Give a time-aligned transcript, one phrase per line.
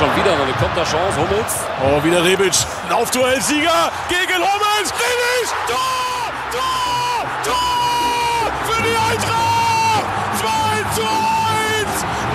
[0.00, 1.14] Schon wieder, eine Konterchance.
[1.20, 1.60] Hummels.
[1.84, 2.54] Oh, wieder Rebic.
[2.88, 4.94] Laufduellsieger gegen Hummels.
[4.94, 5.52] Rebic.
[5.68, 6.32] Tor!
[6.50, 7.26] Tor!
[7.44, 8.50] Tor!
[8.64, 10.06] Für die Eintracht!
[10.40, 10.48] 2
[10.94, 11.10] zu 1!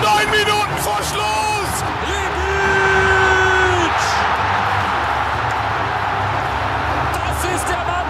[0.00, 1.82] Neun Minuten vor Schluss!
[2.06, 3.98] Rebic!
[7.14, 8.06] Das ist der Mann!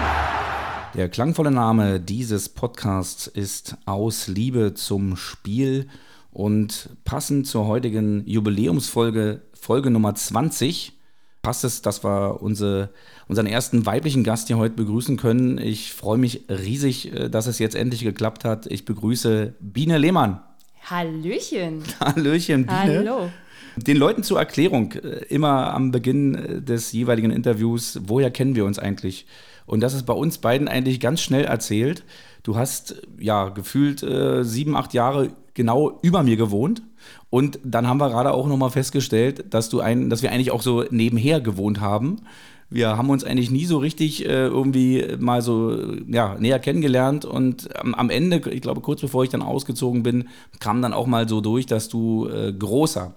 [0.93, 5.89] Der klangvolle Name dieses Podcasts ist Aus Liebe zum Spiel.
[6.29, 10.93] Und passend zur heutigen Jubiläumsfolge, Folge Nummer 20,
[11.41, 12.89] passt es, dass wir unsere,
[13.27, 15.57] unseren ersten weiblichen Gast hier heute begrüßen können.
[15.57, 18.65] Ich freue mich riesig, äh, dass es jetzt endlich geklappt hat.
[18.67, 20.39] Ich begrüße Biene Lehmann.
[20.83, 21.83] Hallöchen.
[21.99, 22.99] Hallöchen, Biene.
[22.99, 23.29] Hallo.
[23.75, 28.63] Den Leuten zur Erklärung, äh, immer am Beginn äh, des jeweiligen Interviews, woher kennen wir
[28.63, 29.25] uns eigentlich?
[29.65, 32.05] Und das ist bei uns beiden eigentlich ganz schnell erzählt.
[32.43, 36.83] Du hast ja gefühlt äh, sieben, acht Jahre genau über mir gewohnt.
[37.29, 40.61] Und dann haben wir gerade auch nochmal festgestellt, dass du ein, dass wir eigentlich auch
[40.61, 42.21] so nebenher gewohnt haben.
[42.69, 47.73] Wir haben uns eigentlich nie so richtig äh, irgendwie mal so ja, näher kennengelernt und
[47.77, 50.27] am, am, Ende, ich glaube kurz bevor ich dann ausgezogen bin,
[50.59, 53.15] kam dann auch mal so durch, dass du äh, großer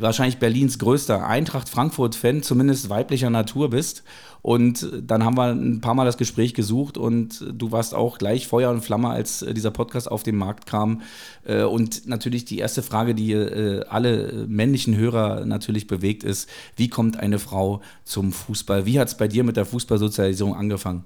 [0.00, 4.02] wahrscheinlich Berlins größter Eintracht Frankfurt-Fan, zumindest weiblicher Natur bist.
[4.42, 8.46] Und dann haben wir ein paar Mal das Gespräch gesucht und du warst auch gleich
[8.46, 11.02] Feuer und Flamme, als äh, dieser Podcast auf den Markt kam.
[11.44, 16.88] Äh, und natürlich die erste Frage, die äh, alle männlichen Hörer natürlich bewegt, ist, wie
[16.88, 18.86] kommt eine Frau zum Fußball?
[18.86, 21.04] Wie hat es bei dir mit der Fußballsozialisierung angefangen?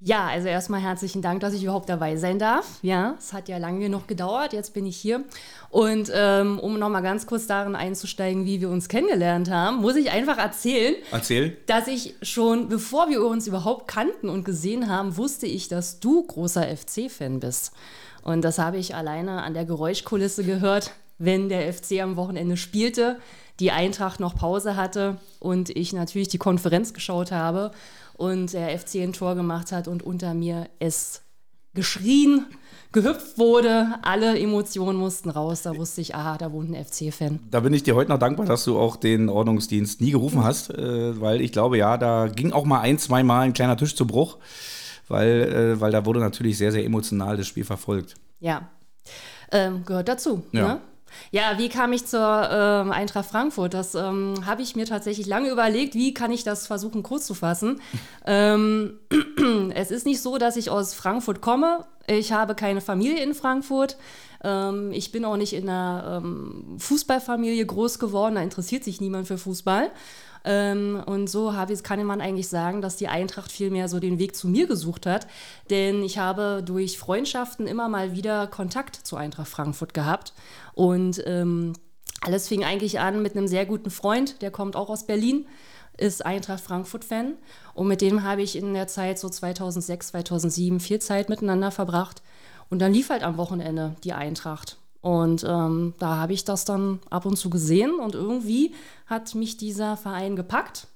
[0.00, 2.78] Ja, also erstmal herzlichen Dank, dass ich überhaupt dabei sein darf.
[2.82, 5.24] Ja, es hat ja lange genug gedauert, jetzt bin ich hier.
[5.70, 10.12] Und ähm, um nochmal ganz kurz darin einzusteigen, wie wir uns kennengelernt haben, muss ich
[10.12, 11.56] einfach erzählen, Erzähl.
[11.66, 16.24] dass ich schon, bevor wir uns überhaupt kannten und gesehen haben, wusste ich, dass du
[16.24, 17.72] großer FC-Fan bist.
[18.22, 23.18] Und das habe ich alleine an der Geräuschkulisse gehört, wenn der FC am Wochenende spielte,
[23.58, 27.72] die Eintracht noch Pause hatte und ich natürlich die Konferenz geschaut habe
[28.18, 31.22] und der FC ein Tor gemacht hat und unter mir es
[31.72, 32.46] geschrien,
[32.90, 35.62] gehüpft wurde, alle Emotionen mussten raus.
[35.62, 37.38] Da wusste ich, aha, da wohnt ein FC-Fan.
[37.50, 40.70] Da bin ich dir heute noch dankbar, dass du auch den Ordnungsdienst nie gerufen hast,
[40.70, 43.94] äh, weil ich glaube, ja, da ging auch mal ein, zwei Mal ein kleiner Tisch
[43.94, 44.38] zu Bruch,
[45.06, 48.16] weil, äh, weil da wurde natürlich sehr, sehr emotional das Spiel verfolgt.
[48.40, 48.68] Ja,
[49.52, 50.42] ähm, gehört dazu.
[50.50, 50.66] Ja.
[50.68, 50.80] Ne?
[51.30, 53.74] Ja, wie kam ich zur ähm, Eintracht Frankfurt?
[53.74, 55.94] Das ähm, habe ich mir tatsächlich lange überlegt.
[55.94, 57.80] Wie kann ich das versuchen, kurz zu fassen?
[58.26, 58.98] ähm,
[59.74, 61.84] es ist nicht so, dass ich aus Frankfurt komme.
[62.06, 63.96] Ich habe keine Familie in Frankfurt.
[64.42, 68.36] Ähm, ich bin auch nicht in einer ähm, Fußballfamilie groß geworden.
[68.36, 69.90] Da interessiert sich niemand für Fußball.
[70.44, 74.34] Ähm, und so habe kann man eigentlich sagen, dass die Eintracht vielmehr so den Weg
[74.34, 75.26] zu mir gesucht hat.
[75.70, 80.32] Denn ich habe durch Freundschaften immer mal wieder Kontakt zu Eintracht Frankfurt gehabt.
[80.74, 81.74] Und ähm,
[82.20, 85.46] alles fing eigentlich an mit einem sehr guten Freund, der kommt auch aus Berlin,
[85.96, 87.34] ist Eintracht Frankfurt-Fan.
[87.74, 92.22] Und mit dem habe ich in der Zeit so 2006, 2007 viel Zeit miteinander verbracht.
[92.70, 94.78] Und dann lief halt am Wochenende die Eintracht.
[95.00, 98.74] Und ähm, da habe ich das dann ab und zu gesehen und irgendwie
[99.08, 100.86] hat mich dieser Verein gepackt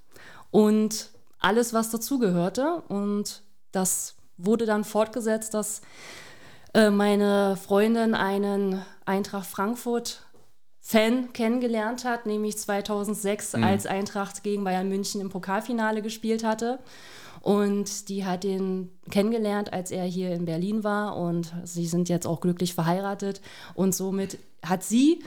[0.51, 1.09] und
[1.39, 2.83] alles, was dazugehörte.
[2.87, 3.41] Und
[3.71, 5.81] das wurde dann fortgesetzt, dass
[6.73, 10.25] äh, meine Freundin einen Eintracht Frankfurt
[10.85, 13.63] Fan kennengelernt hat, nämlich 2006, mhm.
[13.63, 16.79] als Eintracht gegen Bayern München im Pokalfinale gespielt hatte.
[17.39, 21.17] Und die hat ihn kennengelernt, als er hier in Berlin war.
[21.17, 23.41] Und sie sind jetzt auch glücklich verheiratet.
[23.75, 25.23] Und somit hat sie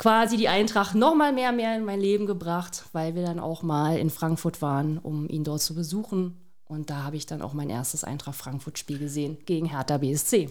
[0.00, 3.62] quasi die Eintracht noch mal mehr, mehr in mein Leben gebracht, weil wir dann auch
[3.62, 6.40] mal in Frankfurt waren, um ihn dort zu besuchen.
[6.64, 10.48] Und da habe ich dann auch mein erstes Eintracht Frankfurt-Spiel gesehen gegen Hertha BSC.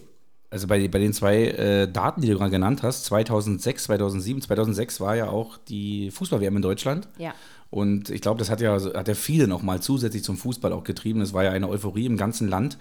[0.50, 5.00] Also bei, bei den zwei äh, Daten, die du gerade genannt hast, 2006, 2007, 2006
[5.00, 7.08] war ja auch die Fußball-WM in Deutschland.
[7.18, 7.34] Ja.
[7.70, 11.22] Und ich glaube, das hat ja, hat ja viele nochmal zusätzlich zum Fußball auch getrieben.
[11.22, 12.78] Es war ja eine Euphorie im ganzen Land.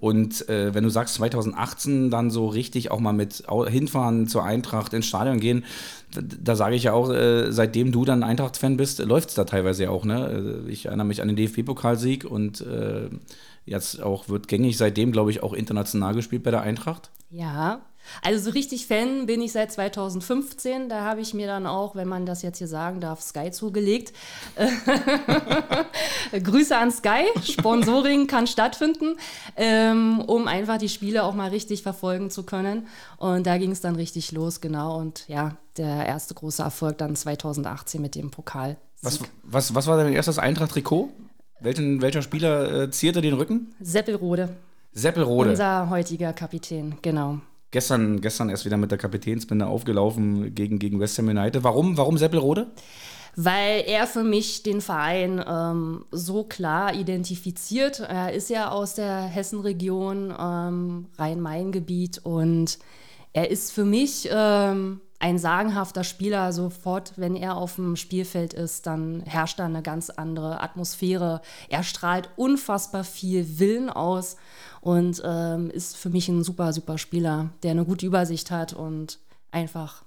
[0.00, 4.94] Und äh, wenn du sagst 2018 dann so richtig auch mal mit hinfahren zur Eintracht
[4.94, 5.64] ins Stadion gehen,
[6.14, 9.44] da, da sage ich ja auch, äh, seitdem du dann Eintracht-Fan bist, läuft es da
[9.44, 10.04] teilweise ja auch.
[10.04, 10.62] Ne?
[10.66, 13.10] Äh, ich erinnere mich an den DFB-Pokalsieg und äh,
[13.66, 17.10] jetzt auch wird gängig seitdem, glaube ich, auch international gespielt bei der Eintracht.
[17.30, 17.82] Ja,
[18.22, 20.88] also so richtig Fan bin ich seit 2015.
[20.88, 24.12] Da habe ich mir dann auch, wenn man das jetzt hier sagen darf, Sky zugelegt.
[26.32, 27.26] Grüße an Sky.
[27.42, 29.16] Sponsoring kann stattfinden,
[29.56, 32.86] ähm, um einfach die Spiele auch mal richtig verfolgen zu können.
[33.16, 34.98] Und da ging es dann richtig los, genau.
[34.98, 38.76] Und ja, der erste große Erfolg dann 2018 mit dem Pokal.
[39.02, 41.10] Was, was, was war dein erstes Eintracht-Trikot?
[41.60, 43.74] Welchen, welcher Spieler äh, zierte den Rücken?
[43.80, 44.50] Seppelrode.
[44.92, 45.50] Seppelrode.
[45.50, 47.40] Unser heutiger Kapitän, genau.
[47.70, 51.62] Gestern, gestern erst wieder mit der Kapitänsbinde aufgelaufen gegen, gegen West Ham United.
[51.62, 52.66] Warum, warum Seppelrode?
[53.36, 58.00] Weil er für mich den Verein ähm, so klar identifiziert.
[58.00, 62.78] Er ist ja aus der Hessenregion, ähm, Rhein-Main-Gebiet und
[63.32, 66.52] er ist für mich ähm, ein sagenhafter Spieler.
[66.52, 71.40] Sofort, wenn er auf dem Spielfeld ist, dann herrscht da eine ganz andere Atmosphäre.
[71.68, 74.36] Er strahlt unfassbar viel Willen aus
[74.80, 79.18] und ähm, ist für mich ein super, super Spieler, der eine gute Übersicht hat und
[79.50, 80.04] einfach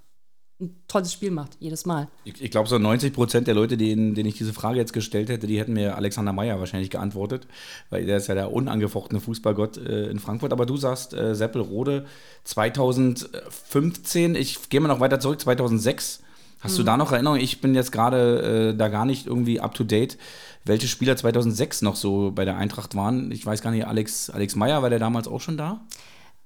[0.63, 2.07] ein tolles Spiel macht, jedes Mal.
[2.23, 5.29] Ich, ich glaube, so 90 Prozent der Leute, denen, denen ich diese Frage jetzt gestellt
[5.29, 7.47] hätte, die hätten mir Alexander Meyer wahrscheinlich geantwortet,
[7.89, 10.53] weil der ist ja der unangefochtene Fußballgott äh, in Frankfurt.
[10.53, 12.05] Aber du sagst, äh, Seppelrode
[12.43, 16.21] 2015, ich gehe mal noch weiter zurück, 2006.
[16.59, 16.77] Hast mhm.
[16.77, 17.41] du da noch Erinnerungen?
[17.41, 20.17] Ich bin jetzt gerade äh, da gar nicht irgendwie up to date
[20.65, 23.31] welche Spieler 2006 noch so bei der Eintracht waren.
[23.31, 25.81] Ich weiß gar nicht, Alex, Alex Meyer, war der damals auch schon da?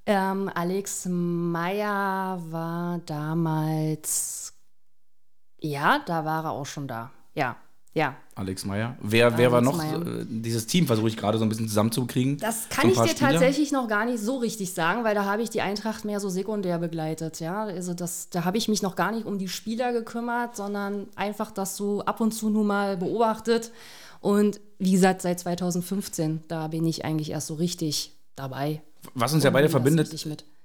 [0.06, 4.54] Ähm, Alex Meyer war damals,
[5.60, 7.10] ja, da war er auch schon da.
[7.34, 7.56] Ja,
[7.94, 8.16] ja.
[8.34, 8.96] Alex Meyer.
[9.00, 9.76] Wer, wer war noch?
[9.76, 10.00] Meyer.
[10.00, 12.38] Äh, dieses Team versuche ich gerade so ein bisschen zusammenzukriegen.
[12.38, 13.30] Das kann ich dir Spieler.
[13.32, 16.28] tatsächlich noch gar nicht so richtig sagen, weil da habe ich die Eintracht mehr so
[16.28, 17.40] sekundär begleitet.
[17.40, 21.08] Ja, also das, da habe ich mich noch gar nicht um die Spieler gekümmert, sondern
[21.16, 23.72] einfach das so ab und zu nur mal beobachtet
[24.28, 28.82] und wie gesagt, seit 2015, da bin ich eigentlich erst so richtig dabei.
[29.14, 30.12] Was uns ja beide verbindet,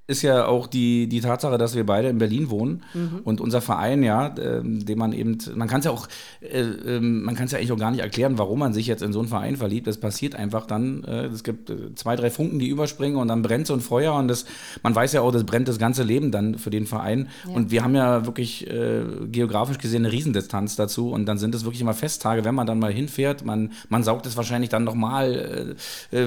[0.05, 3.21] ist ja auch die, die Tatsache, dass wir beide in Berlin wohnen mhm.
[3.23, 6.09] und unser Verein, ja, äh, den man eben, man kann es ja auch,
[6.41, 9.01] äh, äh, man kann es ja eigentlich auch gar nicht erklären, warum man sich jetzt
[9.01, 9.88] in so einen Verein verliebt.
[9.88, 13.44] Das passiert einfach dann, äh, es gibt äh, zwei, drei Funken, die überspringen und dann
[13.44, 14.44] brennt so ein Feuer und das,
[14.81, 17.29] man weiß ja auch, das brennt das ganze Leben dann für den Verein.
[17.47, 17.55] Ja.
[17.55, 21.63] Und wir haben ja wirklich äh, geografisch gesehen eine Riesendistanz dazu und dann sind es
[21.63, 25.75] wirklich immer Festtage, wenn man dann mal hinfährt, man, man saugt es wahrscheinlich dann nochmal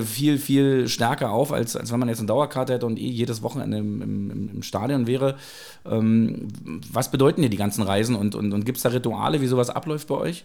[0.04, 3.42] viel, viel stärker auf, als, als wenn man jetzt eine Dauerkarte hätte und eh jedes
[3.42, 5.36] Wochenende im, im, im Stadion wäre.
[5.84, 6.48] Ähm,
[6.90, 9.70] was bedeuten dir die ganzen Reisen und, und, und gibt es da Rituale, wie sowas
[9.70, 10.44] abläuft bei euch?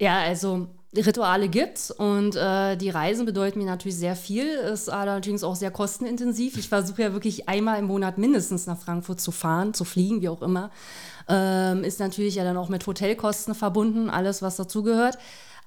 [0.00, 5.44] Ja, also Rituale gibt's und äh, die Reisen bedeuten mir natürlich sehr viel, ist allerdings
[5.44, 6.56] auch sehr kostenintensiv.
[6.56, 10.28] Ich versuche ja wirklich einmal im Monat mindestens nach Frankfurt zu fahren, zu fliegen, wie
[10.28, 10.70] auch immer.
[11.28, 15.16] Ähm, ist natürlich ja dann auch mit Hotelkosten verbunden, alles was dazugehört.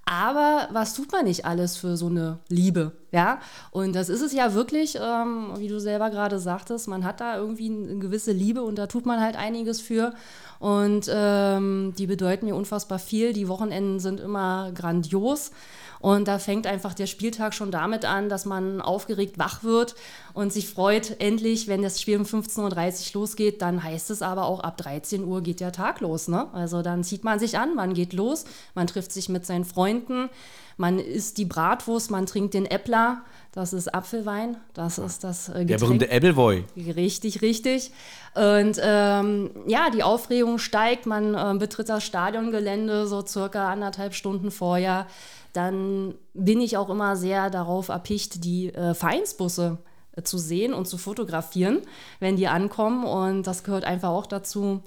[0.06, 3.40] Aber was tut man nicht alles für so eine Liebe, ja?
[3.72, 7.38] Und das ist es ja wirklich, ähm, wie du selber gerade sagtest, man hat da
[7.38, 10.14] irgendwie eine gewisse Liebe und da tut man halt einiges für.
[10.60, 13.34] Und ähm, die bedeuten mir unfassbar viel.
[13.34, 15.52] Die Wochenenden sind immer grandios.
[16.04, 19.95] Und da fängt einfach der Spieltag schon damit an, dass man aufgeregt wach wird
[20.33, 24.44] und sich freut, endlich, wenn das Spiel um 15.30 Uhr losgeht, dann heißt es aber
[24.44, 26.28] auch, ab 13 Uhr geht der Tag los.
[26.28, 26.48] Ne?
[26.52, 28.44] Also dann zieht man sich an, man geht los,
[28.76, 30.30] man trifft sich mit seinen Freunden,
[30.76, 33.22] man isst die Bratwurst, man trinkt den Äppler,
[33.54, 35.68] das ist Apfelwein, das ist das äh, Getränk.
[35.68, 36.66] Der berühmte Appleboy.
[36.76, 37.92] Richtig, richtig.
[38.36, 44.52] Und ähm, ja, die Aufregung steigt, man äh, betritt das Stadiongelände so circa anderthalb Stunden
[44.52, 45.07] vorher
[45.54, 49.78] dann bin ich auch immer sehr darauf erpicht, die äh, Vereinsbusse
[50.16, 51.81] äh, zu sehen und zu fotografieren,
[52.19, 53.06] wenn die ankommen.
[53.06, 54.81] Und das gehört einfach auch dazu.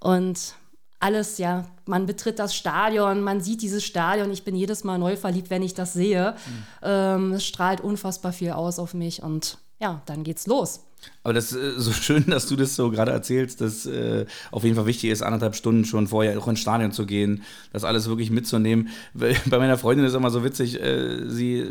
[0.00, 0.54] Und
[1.00, 4.30] alles, ja, man betritt das Stadion, man sieht dieses Stadion.
[4.30, 6.32] Ich bin jedes Mal neu verliebt, wenn ich das sehe.
[6.32, 6.64] Mhm.
[6.82, 10.86] Ähm, es strahlt unfassbar viel aus auf mich und ja, dann geht's los.
[11.24, 14.62] Aber das ist äh, so schön, dass du das so gerade erzählst, dass äh, auf
[14.62, 17.42] jeden Fall wichtig ist, anderthalb Stunden schon vorher auch ins Stadion zu gehen,
[17.72, 18.90] das alles wirklich mitzunehmen.
[19.14, 21.66] Bei meiner Freundin ist es immer so witzig, äh, sie,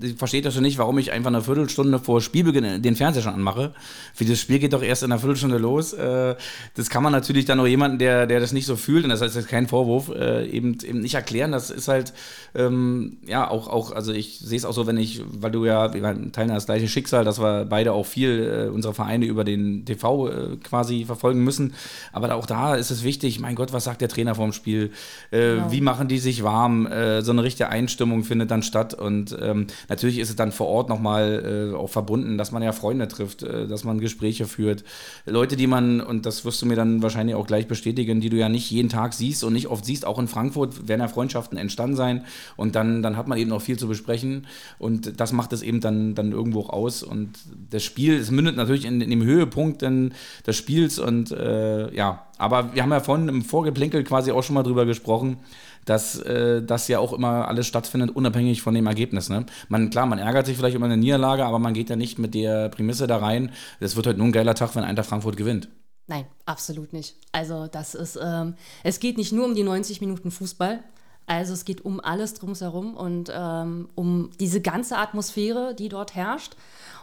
[0.00, 3.34] sie versteht ja schon nicht, warum ich einfach eine Viertelstunde vor Spielbeginn den Fernseher schon
[3.34, 3.74] anmache.
[4.14, 5.92] Für das Spiel geht doch erst in einer Viertelstunde los.
[5.92, 6.34] Äh,
[6.74, 9.20] das kann man natürlich dann auch jemanden, der, der das nicht so fühlt, und das
[9.20, 11.52] heißt, das ist kein Vorwurf, äh, eben, eben nicht erklären.
[11.52, 12.14] Das ist halt,
[12.54, 15.92] ähm, ja, auch, auch, also ich sehe es auch so, wenn ich, weil du ja,
[15.92, 16.02] wir
[16.32, 20.28] teilen das gleiche Schicksal, dass wir beide auch viel äh, unsere Vereine über den TV
[20.28, 21.74] äh, quasi verfolgen müssen.
[22.12, 24.90] Aber auch da ist es wichtig, mein Gott, was sagt der Trainer vorm Spiel?
[25.30, 25.72] Äh, genau.
[25.72, 26.86] Wie machen die sich warm?
[26.86, 28.94] Äh, so eine richtige Einstimmung findet dann statt.
[28.94, 32.72] Und ähm, natürlich ist es dann vor Ort nochmal äh, auch verbunden, dass man ja
[32.72, 34.84] Freunde trifft, äh, dass man Gespräche führt.
[35.24, 38.36] Leute, die man, und das wirst du mir dann wahrscheinlich auch gleich bestätigen, die du
[38.36, 41.58] ja nicht jeden Tag siehst und nicht oft siehst, auch in Frankfurt werden ja Freundschaften
[41.58, 42.24] entstanden sein.
[42.56, 44.46] Und dann, dann hat man eben auch viel zu besprechen.
[44.78, 47.02] Und das macht es eben dann, dann irgendwo auch aus.
[47.02, 47.38] Und
[47.70, 50.14] das Spiel, es mündet natürlich in, in dem Höhepunkt dann
[50.46, 50.98] des Spiels.
[50.98, 54.86] Und äh, ja, aber wir haben ja vorhin im Vorgeplänkel quasi auch schon mal drüber
[54.86, 55.38] gesprochen,
[55.84, 59.28] dass äh, das ja auch immer alles stattfindet, unabhängig von dem Ergebnis.
[59.28, 59.46] Ne?
[59.68, 62.34] Man, klar, man ärgert sich vielleicht über eine Niederlage, aber man geht ja nicht mit
[62.34, 63.52] der Prämisse da rein.
[63.80, 65.68] Es wird heute nur ein geiler Tag, wenn Eintracht Frankfurt gewinnt.
[66.08, 67.16] Nein, absolut nicht.
[67.32, 70.80] Also das ist, ähm, es geht nicht nur um die 90 Minuten Fußball,
[71.26, 76.56] also es geht um alles drumherum und ähm, um diese ganze Atmosphäre, die dort herrscht.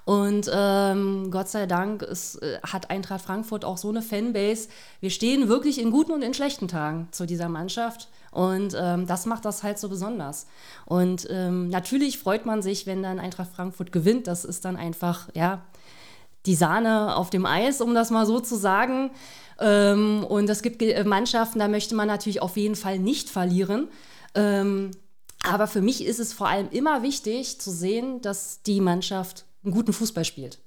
[0.05, 4.67] Und ähm, Gott sei Dank ist, äh, hat Eintracht Frankfurt auch so eine Fanbase.
[4.99, 8.09] Wir stehen wirklich in guten und in schlechten Tagen zu dieser Mannschaft.
[8.31, 10.47] Und ähm, das macht das halt so besonders.
[10.85, 14.27] Und ähm, natürlich freut man sich, wenn dann Eintracht Frankfurt gewinnt.
[14.27, 15.61] Das ist dann einfach, ja,
[16.45, 19.11] die Sahne auf dem Eis, um das mal so zu sagen.
[19.59, 23.87] Ähm, und es gibt Mannschaften, da möchte man natürlich auf jeden Fall nicht verlieren.
[24.35, 24.91] Ähm,
[25.43, 29.73] aber für mich ist es vor allem immer wichtig zu sehen, dass die Mannschaft einen
[29.73, 30.59] guten Fußball spielt.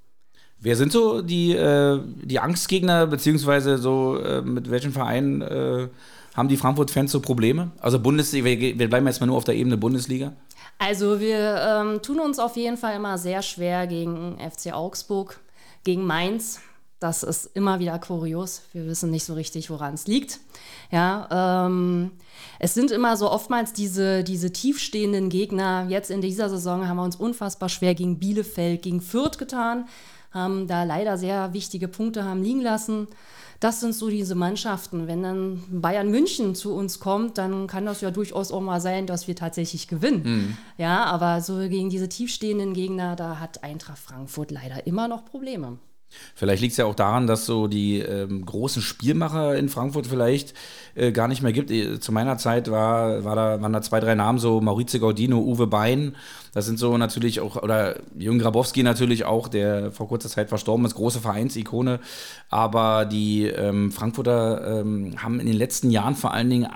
[0.59, 5.89] Wer sind so die, äh, die Angstgegner, beziehungsweise so äh, mit welchen Vereinen äh,
[6.35, 7.73] haben die Frankfurt-Fans so Probleme?
[7.79, 10.33] Also Bundesliga, wir, wir, bleiben jetzt mal nur auf der Ebene Bundesliga.
[10.79, 15.41] Also wir ähm, tun uns auf jeden Fall immer sehr schwer gegen FC Augsburg,
[15.85, 16.61] gegen Mainz.
[16.99, 18.63] Das ist immer wieder kurios.
[18.73, 20.41] Wir wissen nicht so richtig, woran es liegt.
[20.91, 22.13] Ja, ähm,
[22.59, 25.87] es sind immer so oftmals diese, diese tiefstehenden Gegner.
[25.91, 29.87] Jetzt in dieser Saison haben wir uns unfassbar schwer gegen Bielefeld, gegen Fürth getan,
[30.31, 33.09] haben da leider sehr wichtige Punkte haben liegen lassen.
[33.61, 35.07] Das sind so diese Mannschaften.
[35.07, 39.07] Wenn dann Bayern München zu uns kommt, dann kann das ja durchaus auch mal sein,
[39.07, 40.23] dass wir tatsächlich gewinnen.
[40.25, 40.59] Mhm.
[40.79, 45.79] Ja, aber so gegen diese tiefstehenden Gegner, da hat Eintracht Frankfurt leider immer noch Probleme.
[46.35, 50.55] Vielleicht liegt es ja auch daran, dass so die ähm, großen Spielmacher in Frankfurt vielleicht
[50.95, 51.71] äh, gar nicht mehr gibt.
[51.71, 55.39] Äh, zu meiner Zeit war, war da, waren da zwei, drei Namen, so Maurizio Gaudino,
[55.39, 56.17] Uwe Bein.
[56.57, 60.87] Das sind so natürlich auch, oder Jürgen Grabowski natürlich auch, der vor kurzer Zeit verstorben
[60.87, 62.01] ist, große Vereinsikone.
[62.49, 66.69] Aber die ähm, Frankfurter ähm, haben in den letzten Jahren vor allen Dingen,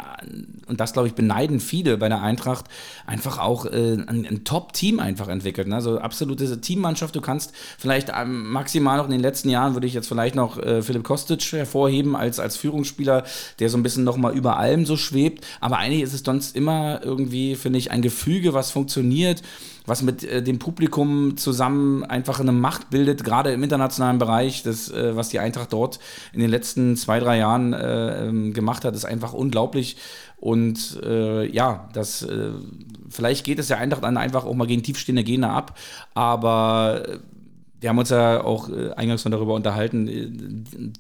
[0.66, 2.66] und das glaube ich beneiden viele bei der Eintracht,
[3.06, 5.66] einfach auch äh, ein, ein Top-Team einfach entwickelt.
[5.66, 5.76] Ne?
[5.76, 7.16] Also absolute Teammannschaft.
[7.16, 10.82] Du kannst vielleicht maximal noch in den letzten Jahren, würde ich jetzt vielleicht noch äh,
[10.82, 13.25] Philipp Kostic hervorheben als, als Führungsspieler,
[13.60, 15.46] der so ein bisschen nochmal über allem so schwebt.
[15.58, 19.42] Aber eigentlich ist es sonst immer irgendwie, finde ich, ein Gefüge, was funktioniert
[19.86, 24.62] was mit äh, dem Publikum zusammen einfach eine Macht bildet, gerade im internationalen Bereich.
[24.62, 25.98] Das, äh, was die Eintracht dort
[26.32, 29.96] in den letzten zwei, drei Jahren äh, ähm, gemacht hat, ist einfach unglaublich.
[30.36, 32.50] Und äh, ja, das äh,
[33.10, 35.78] vielleicht geht es der Eintracht dann einfach auch mal gegen tiefstehende Gegner ab,
[36.14, 37.18] aber äh,
[37.80, 40.28] wir haben uns ja auch äh, eingangs schon darüber unterhalten, äh,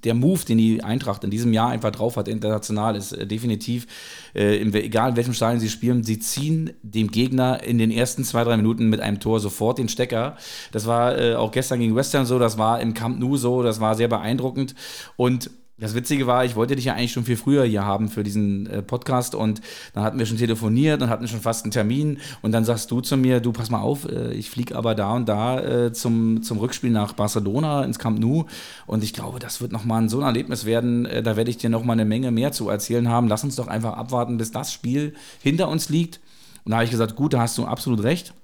[0.02, 3.86] der Move, den die Eintracht in diesem Jahr einfach drauf hat, international, ist äh, definitiv,
[4.32, 8.56] egal in welchem Stadion sie spielen, sie ziehen dem Gegner in den ersten zwei, drei
[8.56, 10.36] Minuten mit einem Tor sofort den Stecker.
[10.70, 13.96] Das war auch gestern gegen Western so, das war im Camp Nou so, das war
[13.96, 14.74] sehr beeindruckend
[15.16, 18.22] und das Witzige war, ich wollte dich ja eigentlich schon viel früher hier haben für
[18.22, 19.60] diesen äh, Podcast und
[19.94, 23.00] dann hatten wir schon telefoniert und hatten schon fast einen Termin und dann sagst du
[23.00, 26.42] zu mir, du pass mal auf, äh, ich fliege aber da und da äh, zum,
[26.42, 28.44] zum Rückspiel nach Barcelona ins Camp Nou
[28.86, 31.70] und ich glaube, das wird nochmal so ein Erlebnis werden, äh, da werde ich dir
[31.70, 33.28] nochmal eine Menge mehr zu erzählen haben.
[33.28, 36.20] Lass uns doch einfach abwarten, bis das Spiel hinter uns liegt.
[36.64, 38.34] Und da habe ich gesagt, gut, da hast du absolut recht.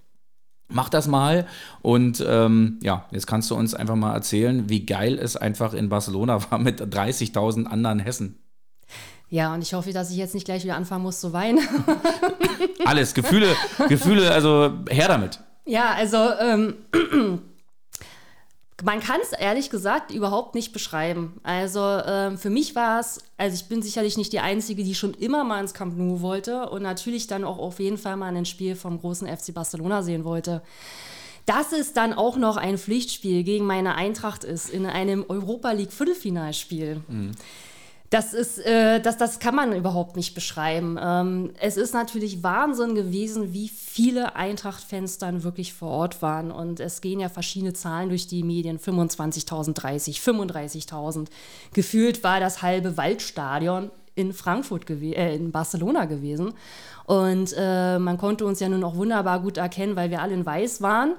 [0.69, 1.47] Mach das mal
[1.81, 5.89] und ähm, ja, jetzt kannst du uns einfach mal erzählen, wie geil es einfach in
[5.89, 8.39] Barcelona war mit 30.000 anderen Hessen.
[9.29, 11.59] Ja, und ich hoffe, dass ich jetzt nicht gleich wieder anfangen muss zu weinen.
[12.85, 13.57] Alles, Gefühle,
[13.89, 15.41] Gefühle, also her damit.
[15.65, 16.75] Ja, also ähm,
[18.85, 21.41] man kann es ehrlich gesagt überhaupt nicht beschreiben.
[21.43, 25.15] Also ähm, für mich war es, also ich bin sicherlich nicht die Einzige, die schon
[25.15, 28.45] immer mal ins Camp Nou wollte und natürlich dann auch auf jeden Fall mal ein
[28.45, 30.63] Spiel vom großen FC Barcelona sehen wollte.
[31.47, 35.93] Dass es dann auch noch ein Pflichtspiel gegen meine Eintracht ist in einem Europa League
[35.93, 37.03] Viertelfinalspiel.
[37.09, 37.33] Mhm
[38.11, 40.99] das ist, äh, das, das kann man überhaupt nicht beschreiben.
[41.01, 46.51] Ähm, es ist natürlich Wahnsinn gewesen, wie viele Eintracht-Fans dann wirklich vor Ort waren.
[46.53, 51.27] Und es gehen ja verschiedene Zahlen durch die Medien: 25.000, 30, 35.000.
[51.73, 56.55] Gefühlt war das halbe Waldstadion in Frankfurt, äh, in Barcelona gewesen.
[57.05, 60.47] Und äh, man konnte uns ja nun auch wunderbar gut erkennen, weil wir alle in
[60.47, 61.15] Weiß waren.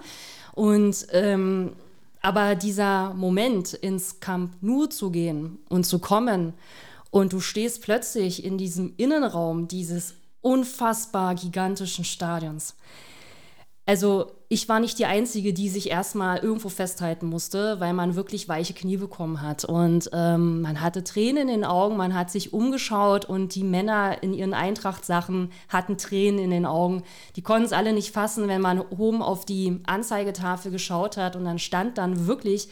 [0.54, 1.74] Und ähm,
[2.22, 6.54] Aber dieser Moment, ins Camp Nou zu gehen und zu kommen
[7.12, 12.76] und du stehst plötzlich in diesem Innenraum dieses unfassbar gigantischen Stadions.
[13.86, 18.48] Also ich war nicht die Einzige, die sich erstmal irgendwo festhalten musste, weil man wirklich
[18.48, 19.66] weiche Knie bekommen hat.
[19.66, 24.24] Und ähm, man hatte Tränen in den Augen, man hat sich umgeschaut und die Männer
[24.24, 27.04] in ihren Eintracht-Sachen hatten Tränen in den Augen.
[27.36, 31.44] Die konnten es alle nicht fassen, wenn man oben auf die Anzeigetafel geschaut hat und
[31.44, 32.70] dann stand dann wirklich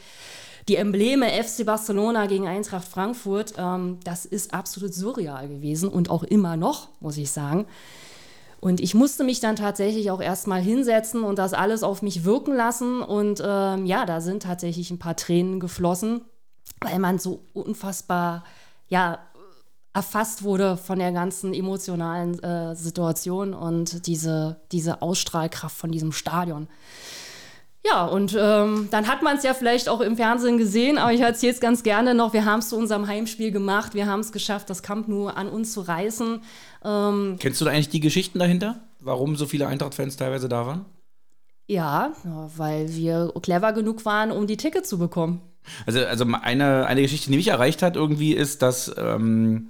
[0.70, 3.54] die Embleme FC Barcelona gegen Eintracht Frankfurt.
[3.58, 7.66] Ähm, das ist absolut surreal gewesen und auch immer noch, muss ich sagen.
[8.60, 12.56] Und ich musste mich dann tatsächlich auch erstmal hinsetzen und das alles auf mich wirken
[12.56, 13.02] lassen.
[13.02, 16.22] Und ähm, ja, da sind tatsächlich ein paar Tränen geflossen,
[16.82, 18.44] weil man so unfassbar,
[18.88, 19.20] ja,
[19.94, 26.68] erfasst wurde von der ganzen emotionalen äh, Situation und diese, diese Ausstrahlkraft von diesem Stadion.
[27.86, 31.22] Ja, und ähm, dann hat man es ja vielleicht auch im Fernsehen gesehen, aber ich
[31.22, 32.34] erzähle es ganz gerne noch.
[32.34, 33.94] Wir haben es zu unserem Heimspiel gemacht.
[33.94, 36.42] Wir haben es geschafft, das Camp nur an uns zu reißen.
[36.86, 38.82] Ähm, Kennst du da eigentlich die Geschichten dahinter?
[39.00, 40.86] Warum so viele Eintracht-Fans teilweise da waren?
[41.68, 42.14] Ja,
[42.58, 45.42] weil wir clever genug waren, um die Tickets zu bekommen.
[45.88, 48.94] Also, also eine, eine Geschichte, die mich erreicht hat, irgendwie ist, dass.
[48.98, 49.68] Ähm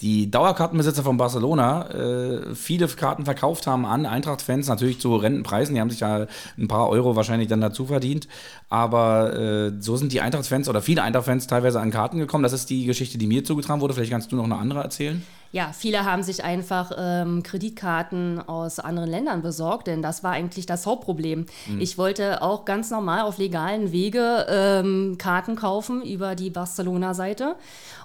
[0.00, 5.74] die Dauerkartenbesitzer von Barcelona äh, viele Karten verkauft haben an Eintracht-Fans, natürlich zu Rentenpreisen.
[5.74, 6.26] Die haben sich ja
[6.56, 8.28] ein paar Euro wahrscheinlich dann dazu verdient.
[8.68, 12.44] Aber äh, so sind die Eintracht-Fans oder viele Eintracht-Fans teilweise an Karten gekommen.
[12.44, 13.94] Das ist die Geschichte, die mir zugetragen wurde.
[13.94, 15.24] Vielleicht kannst du noch eine andere erzählen.
[15.50, 20.66] Ja, viele haben sich einfach ähm, Kreditkarten aus anderen Ländern besorgt, denn das war eigentlich
[20.66, 21.46] das Hauptproblem.
[21.66, 21.80] Mhm.
[21.80, 27.56] Ich wollte auch ganz normal auf legalen Wege ähm, Karten kaufen über die Barcelona-Seite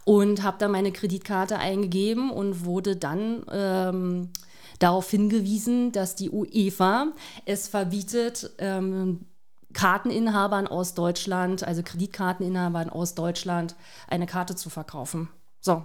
[0.05, 4.29] und habe da meine Kreditkarte eingegeben und wurde dann ähm,
[4.79, 7.07] darauf hingewiesen, dass die UEFA
[7.45, 9.25] es verbietet, ähm,
[9.73, 13.75] Karteninhabern aus Deutschland, also Kreditkarteninhabern aus Deutschland,
[14.07, 15.29] eine Karte zu verkaufen.
[15.65, 15.81] So,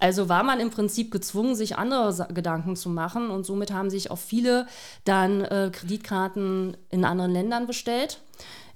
[0.00, 4.10] also war man im Prinzip gezwungen, sich andere Gedanken zu machen und somit haben sich
[4.10, 4.66] auch viele
[5.04, 8.20] dann äh, Kreditkarten in anderen Ländern bestellt,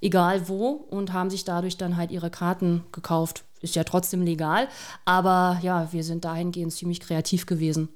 [0.00, 3.42] egal wo, und haben sich dadurch dann halt ihre Karten gekauft.
[3.62, 4.68] Ist ja trotzdem legal,
[5.04, 7.88] aber ja, wir sind dahingehend ziemlich kreativ gewesen.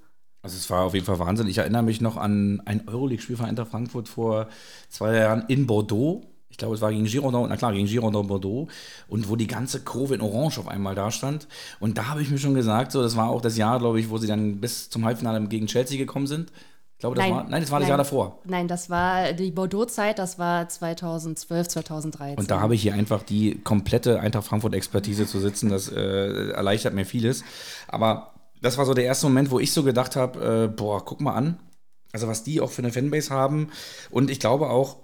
[0.42, 1.46] Also es war auf jeden Fall Wahnsinn.
[1.46, 4.48] Ich erinnere mich noch an ein Euroleague-Spiel von Eintracht Frankfurt vor
[4.88, 8.68] zwei Jahren in Bordeaux ich glaube, es war gegen Girondin, na klar, gegen Girondin Bordeaux
[9.06, 11.46] und wo die ganze Kurve in Orange auf einmal da stand.
[11.78, 14.10] Und da habe ich mir schon gesagt, so, das war auch das Jahr, glaube ich,
[14.10, 16.50] wo sie dann bis zum Halbfinale gegen Chelsea gekommen sind.
[16.98, 18.38] Ich glaube, das nein, war, nein, das war das nein, Jahr davor.
[18.44, 22.38] Nein, das war die Bordeaux-Zeit, das war 2012, 2013.
[22.38, 25.68] Und da habe ich hier einfach die komplette Eintracht Frankfurt-Expertise zu sitzen.
[25.68, 27.44] Das äh, erleichtert mir vieles.
[27.86, 31.20] Aber das war so der erste Moment, wo ich so gedacht habe: äh, boah, guck
[31.20, 31.60] mal an.
[32.12, 33.68] Also, was die auch für eine Fanbase haben.
[34.10, 34.96] Und ich glaube auch,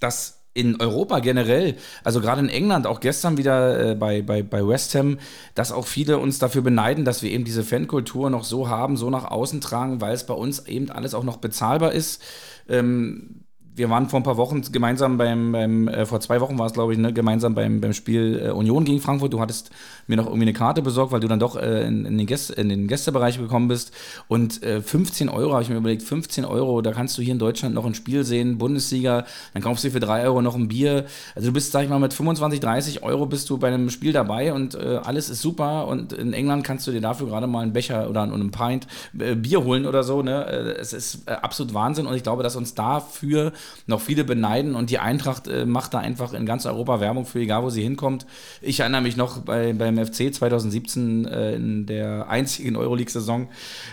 [0.00, 4.66] dass in Europa generell, also gerade in England, auch gestern wieder äh, bei, bei, bei
[4.66, 5.18] West Ham,
[5.54, 9.08] dass auch viele uns dafür beneiden, dass wir eben diese Fankultur noch so haben, so
[9.08, 12.22] nach außen tragen, weil es bei uns eben alles auch noch bezahlbar ist.
[12.68, 13.44] Ähm,
[13.78, 16.72] wir waren vor ein paar Wochen gemeinsam beim, beim äh, vor zwei Wochen war es,
[16.72, 19.32] glaube ich, ne, gemeinsam beim, beim Spiel äh, Union gegen Frankfurt.
[19.32, 19.70] Du hattest
[20.08, 22.54] mir noch irgendwie eine Karte besorgt, weil du dann doch äh, in, in, den Gäste,
[22.54, 23.92] in den Gästebereich gekommen bist.
[24.26, 27.38] Und 15 äh, Euro habe ich mir überlegt, 15 Euro, da kannst du hier in
[27.38, 31.06] Deutschland noch ein Spiel sehen, Bundesliga, dann kaufst du für 3 Euro noch ein Bier.
[31.34, 34.12] Also du bist, sag ich mal, mit 25, 30 Euro bist du bei einem Spiel
[34.12, 35.86] dabei und äh, alles ist super.
[35.86, 38.86] Und in England kannst du dir dafür gerade mal einen Becher oder einen Pint
[39.18, 40.22] äh, Bier holen oder so.
[40.22, 40.46] Ne?
[40.48, 43.52] es ist absolut Wahnsinn und ich glaube, dass uns dafür
[43.86, 47.40] noch viele beneiden und die Eintracht äh, macht da einfach in ganz Europa Werbung für,
[47.40, 48.26] egal wo sie hinkommt.
[48.60, 53.48] Ich erinnere mich noch bei, beim FC 2017 äh, in der einzigen Euroleague-Saison,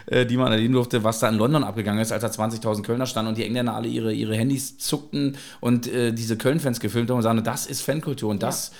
[0.08, 3.06] äh, die man erleben durfte, was da in London abgegangen ist, als da 20.000 Kölner
[3.06, 7.18] standen und die Engländer alle ihre, ihre Handys zuckten und äh, diese Köln-Fans gefilmt haben
[7.18, 8.72] und sagen, das ist Fankultur und das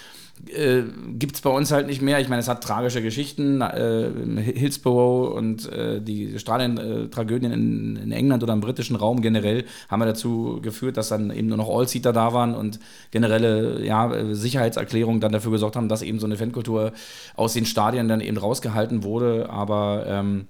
[0.48, 0.84] äh,
[1.18, 2.20] gibt es bei uns halt nicht mehr.
[2.20, 3.62] Ich meine, es hat tragische Geschichten.
[3.62, 4.10] Äh,
[4.42, 10.08] Hillsborough und äh, die Stadion-Tragödien in, in, England oder im britischen Raum generell haben ja
[10.08, 12.80] dazu geführt, dass dann eben nur noch All-Seater da waren und
[13.12, 16.92] generelle ja, Sicherheitserklärungen dann dafür gesorgt haben, dass eben so eine Fankultur
[17.36, 19.50] aus den Stadien dann eben rausgehalten wurde.
[19.50, 20.48] Aber ähm,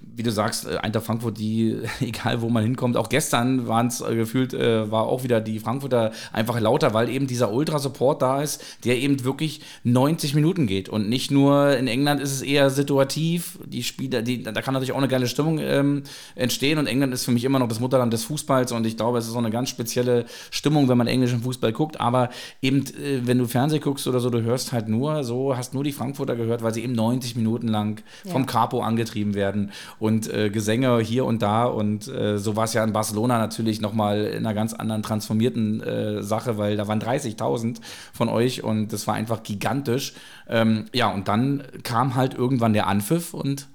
[0.00, 4.00] wie du sagst, äh, Eintracht Frankfurt, die, egal wo man hinkommt, auch gestern waren es
[4.00, 8.42] äh, gefühlt, äh, war auch wieder die Frankfurter einfach lauter, weil eben dieser Ultra-Support da
[8.42, 10.88] ist, der eben wirklich 90 Minuten geht.
[10.88, 14.92] Und nicht nur in England ist es eher situativ, die Spieler, die, da kann natürlich
[14.92, 16.04] auch eine geile Stimmung ähm,
[16.34, 16.78] entstehen.
[16.78, 19.26] Und England ist für mich immer noch das Mutterland des Fußballs und ich glaube, es
[19.26, 22.00] ist so eine ganz spezielle Stimmung, wenn man englischen Fußball guckt.
[22.00, 22.30] Aber
[22.62, 25.84] eben, äh, wenn du Fernsehen guckst oder so, du hörst halt nur so, hast nur
[25.84, 29.72] die Frankfurter gehört, weil sie eben 90 Minuten lang vom Capo angetrieben werden.
[29.98, 31.64] Und äh, Gesänge hier und da.
[31.64, 35.82] Und äh, so war es ja in Barcelona natürlich nochmal in einer ganz anderen transformierten
[35.82, 37.78] äh, Sache, weil da waren 30.000
[38.12, 40.14] von euch und das war einfach gigantisch.
[40.48, 43.68] Ähm, ja, und dann kam halt irgendwann der Anpfiff und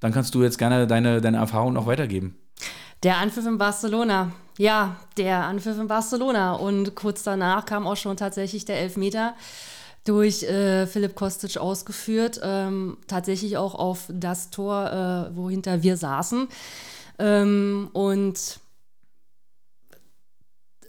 [0.00, 2.36] dann kannst du jetzt gerne deine, deine Erfahrung noch weitergeben.
[3.02, 4.32] Der Anpfiff in Barcelona.
[4.58, 6.54] Ja, der Anpfiff in Barcelona.
[6.54, 9.34] Und kurz danach kam auch schon tatsächlich der Elfmeter
[10.04, 12.40] durch äh, Philipp Kostic ausgeführt.
[12.42, 16.48] Ähm, tatsächlich auch auf das Tor, äh, wohinter wir saßen.
[17.18, 18.60] Ähm, und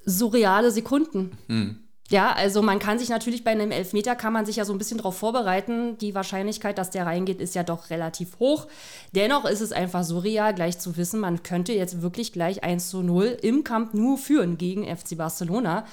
[0.06, 1.38] surreale Sekunden.
[1.48, 1.80] Mhm.
[2.10, 4.78] Ja, also man kann sich natürlich bei einem Elfmeter, kann man sich ja so ein
[4.78, 5.98] bisschen darauf vorbereiten.
[5.98, 8.68] Die Wahrscheinlichkeit, dass der reingeht, ist ja doch relativ hoch.
[9.16, 13.02] Dennoch ist es einfach surreal, gleich zu wissen, man könnte jetzt wirklich gleich 1 zu
[13.02, 15.86] 0 im Camp Nou führen gegen FC Barcelona.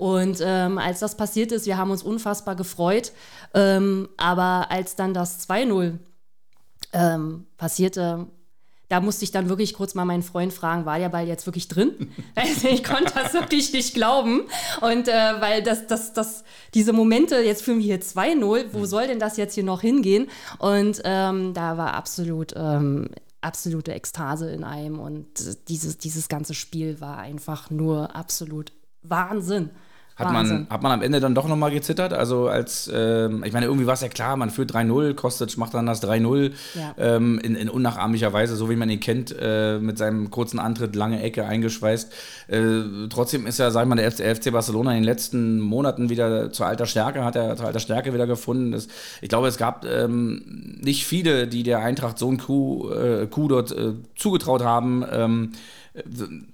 [0.00, 3.12] Und ähm, als das passiert ist, wir haben uns unfassbar gefreut.
[3.52, 5.98] Ähm, aber als dann das 2-0
[6.94, 8.26] ähm, passierte,
[8.88, 11.68] da musste ich dann wirklich kurz mal meinen Freund fragen, war der Ball jetzt wirklich
[11.68, 12.12] drin?
[12.34, 14.44] Also ich konnte das wirklich nicht glauben.
[14.80, 19.06] Und äh, weil das, das, das, diese Momente, jetzt führen wir hier 2-0, wo soll
[19.06, 20.30] denn das jetzt hier noch hingehen?
[20.60, 23.10] Und ähm, da war absolut, ähm,
[23.42, 24.98] absolute Ekstase in einem.
[24.98, 25.26] Und
[25.68, 29.68] dieses, dieses ganze Spiel war einfach nur absolut Wahnsinn.
[30.20, 32.12] Hat man, hat man am Ende dann doch nochmal gezittert?
[32.12, 35.74] Also als, ähm, ich meine, irgendwie war es ja klar, man führt 3-0, Kostic macht
[35.74, 36.94] dann das 3-0 ja.
[36.98, 40.94] ähm, in, in, unnachahmlicher Weise, so wie man ihn kennt, äh, mit seinem kurzen Antritt,
[40.94, 42.12] lange Ecke eingeschweißt.
[42.48, 46.52] Äh, trotzdem ist ja, sag ich mal, der FC, Barcelona in den letzten Monaten wieder
[46.52, 48.72] zur alter Stärke, hat er zur alter Stärke wieder gefunden.
[48.72, 48.88] Das,
[49.20, 53.48] ich glaube, es gab ähm, nicht viele, die der Eintracht so einen Coup, äh, Coup
[53.48, 55.04] dort äh, zugetraut haben.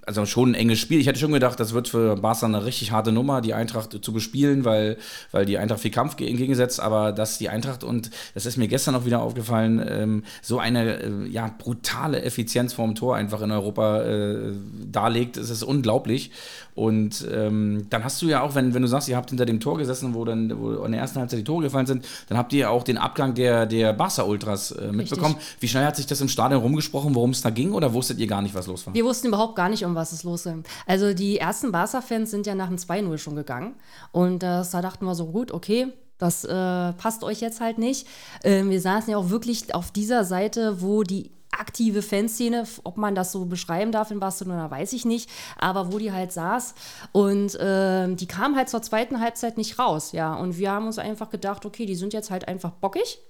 [0.06, 1.00] Also schon ein enges Spiel.
[1.00, 4.12] Ich hätte schon gedacht, das wird für Barca eine richtig harte Nummer, die Eintracht zu
[4.12, 4.98] bespielen, weil,
[5.32, 8.94] weil die Eintracht viel Kampf entgegensetzt, aber dass die Eintracht, und das ist mir gestern
[8.94, 14.02] auch wieder aufgefallen, ähm, so eine äh, ja, brutale Effizienz vorm Tor einfach in Europa
[14.02, 14.52] äh,
[14.92, 16.30] darlegt, es ist unglaublich.
[16.76, 19.60] Und ähm, dann hast du ja auch, wenn, wenn du sagst, ihr habt hinter dem
[19.60, 22.52] Tor gesessen, wo dann wo in der ersten Halbzeit die Tore gefallen sind, dann habt
[22.52, 25.36] ihr ja auch den Abgang der, der Barca-Ultras äh, mitbekommen.
[25.36, 25.56] Richtig.
[25.60, 28.26] Wie schnell hat sich das im Stadion rumgesprochen, worum es da ging, oder wusstet ihr
[28.26, 28.92] gar nicht, was los war?
[28.92, 30.54] Wir wussten überhaupt gar nicht, um was es los ist.
[30.86, 33.74] Also die ersten Barca-Fans sind ja nach dem 2-0 schon gegangen.
[34.12, 38.06] Und äh, da dachten wir so, gut, okay, das äh, passt euch jetzt halt nicht.
[38.42, 43.14] Äh, wir saßen ja auch wirklich auf dieser Seite, wo die aktive Fanszene, ob man
[43.14, 46.74] das so beschreiben darf in Barcelona, weiß ich nicht, aber wo die halt saß
[47.12, 50.98] und äh, die kam halt zur zweiten Halbzeit nicht raus, ja, und wir haben uns
[50.98, 53.20] einfach gedacht, okay, die sind jetzt halt einfach bockig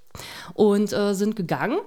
[0.54, 1.78] und äh, sind gegangen.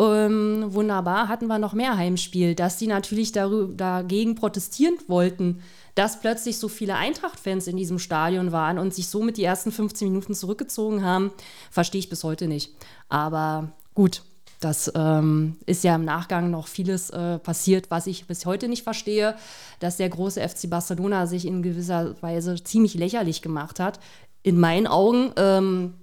[0.00, 5.60] Ähm, wunderbar, hatten wir noch mehr Heimspiel, dass die natürlich dagegen protestieren wollten,
[5.94, 10.08] dass plötzlich so viele Eintracht-Fans in diesem Stadion waren und sich somit die ersten 15
[10.08, 11.32] Minuten zurückgezogen haben,
[11.70, 12.72] verstehe ich bis heute nicht.
[13.10, 14.22] Aber gut,
[14.60, 18.84] das ähm, ist ja im Nachgang noch vieles äh, passiert, was ich bis heute nicht
[18.84, 19.34] verstehe,
[19.80, 24.00] dass der große FC Barcelona sich in gewisser Weise ziemlich lächerlich gemacht hat.
[24.42, 25.94] In meinen Augen, ähm,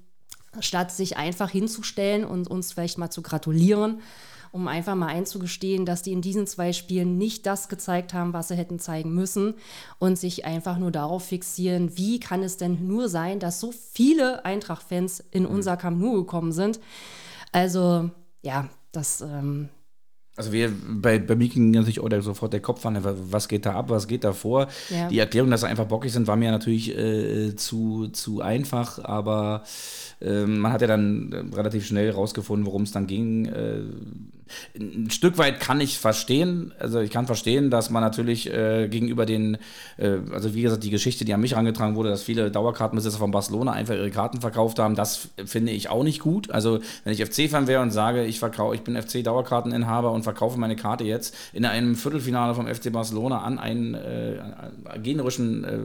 [0.60, 4.02] statt sich einfach hinzustellen und uns vielleicht mal zu gratulieren,
[4.52, 8.48] um einfach mal einzugestehen, dass die in diesen zwei Spielen nicht das gezeigt haben, was
[8.48, 9.56] sie hätten zeigen müssen
[10.00, 14.46] und sich einfach nur darauf fixieren, wie kann es denn nur sein, dass so viele
[14.46, 15.50] Eintracht-Fans in mhm.
[15.50, 16.80] unser Camp Nou gekommen sind.
[17.52, 18.10] Also
[18.42, 19.22] ja, das.
[19.22, 19.70] Ähm,
[20.38, 23.66] also wir, bei, bei mir ging natürlich auch der, sofort der Kopf an, was geht
[23.66, 24.68] da ab, was geht da vor.
[24.90, 25.08] Ja.
[25.10, 29.64] Die Erklärung, dass sie einfach bockig sind, war mir natürlich äh, zu, zu einfach, aber
[30.22, 33.46] äh, man hat ja dann äh, relativ schnell rausgefunden, worum es dann ging.
[33.46, 33.82] Äh,
[34.78, 39.26] ein Stück weit kann ich verstehen, also ich kann verstehen, dass man natürlich äh, gegenüber
[39.26, 39.58] den,
[39.98, 43.32] äh, also wie gesagt, die Geschichte, die an mich herangetragen wurde, dass viele Dauerkartenbesitzer von
[43.32, 46.52] Barcelona einfach ihre Karten verkauft haben, das finde ich auch nicht gut.
[46.52, 50.76] Also wenn ich FC-Fan wäre und sage, ich verkaufe, ich bin FC-Dauerkarteninhaber und verkaufe meine
[50.76, 54.36] Karte jetzt in einem Viertelfinale vom FC Barcelona an einen äh,
[55.02, 55.78] generischen äh,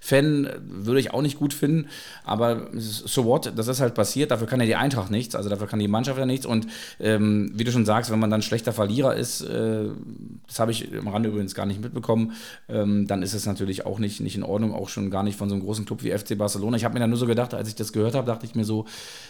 [0.00, 1.88] Fan, würde ich auch nicht gut finden.
[2.24, 5.66] Aber so what, das ist halt passiert, dafür kann ja die Eintracht nichts, also dafür
[5.66, 6.46] kann die Mannschaft ja nichts.
[6.46, 6.66] Und
[7.00, 9.84] ähm, wie du schon sagst, wenn man dann schlechter Verlierer ist, äh,
[10.46, 12.32] das habe ich am Rande übrigens gar nicht mitbekommen,
[12.68, 15.48] ähm, dann ist es natürlich auch nicht, nicht in Ordnung, auch schon gar nicht von
[15.48, 16.76] so einem großen Club wie FC Barcelona.
[16.76, 18.64] Ich habe mir dann nur so gedacht, als ich das gehört habe, dachte ich mir
[18.64, 18.84] so,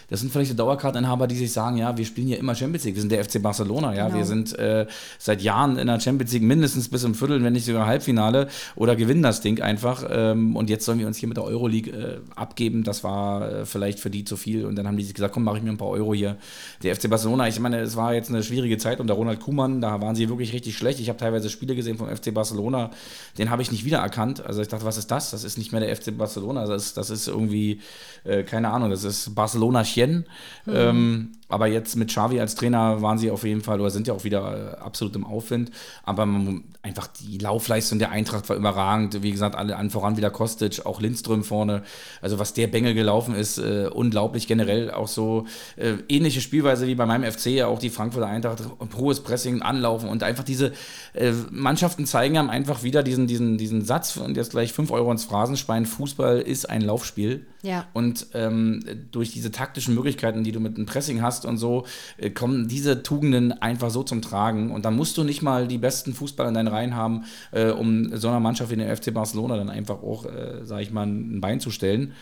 [0.08, 2.94] das sind vielleicht die Dauerkarteninhaber, die sich sagen, ja, wir spielen ja immer Champions League,
[2.94, 4.18] wir sind der FC Barcelona, ja, genau.
[4.18, 4.86] wir sind äh,
[5.18, 8.96] seit Jahren in der Champions League mindestens bis im Viertel, wenn nicht sogar Halbfinale oder
[8.96, 12.18] gewinnen das Ding einfach ähm, und jetzt sollen wir uns hier mit der Euroleague äh,
[12.34, 15.34] abgeben, das war äh, vielleicht für die zu viel und dann haben die sich gesagt,
[15.34, 16.36] komm, mache ich mir ein paar Euro hier.
[16.82, 19.80] Der FC Barcelona, ich meine, es war jetzt eine schwierige schwierige Zeit unter Ronald Kuhmann.
[19.80, 20.98] Da waren sie wirklich richtig schlecht.
[20.98, 22.90] Ich habe teilweise Spiele gesehen vom FC Barcelona,
[23.38, 24.44] den habe ich nicht wiedererkannt.
[24.44, 25.30] Also ich dachte, was ist das?
[25.30, 26.66] Das ist nicht mehr der FC Barcelona.
[26.66, 27.80] Das ist, das ist irgendwie,
[28.24, 30.26] äh, keine Ahnung, das ist Barcelona Chien.
[30.64, 30.72] Mhm.
[30.74, 34.14] Ähm, aber jetzt mit Xavi als Trainer waren sie auf jeden Fall oder sind ja
[34.14, 35.70] auch wieder äh, absolut im Aufwind.
[36.02, 39.22] Aber man, einfach die Laufleistung der Eintracht war überragend.
[39.22, 41.82] Wie gesagt, alle an voran wieder Kostic, auch Lindström vorne.
[42.20, 44.46] Also was der Bengel gelaufen ist, äh, unglaublich.
[44.46, 48.62] Generell auch so äh, ähnliche Spielweise wie bei meinem FC, ja auch die Frankfurter Eintracht,
[48.96, 50.72] hohes Pressing, Anlaufen und einfach diese
[51.14, 55.10] äh, Mannschaften zeigen einem einfach wieder diesen, diesen, diesen Satz und jetzt gleich 5 Euro
[55.12, 55.86] ins Phrasenschwein.
[55.86, 57.46] Fußball ist ein Laufspiel.
[57.62, 57.86] Ja.
[57.92, 61.84] Und ähm, durch diese taktischen Möglichkeiten, die du mit dem Pressing hast und so,
[62.16, 64.70] äh, kommen diese Tugenden einfach so zum Tragen.
[64.70, 68.16] Und dann musst du nicht mal die besten Fußballer in deinen Reihen haben, äh, um
[68.16, 71.40] so einer Mannschaft wie der FC Barcelona dann einfach auch, äh, sag ich mal, ein
[71.40, 72.12] Bein zu stellen.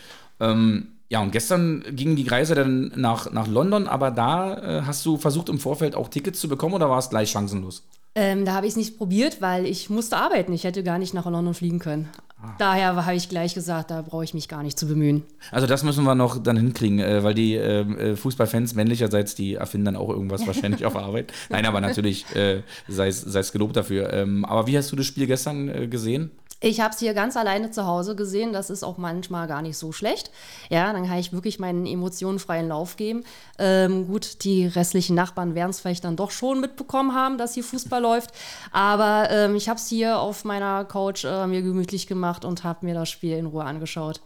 [0.40, 5.04] Ähm, ja, und gestern gingen die Reise dann nach, nach London, aber da äh, hast
[5.06, 7.84] du versucht im Vorfeld auch Tickets zu bekommen oder war es gleich chancenlos?
[8.16, 10.52] Ähm, da habe ich es nicht probiert, weil ich musste arbeiten.
[10.52, 12.08] Ich hätte gar nicht nach London fliegen können.
[12.44, 12.54] Ah.
[12.58, 15.22] Daher habe ich gleich gesagt, da brauche ich mich gar nicht zu bemühen.
[15.50, 19.54] Also das müssen wir noch dann hinkriegen, äh, weil die ähm, äh, Fußballfans männlicherseits, die
[19.54, 21.32] erfinden dann auch irgendwas wahrscheinlich auf Arbeit.
[21.48, 24.12] Nein, aber natürlich äh, sei es gelobt dafür.
[24.12, 26.30] Ähm, aber wie hast du das Spiel gestern gesehen?
[26.64, 28.54] Ich habe es hier ganz alleine zu Hause gesehen.
[28.54, 30.30] Das ist auch manchmal gar nicht so schlecht.
[30.70, 33.22] Ja, dann kann ich wirklich meinen Emotionen freien Lauf geben.
[33.58, 37.64] Ähm, gut, die restlichen Nachbarn werden es vielleicht dann doch schon mitbekommen haben, dass hier
[37.64, 38.30] Fußball läuft.
[38.72, 42.86] Aber ähm, ich habe es hier auf meiner Couch äh, mir gemütlich gemacht und habe
[42.86, 44.22] mir das Spiel in Ruhe angeschaut.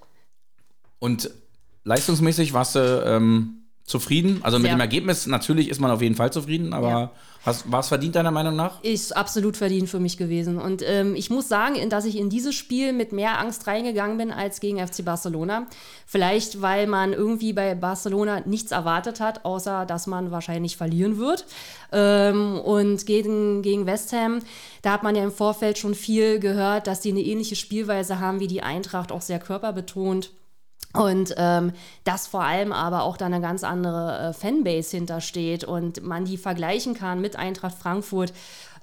[1.01, 1.33] Und
[1.83, 3.58] leistungsmäßig warst du ähm,
[3.89, 4.41] zufrieden?
[4.43, 4.65] Also Sehr.
[4.65, 7.13] mit dem Ergebnis natürlich ist man auf jeden Fall zufrieden, aber
[7.45, 7.61] ja.
[7.65, 8.83] war es verdient deiner Meinung nach?
[8.85, 10.59] Ist absolut verdient für mich gewesen.
[10.59, 14.31] Und ähm, ich muss sagen, dass ich in dieses Spiel mit mehr Angst reingegangen bin
[14.31, 15.67] als gegen FC Barcelona.
[16.07, 21.47] Vielleicht, weil man irgendwie bei Barcelona nichts erwartet hat, außer dass man wahrscheinlich verlieren wird.
[21.91, 24.41] Ähm, und gegen, gegen West Ham,
[24.83, 28.39] da hat man ja im Vorfeld schon viel gehört, dass die eine ähnliche Spielweise haben
[28.39, 30.31] wie die Eintracht, auch sehr körperbetont.
[30.95, 31.73] Und ähm,
[32.05, 36.39] dass vor allem aber auch da eine ganz andere äh, Fanbase hintersteht und man die
[36.39, 38.33] vergleichen kann mit Eintracht Frankfurt.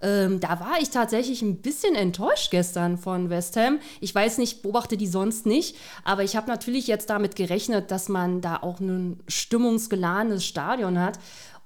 [0.01, 3.79] Ähm, da war ich tatsächlich ein bisschen enttäuscht gestern von West Ham.
[4.01, 8.07] Ich weiß nicht, beobachte die sonst nicht, aber ich habe natürlich jetzt damit gerechnet, dass
[8.07, 11.17] man da auch ein stimmungsgeladenes Stadion hat.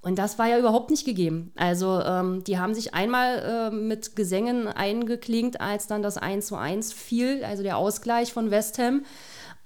[0.01, 1.51] Und das war ja überhaupt nicht gegeben.
[1.57, 6.55] Also ähm, die haben sich einmal äh, mit Gesängen eingeklingt, als dann das 1 zu
[6.55, 9.03] 1 fiel, also der Ausgleich von West Ham.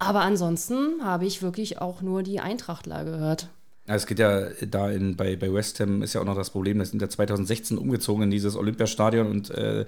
[0.03, 3.47] Aber ansonsten habe ich wirklich auch nur die Eintrachtler gehört.
[3.85, 6.79] Es geht ja da in, bei, bei West Ham ist ja auch noch das Problem,
[6.79, 9.85] das sind ja 2016 umgezogen in dieses Olympiastadion und äh,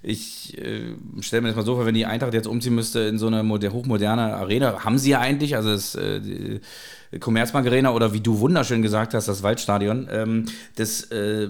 [0.00, 3.18] ich äh, stelle mir das mal so vor, wenn die Eintracht jetzt umziehen müsste in
[3.18, 6.60] so eine hochmoderne Arena, haben sie ja eigentlich, also das, äh,
[7.20, 10.46] Commerzbank Arena oder wie du wunderschön gesagt hast, das Waldstadion, ähm,
[10.76, 11.48] das äh,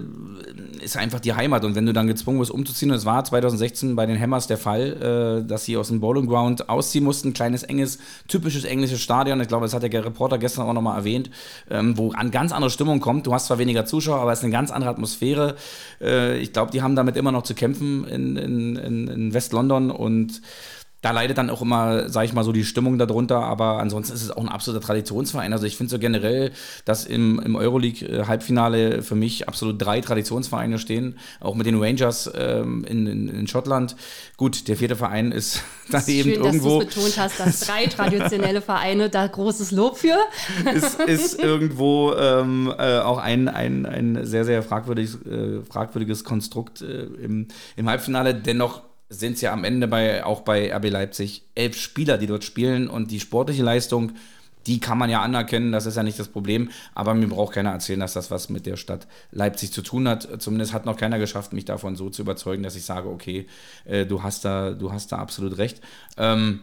[0.81, 1.63] ist einfach die Heimat.
[1.63, 4.57] Und wenn du dann gezwungen wirst, umzuziehen, und es war 2016 bei den Hammers der
[4.57, 9.39] Fall, äh, dass sie aus dem Bowling Ground ausziehen mussten, kleines, enges, typisches englisches Stadion.
[9.39, 11.29] Ich glaube, das hat der Reporter gestern auch nochmal erwähnt,
[11.69, 13.25] ähm, wo an ganz andere Stimmung kommt.
[13.25, 15.55] Du hast zwar weniger Zuschauer, aber es ist eine ganz andere Atmosphäre.
[16.01, 20.41] Äh, ich glaube, die haben damit immer noch zu kämpfen in, in, in West-London und
[21.03, 24.23] da leidet dann auch immer, sage ich mal, so die Stimmung darunter, aber ansonsten ist
[24.23, 25.51] es auch ein absoluter Traditionsverein.
[25.51, 26.53] Also ich finde so generell,
[26.85, 32.85] dass im, im Euroleague-Halbfinale für mich absolut drei Traditionsvereine stehen, auch mit den Rangers ähm,
[32.85, 33.97] in, in, in, Schottland.
[34.37, 35.61] Gut, der vierte Verein ist
[35.91, 36.79] dann eben schön, irgendwo.
[36.79, 40.17] Dass du betont hast, dass drei traditionelle Vereine da großes Lob für.
[40.73, 46.81] ist, ist irgendwo ähm, äh, auch ein, ein, ein sehr, sehr fragwürdiges, äh, fragwürdiges Konstrukt
[46.81, 48.33] äh, im, im Halbfinale.
[48.33, 52.43] Dennoch sind es ja am Ende bei, auch bei RB Leipzig elf Spieler, die dort
[52.43, 54.13] spielen und die sportliche Leistung,
[54.65, 57.71] die kann man ja anerkennen, das ist ja nicht das Problem, aber mir braucht keiner
[57.71, 60.41] erzählen, dass das was mit der Stadt Leipzig zu tun hat.
[60.41, 63.47] Zumindest hat noch keiner geschafft, mich davon so zu überzeugen, dass ich sage, okay,
[63.85, 65.81] äh, du, hast da, du hast da absolut recht.
[66.17, 66.61] Ähm,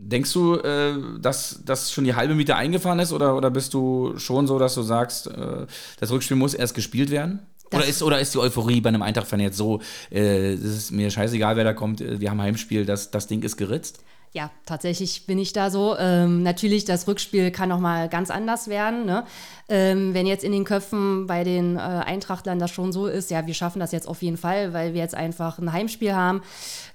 [0.00, 4.16] Denkst du, äh, dass das schon die halbe Miete eingefahren ist oder, oder bist du
[4.16, 5.66] schon so, dass du sagst, äh,
[5.98, 7.40] das Rückspiel muss erst gespielt werden?
[7.72, 11.10] Oder ist, oder ist die Euphorie bei einem Eintracht-Fan jetzt so, äh, es ist mir
[11.10, 14.00] scheißegal, wer da kommt, äh, wir haben Heimspiel, das, das Ding ist geritzt?
[14.32, 15.96] Ja, tatsächlich bin ich da so.
[15.98, 19.06] Ähm, natürlich, das Rückspiel kann noch mal ganz anders werden.
[19.06, 19.24] Ne?
[19.68, 23.46] Ähm, wenn jetzt in den Köpfen bei den äh, Eintrachtlern das schon so ist, ja,
[23.46, 26.42] wir schaffen das jetzt auf jeden Fall, weil wir jetzt einfach ein Heimspiel haben,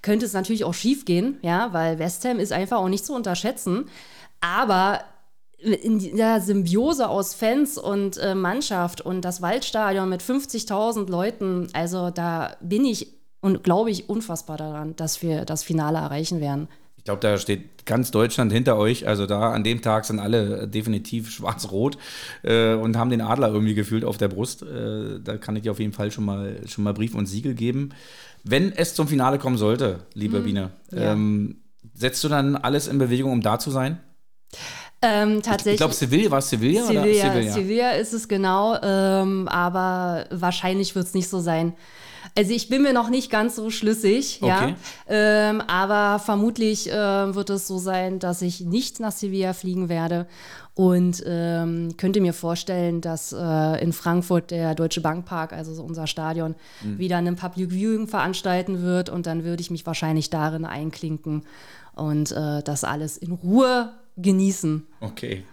[0.03, 3.15] könnte es natürlich auch schief gehen, ja, weil West Ham ist einfach auch nicht zu
[3.15, 3.85] unterschätzen.
[4.39, 5.01] Aber
[5.63, 12.09] in der Symbiose aus Fans und äh, Mannschaft und das Waldstadion mit 50.000 Leuten, also
[12.09, 13.07] da bin ich
[13.41, 16.67] und glaube ich unfassbar daran, dass wir das Finale erreichen werden.
[17.03, 19.05] Ich glaube, da steht ganz Deutschland hinter euch.
[19.05, 21.97] Also da an dem Tag sind alle definitiv schwarz-rot
[22.43, 24.63] äh, und haben den Adler irgendwie gefühlt auf der Brust.
[24.63, 27.55] Äh, da kann ich dir auf jeden Fall schon mal, schon mal Brief und Siegel
[27.55, 27.89] geben.
[28.45, 30.43] Wenn es zum Finale kommen sollte, liebe mhm.
[30.45, 31.11] Biene, ja.
[31.11, 31.57] ähm,
[31.93, 33.99] setzt du dann alles in Bewegung, um da zu sein?
[35.03, 35.73] Ähm, tatsächlich.
[35.73, 37.53] Ich glaube, Sevilla war es Sevilla, Sevilla, oder Sevilla?
[37.53, 41.73] Sevilla ist es genau, ähm, aber wahrscheinlich wird es nicht so sein.
[42.35, 44.49] Also ich bin mir noch nicht ganz so schlüssig, okay.
[44.49, 44.75] ja.
[45.07, 50.25] Ähm, aber vermutlich äh, wird es so sein, dass ich nicht nach Sevilla fliegen werde
[50.73, 56.07] und ähm, könnte mir vorstellen, dass äh, in Frankfurt der Deutsche Bankpark, also so unser
[56.07, 56.97] Stadion, mhm.
[56.97, 61.43] wieder einen Public Viewing veranstalten wird und dann würde ich mich wahrscheinlich darin einklinken
[61.93, 64.85] und äh, das alles in Ruhe genießen.
[64.99, 65.43] Okay.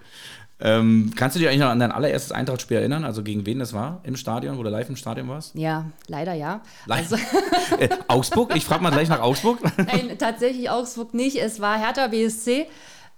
[0.63, 3.05] Ähm, kannst du dich eigentlich noch an dein allererstes Eintracht-Spiel erinnern?
[3.05, 5.55] Also gegen wen das war im Stadion, wo du live im Stadion warst?
[5.55, 6.61] Ja, leider ja.
[6.87, 7.17] Le also
[7.79, 8.55] äh, Augsburg?
[8.55, 9.59] Ich frage mal gleich nach Augsburg.
[9.79, 11.37] Nein, tatsächlich Augsburg nicht.
[11.37, 12.67] Es war Hertha BSC.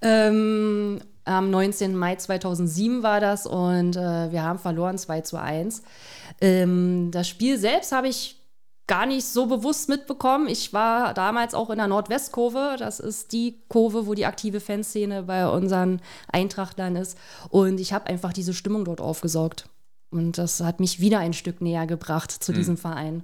[0.02, 1.96] Ähm, am 19.
[1.96, 5.83] Mai 2007 war das und äh, wir haben verloren 2 zu 1.
[6.40, 8.41] Ähm, das Spiel selbst habe ich
[8.87, 10.49] gar nicht so bewusst mitbekommen.
[10.49, 12.77] Ich war damals auch in der Nordwestkurve.
[12.79, 17.16] Das ist die Kurve, wo die aktive Fanszene bei unseren Eintrachtlern ist.
[17.49, 19.68] Und ich habe einfach diese Stimmung dort aufgesaugt.
[20.11, 22.59] Und das hat mich wieder ein Stück näher gebracht zu hm.
[22.59, 23.23] diesem Verein.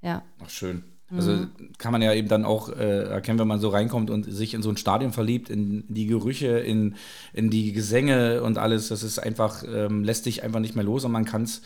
[0.00, 0.22] Ja.
[0.42, 0.84] Ach, schön.
[1.14, 1.50] Also mhm.
[1.76, 4.62] kann man ja eben dann auch äh, erkennen, wenn man so reinkommt und sich in
[4.62, 6.94] so ein Stadion verliebt, in die Gerüche, in,
[7.34, 8.88] in die Gesänge und alles.
[8.88, 11.60] Das ist einfach, ähm, lässt sich einfach nicht mehr los und man kann es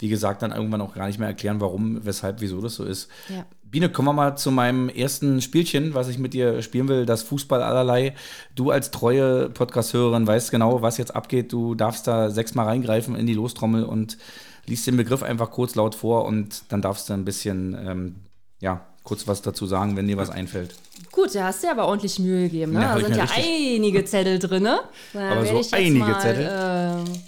[0.00, 3.08] wie gesagt, dann irgendwann auch gar nicht mehr erklären, warum, weshalb, wieso das so ist.
[3.28, 3.44] Ja.
[3.62, 7.22] Biene, kommen wir mal zu meinem ersten Spielchen, was ich mit dir spielen will, das
[7.22, 8.14] Fußball allerlei.
[8.56, 11.52] Du als treue Podcast-Hörerin weißt genau, was jetzt abgeht.
[11.52, 14.18] Du darfst da sechsmal reingreifen in die Lostrommel und
[14.66, 18.14] liest den Begriff einfach kurz laut vor und dann darfst du ein bisschen, ähm,
[18.60, 20.74] ja, kurz was dazu sagen, wenn dir was einfällt.
[21.12, 22.72] Gut, da hast du ja aber ordentlich Mühe gegeben.
[22.72, 22.82] Ne?
[22.82, 24.62] Ja, da sind ja einige Zettel drin.
[24.62, 24.80] Ne?
[25.12, 26.46] Da aber so einige mal, Zettel.
[26.46, 27.18] Äh,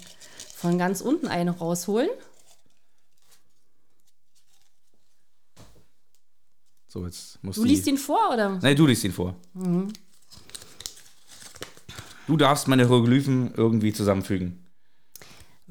[0.55, 2.09] von ganz unten eine rausholen.
[6.93, 8.59] So, jetzt muss du liest ihn vor, oder?
[8.61, 9.35] Nein, du liest ihn vor.
[9.55, 9.91] Mhm.
[12.27, 14.62] Du darfst meine Hieroglyphen irgendwie zusammenfügen.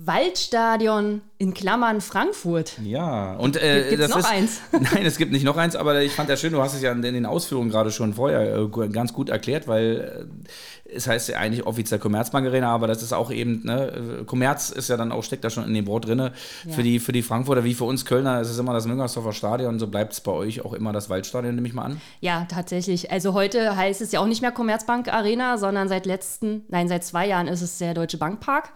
[0.07, 2.79] Waldstadion in Klammern Frankfurt.
[2.83, 4.61] Ja, und äh, Gibt's das noch ist, eins?
[4.73, 6.93] Nein, es gibt nicht noch eins, aber ich fand ja schön, du hast es ja
[6.93, 10.29] in den Ausführungen gerade schon vorher äh, ganz gut erklärt, weil
[10.89, 14.71] äh, es heißt ja eigentlich offiziell Commerzbank Arena, aber das ist auch eben, ne, Kommerz
[14.71, 16.19] ist ja dann auch, steckt da schon in dem Wort drin.
[16.19, 16.31] Ja.
[16.69, 19.79] Für, die, für die Frankfurter wie für uns Kölner ist es immer das Müngersdorfer Stadion,
[19.79, 22.01] so bleibt es bei euch auch immer das Waldstadion, nehme ich mal an.
[22.21, 23.11] Ja, tatsächlich.
[23.11, 27.05] Also heute heißt es ja auch nicht mehr Commerzbank Arena, sondern seit letzten, nein, seit
[27.05, 28.71] zwei Jahren ist es der Deutsche Bankpark.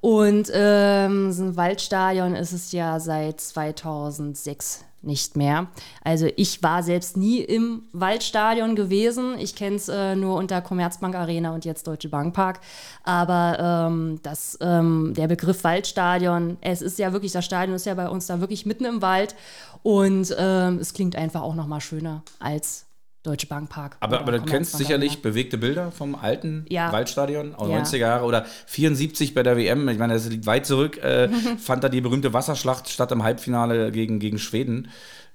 [0.00, 5.68] Und ähm, so ein Waldstadion ist es ja seit 2006 nicht mehr.
[6.02, 9.38] Also ich war selbst nie im Waldstadion gewesen.
[9.38, 12.60] Ich kenne es äh, nur unter Commerzbank Arena und jetzt Deutsche Bankpark.
[13.04, 17.94] Aber ähm, das, ähm, der Begriff Waldstadion, es ist ja wirklich, das Stadion ist ja
[17.94, 19.36] bei uns da wirklich mitten im Wald.
[19.82, 22.87] Und ähm, es klingt einfach auch noch mal schöner als
[23.28, 23.96] Deutsche Bank Park.
[24.00, 26.90] Aber, aber du kennst sicherlich bewegte Bilder vom alten ja.
[26.92, 27.82] Waldstadion, auch ja.
[27.82, 29.88] 90er Jahre oder 74 bei der WM.
[29.88, 30.96] Ich meine, das liegt weit zurück.
[30.98, 34.88] Äh, fand da die berühmte Wasserschlacht statt im Halbfinale gegen, gegen Schweden.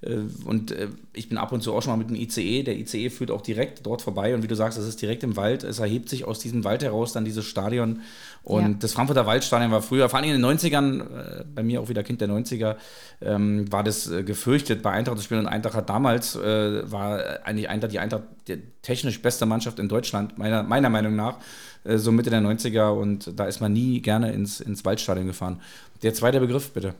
[0.04, 2.64] Äh, und äh, ich bin ab und zu auch schon mal mit dem ICE.
[2.64, 4.34] Der ICE führt auch direkt dort vorbei.
[4.36, 5.64] Und wie du sagst, es ist direkt im Wald.
[5.64, 8.02] Es erhebt sich aus diesem Wald heraus dann dieses Stadion.
[8.44, 8.76] Und ja.
[8.80, 12.04] das Frankfurter Waldstadion war früher, vor allem in den 90ern, äh, bei mir auch wieder
[12.04, 12.76] Kind der 90er,
[13.22, 15.42] ähm, war das gefürchtet bei Eintracht zu spielen.
[15.42, 19.88] Und Eintracht hat damals, äh, war eigentlich Eintracht, die Eintracht die technisch beste Mannschaft in
[19.88, 21.38] Deutschland, meiner, meiner Meinung nach
[21.86, 25.60] so Mitte der 90er und da ist man nie gerne ins, ins Waldstadion gefahren.
[26.02, 26.96] Der zweite Begriff, bitte.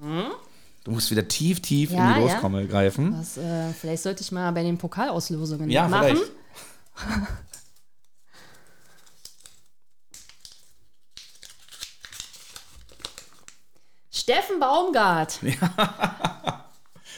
[0.00, 0.32] Mhm.
[0.84, 2.68] Du musst wieder tief, tief ja, in die Loskommel ja.
[2.68, 3.12] greifen.
[3.16, 6.18] Das, äh, vielleicht sollte ich mal bei den Pokalauslosungen ja, machen.
[14.10, 15.40] Steffen Baumgart.
[15.42, 16.61] Ja.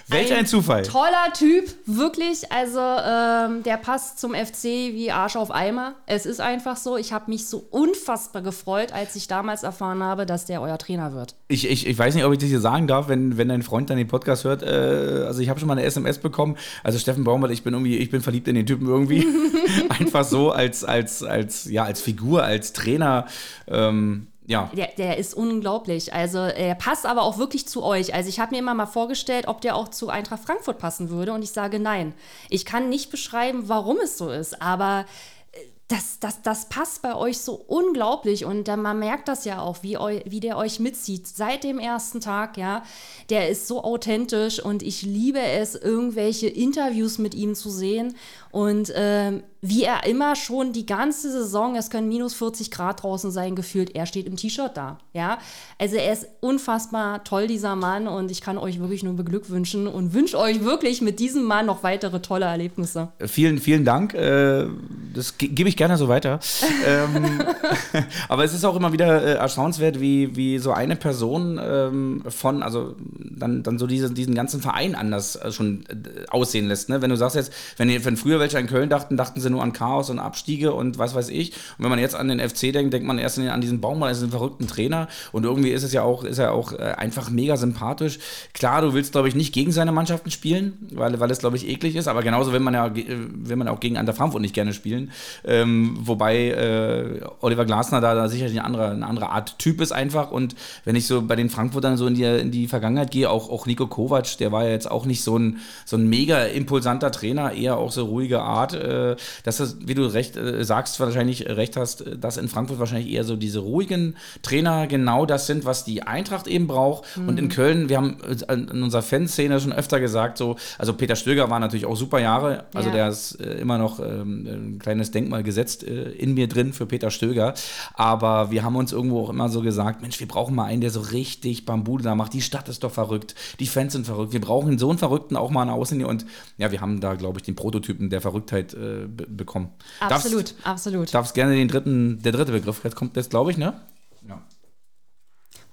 [0.08, 0.82] Welch ein, ein, Zufall.
[0.82, 2.52] Toller Typ, wirklich.
[2.52, 5.94] Also ähm, der passt zum FC wie Arsch auf Eimer.
[6.06, 6.96] Es ist einfach so.
[6.96, 11.14] Ich habe mich so unfassbar gefreut, als ich damals erfahren habe, dass der euer Trainer
[11.14, 11.34] wird.
[11.48, 13.88] Ich, ich, ich weiß nicht, ob ich das hier sagen darf, wenn, wenn dein Freund
[13.88, 14.62] dann den Podcast hört.
[14.62, 16.56] Äh, also ich habe schon mal eine SMS bekommen.
[16.82, 19.26] Also Steffen Baumgart, ich bin irgendwie, ich bin verliebt in den Typen irgendwie.
[19.88, 23.26] einfach so als, als, als, ja, als Figur, als Trainer.
[23.66, 24.70] Ähm, ja.
[24.76, 26.12] Der, der ist unglaublich.
[26.12, 28.14] Also er passt aber auch wirklich zu euch.
[28.14, 31.33] Also ich habe mir immer mal vorgestellt, ob der auch zu Eintracht Frankfurt passen würde
[31.33, 32.14] und ich sage nein.
[32.50, 35.07] Ich kann nicht beschreiben, warum es so ist, aber
[35.52, 39.62] äh, das, das, das passt bei euch so unglaublich und äh, man merkt das ja
[39.62, 41.26] auch, wie, eu, wie der euch mitzieht.
[41.26, 42.83] Seit dem ersten Tag, ja,
[43.31, 48.14] der ist so authentisch und ich liebe es, irgendwelche Interviews mit ihm zu sehen
[48.50, 53.31] und ähm, wie er immer schon die ganze Saison, es können minus 40 Grad draußen
[53.31, 54.98] sein, gefühlt, er steht im T-Shirt da.
[55.15, 55.38] Ja,
[55.79, 60.12] also er ist unfassbar toll, dieser Mann, und ich kann euch wirklich nur beglückwünschen und
[60.12, 63.08] wünsche euch wirklich mit diesem Mann noch weitere tolle Erlebnisse.
[63.25, 64.12] Vielen, vielen Dank.
[64.12, 64.67] Äh,
[65.15, 66.40] das gebe ich gerne so weiter.
[66.87, 67.42] ähm,
[68.29, 72.62] aber es ist auch immer wieder äh, erstaunenswert, wie, wie so eine Person ähm, von,
[72.62, 75.87] also dann, dann so diese, diesen ganzen Verein anders äh, schon
[76.29, 76.90] aussehen lässt.
[76.90, 77.00] Ne?
[77.00, 79.73] Wenn du sagst jetzt, wenn, wenn früher welche in Köln dachten, dachten sie nur an
[79.73, 81.52] Chaos und Abstiege und was weiß ich.
[81.79, 84.23] Und wenn man jetzt an den FC denkt, denkt man erst an diesen Baumann, ist
[84.23, 85.09] ein verrückten Trainer.
[85.33, 88.19] Und irgendwie ist es ja auch, ist er auch äh, einfach mega sympathisch.
[88.52, 91.69] Klar, du willst, glaube ich, nicht gegen seine Mannschaften spielen, weil, weil es, glaube ich,
[91.69, 92.09] eklig ist.
[92.09, 95.13] Aber genauso will man ja, will man auch gegen Ander Frankfurt nicht gerne spielen.
[95.44, 99.92] Ähm, wobei äh, Oliver Glasner da, da sicherlich eine andere, eine andere Art Typ ist
[99.92, 100.31] einfach.
[100.31, 103.50] Und wenn ich so bei den Frankfurtern so in die, in die Vergangenheit gehe, auch,
[103.50, 107.11] auch Nico Kovac, der war ja jetzt auch nicht so ein, so ein mega impulsanter
[107.11, 108.75] Trainer, eher auch so ruhige Art.
[108.75, 112.80] Äh, dass das, wie du recht äh, sagst, wahrscheinlich recht hast, äh, dass in Frankfurt
[112.80, 117.16] wahrscheinlich eher so diese ruhigen Trainer genau das sind, was die Eintracht eben braucht.
[117.16, 117.28] Mhm.
[117.28, 121.14] Und in Köln, wir haben äh, in unserer Fanszene schon öfter gesagt, so, also Peter
[121.14, 122.94] Stöger war natürlich auch super Jahre, also ja.
[122.94, 126.86] der ist äh, immer noch ähm, ein kleines Denkmal gesetzt äh, in mir drin für
[126.86, 127.54] Peter Stöger.
[127.92, 130.90] Aber wir haben uns irgendwo auch immer so gesagt, Mensch, wir brauchen mal einen, der
[130.90, 132.32] so richtig Bambude da macht.
[132.32, 134.32] Die Stadt ist doch verrückt, die Fans sind verrückt.
[134.32, 136.02] Wir brauchen so einen Verrückten auch mal an Außen.
[136.04, 136.24] Und
[136.56, 139.06] ja, wir haben da, glaube ich, den Prototypen der Verrücktheit äh,
[139.37, 139.70] bekommen.
[140.00, 141.14] Absolut, darfst, absolut.
[141.14, 143.80] Darfst gerne den dritten, der dritte Begriff, jetzt kommt das, glaube ich, ne?
[144.28, 144.42] Ja.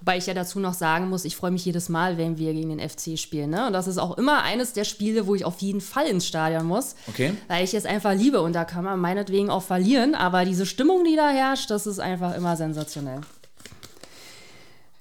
[0.02, 2.76] Wobei ich ja dazu noch sagen muss, ich freue mich jedes Mal, wenn wir gegen
[2.76, 3.52] den FC spielen.
[3.52, 3.68] Ne?
[3.68, 6.66] Und das ist auch immer eines der Spiele, wo ich auf jeden Fall ins Stadion
[6.66, 6.96] muss.
[7.08, 7.34] Okay.
[7.48, 10.16] Weil ich es einfach liebe und da kann man meinetwegen auch verlieren.
[10.16, 13.22] Aber diese Stimmung, die da herrscht, das ist einfach immer sensationell.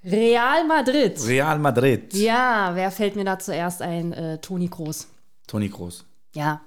[0.04, 1.18] Real Madrid.
[1.26, 2.12] Real Madrid.
[2.12, 4.12] Ja, wer fällt mir da zuerst ein?
[4.12, 5.08] Äh, Toni Kroos.
[5.46, 6.04] Toni Kroos.
[6.34, 6.60] Ja,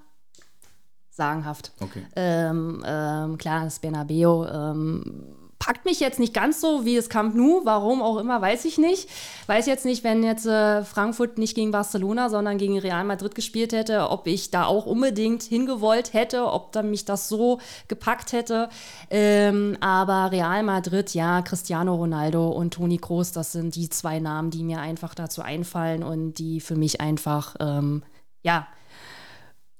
[1.16, 1.72] sagenhaft.
[1.80, 2.06] Okay.
[2.16, 7.36] Ähm, ähm, klar, das Bernabeo ähm, packt mich jetzt nicht ganz so wie das Camp
[7.36, 7.62] Nou.
[7.64, 9.08] Warum auch immer, weiß ich nicht.
[9.48, 13.72] Weiß jetzt nicht, wenn jetzt äh, Frankfurt nicht gegen Barcelona, sondern gegen Real Madrid gespielt
[13.72, 18.68] hätte, ob ich da auch unbedingt hingewollt hätte, ob dann mich das so gepackt hätte.
[19.10, 24.50] Ähm, aber Real Madrid, ja, Cristiano Ronaldo und Toni Kroos, das sind die zwei Namen,
[24.50, 28.04] die mir einfach dazu einfallen und die für mich einfach, ähm,
[28.42, 28.68] ja,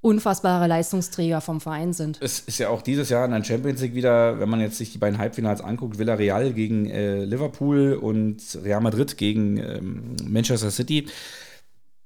[0.04, 2.20] unfassbare Leistungsträger vom Verein sind.
[2.22, 4.92] Es ist ja auch dieses Jahr in der Champions League wieder, wenn man jetzt sich
[4.92, 11.08] die beiden Halbfinals anguckt, Villarreal gegen äh, Liverpool und Real Madrid gegen ähm, Manchester City.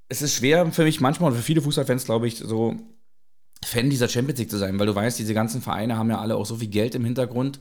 [0.10, 2.76] Es ist schwer für mich manchmal und für viele Fußballfans, glaube ich, so
[3.66, 6.36] Fan dieser Champions League zu sein, weil du weißt, diese ganzen Vereine haben ja alle
[6.36, 7.60] auch so viel Geld im Hintergrund.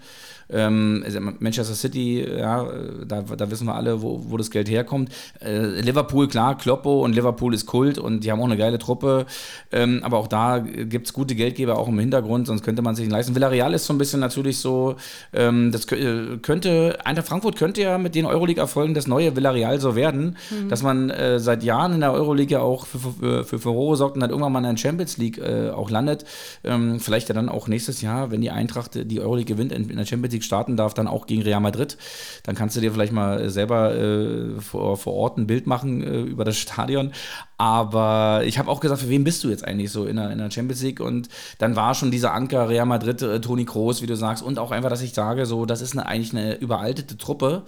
[0.48, 2.66] Ähm, also Manchester City, ja,
[3.06, 5.10] da, da wissen wir alle, wo, wo das Geld herkommt.
[5.40, 9.26] Äh, Liverpool, klar, Kloppo und Liverpool ist Kult und die haben auch eine geile Truppe.
[9.72, 13.06] Ähm, aber auch da gibt es gute Geldgeber auch im Hintergrund, sonst könnte man sich
[13.06, 13.34] nicht leisten.
[13.34, 14.96] Villarreal ist so ein bisschen natürlich so,
[15.32, 20.36] ähm, das könnte, Eintracht Frankfurt könnte ja mit den Euroleague-Erfolgen das neue Villarreal so werden,
[20.50, 20.68] mhm.
[20.68, 24.14] dass man äh, seit Jahren in der Euroleague ja auch für, für, für Furore sorgt
[24.14, 26.24] und dann irgendwann mal in der Champions League äh, auch landet.
[26.64, 30.06] Ähm, vielleicht ja dann auch nächstes Jahr, wenn die Eintracht die Euroleague gewinnt, in, der
[30.06, 31.96] Champions League starten darf, dann auch gegen Real Madrid.
[32.42, 36.20] Dann kannst du dir vielleicht mal selber äh, vor, vor Ort ein Bild machen äh,
[36.22, 37.12] über das Stadion.
[37.58, 40.38] Aber ich habe auch gesagt, für wen bist du jetzt eigentlich so in der, in
[40.38, 41.00] der Champions League?
[41.00, 41.28] Und
[41.58, 44.72] dann war schon dieser Anker Real Madrid, äh, Toni Kroos, wie du sagst, und auch
[44.72, 47.62] einfach, dass ich sage, so, das ist eine, eigentlich eine überaltete Truppe.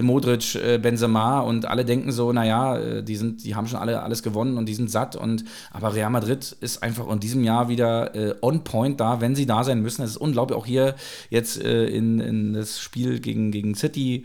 [0.00, 4.02] Modric, äh, Benzema und alle denken so, naja, äh, die, sind, die haben schon alle
[4.02, 5.16] alles gewonnen und die sind satt.
[5.16, 9.34] Und, aber Real Madrid ist einfach in diesem Jahr wieder äh, on point da, wenn
[9.34, 10.02] sie da sein müssen.
[10.02, 10.94] Es ist unglaublich, auch hier
[11.30, 14.24] jetzt äh, in, in das Spiel gegen, gegen City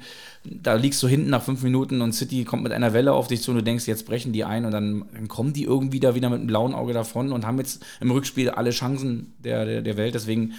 [0.50, 3.42] da liegst du hinten nach fünf Minuten und City kommt mit einer Welle auf dich
[3.42, 6.16] zu und du denkst, jetzt brechen die ein und dann, dann kommen die irgendwie da
[6.16, 9.82] wieder mit einem blauen Auge davon und haben jetzt im Rückspiel alle Chancen der, der,
[9.82, 10.16] der Welt.
[10.16, 10.54] Deswegen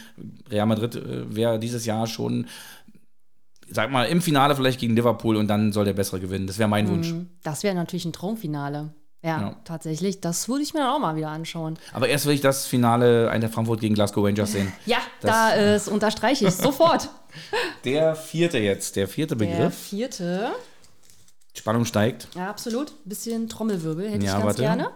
[0.51, 2.47] Real Madrid äh, wäre dieses Jahr schon
[3.71, 6.47] sag mal, im Finale vielleicht gegen Liverpool und dann soll der Bessere gewinnen.
[6.47, 6.91] Das wäre mein mhm.
[6.91, 7.15] Wunsch.
[7.43, 8.95] Das wäre natürlich ein Traumfinale.
[9.23, 10.21] Ja, ja, tatsächlich.
[10.21, 11.77] Das würde ich mir auch mal wieder anschauen.
[11.93, 14.73] Aber erst will ich das Finale Eintracht Frankfurt gegen Glasgow Rangers sehen.
[14.87, 17.09] Ja, das, da äh, unterstreiche ich sofort.
[17.85, 19.59] Der vierte jetzt, der vierte Begriff.
[19.59, 20.51] Der vierte.
[21.55, 22.29] Spannung steigt.
[22.35, 22.93] Ja, absolut.
[23.05, 24.63] Bisschen Trommelwirbel hätte ja, ich ganz warte.
[24.63, 24.91] gerne.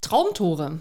[0.00, 0.80] Traumtore.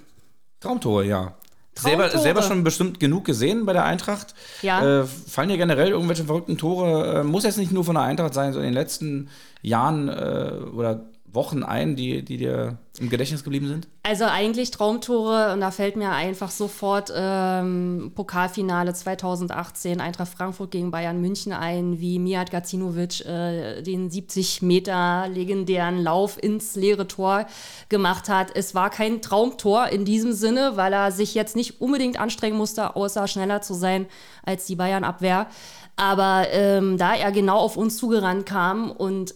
[0.59, 1.35] Traumtore, ja.
[1.77, 4.33] Selber, selber, schon bestimmt genug gesehen bei der Eintracht.
[4.61, 5.01] Ja.
[5.01, 7.19] Äh, fallen dir generell irgendwelche verrückten Tore?
[7.19, 9.29] Äh, muss jetzt nicht nur von der Eintracht sein, so in den letzten
[9.61, 11.01] Jahren äh, oder
[11.37, 13.87] Wochen ein, die, die dir im Gedächtnis geblieben sind?
[14.03, 20.91] Also eigentlich Traumtore und da fällt mir einfach sofort ähm, Pokalfinale 2018 Eintracht Frankfurt gegen
[20.91, 27.45] Bayern München ein, wie Mijat Gacinovic äh, den 70 Meter legendären Lauf ins leere Tor
[27.87, 28.51] gemacht hat.
[28.53, 32.95] Es war kein Traumtor in diesem Sinne, weil er sich jetzt nicht unbedingt anstrengen musste,
[32.95, 34.07] außer schneller zu sein
[34.43, 35.47] als die Bayern-Abwehr.
[35.97, 39.33] Aber ähm, da er genau auf uns zugerannt kam und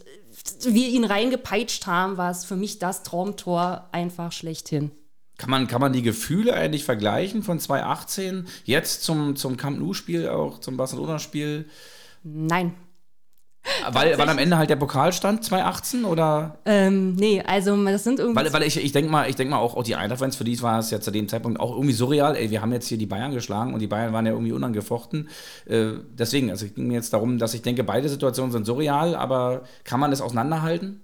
[0.61, 4.91] wir ihn reingepeitscht haben, war es für mich das Traumtor einfach schlechthin.
[5.37, 10.29] Kann man, kann man die Gefühle eigentlich vergleichen von 2018 jetzt zum, zum Camp Nou-Spiel,
[10.29, 11.67] auch zum Barcelona-Spiel?
[12.23, 12.75] Nein.
[13.91, 16.57] Weil, weil am Ende halt der Pokal stand, 2018 oder?
[16.65, 18.43] Ähm, nee, also das sind irgendwie.
[18.43, 20.59] Weil, weil ich, ich denke mal, ich denk mal auch, auch die Eintracht-Fans, für die
[20.61, 22.35] war es ja zu dem Zeitpunkt auch irgendwie surreal.
[22.35, 25.29] Ey, wir haben jetzt hier die Bayern geschlagen und die Bayern waren ja irgendwie unangefochten.
[25.65, 29.15] Äh, deswegen, also es ging mir jetzt darum, dass ich denke, beide Situationen sind surreal,
[29.15, 31.03] aber kann man das auseinanderhalten?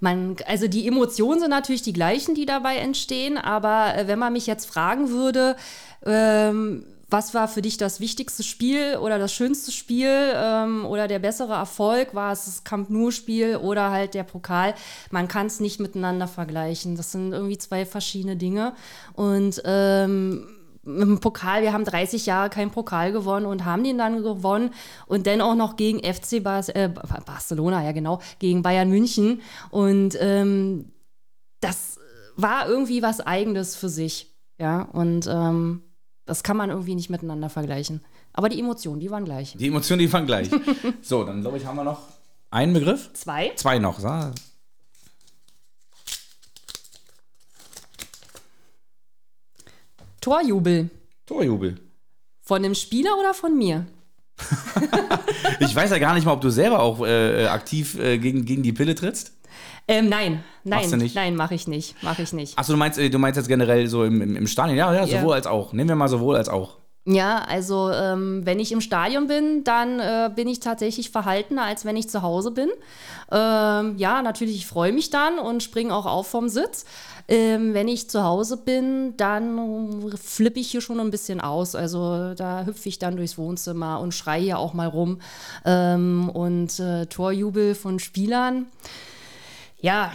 [0.00, 4.34] Man, also die Emotionen sind natürlich die gleichen, die dabei entstehen, aber äh, wenn man
[4.34, 5.56] mich jetzt fragen würde,
[6.04, 11.18] ähm, was war für dich das wichtigste Spiel oder das schönste Spiel ähm, oder der
[11.18, 12.14] bessere Erfolg?
[12.14, 14.74] War es das Camp Nou-Spiel oder halt der Pokal?
[15.10, 16.96] Man kann es nicht miteinander vergleichen.
[16.96, 18.74] Das sind irgendwie zwei verschiedene Dinge.
[19.14, 20.46] Und ähm,
[20.86, 24.70] im Pokal, wir haben 30 Jahre keinen Pokal gewonnen und haben den dann gewonnen
[25.06, 26.88] und dann auch noch gegen FC Bar äh,
[27.24, 29.40] Barcelona, ja genau, gegen Bayern München.
[29.70, 30.92] Und ähm,
[31.60, 31.98] das
[32.36, 34.30] war irgendwie was Eigenes für sich.
[34.58, 35.82] Ja, und ähm,
[36.26, 38.02] das kann man irgendwie nicht miteinander vergleichen.
[38.32, 39.54] Aber die Emotionen, die waren gleich.
[39.58, 40.48] Die Emotionen, die waren gleich.
[41.02, 42.00] so, dann glaube ich, haben wir noch
[42.50, 43.10] einen Begriff.
[43.12, 43.52] Zwei?
[43.56, 44.00] Zwei noch.
[44.00, 44.30] So.
[50.20, 50.88] Torjubel.
[51.26, 51.78] Torjubel.
[52.40, 53.86] Von dem Spieler oder von mir?
[55.60, 58.62] ich weiß ja gar nicht mal, ob du selber auch äh, aktiv äh, gegen, gegen
[58.62, 59.32] die Pille trittst.
[59.86, 62.58] Ähm, nein, nein, nein, mache ich nicht, mache ich nicht.
[62.58, 64.76] Achso, du meinst, äh, du meinst jetzt generell so im, im, im Stadion?
[64.76, 65.34] Ja, ja, sowohl ja.
[65.34, 65.72] als auch.
[65.72, 66.78] Nehmen wir mal sowohl als auch.
[67.06, 71.84] Ja, also ähm, wenn ich im Stadion bin, dann äh, bin ich tatsächlich verhaltener, als
[71.84, 72.70] wenn ich zu Hause bin.
[73.30, 76.86] Ähm, ja, natürlich, ich freue mich dann und springe auch auf vom Sitz.
[77.28, 81.74] Ähm, wenn ich zu Hause bin, dann flippe ich hier schon ein bisschen aus.
[81.74, 85.20] Also da hüpfe ich dann durchs Wohnzimmer und schreie hier auch mal rum.
[85.66, 88.66] Ähm, und äh, Torjubel von Spielern
[89.84, 90.12] ja,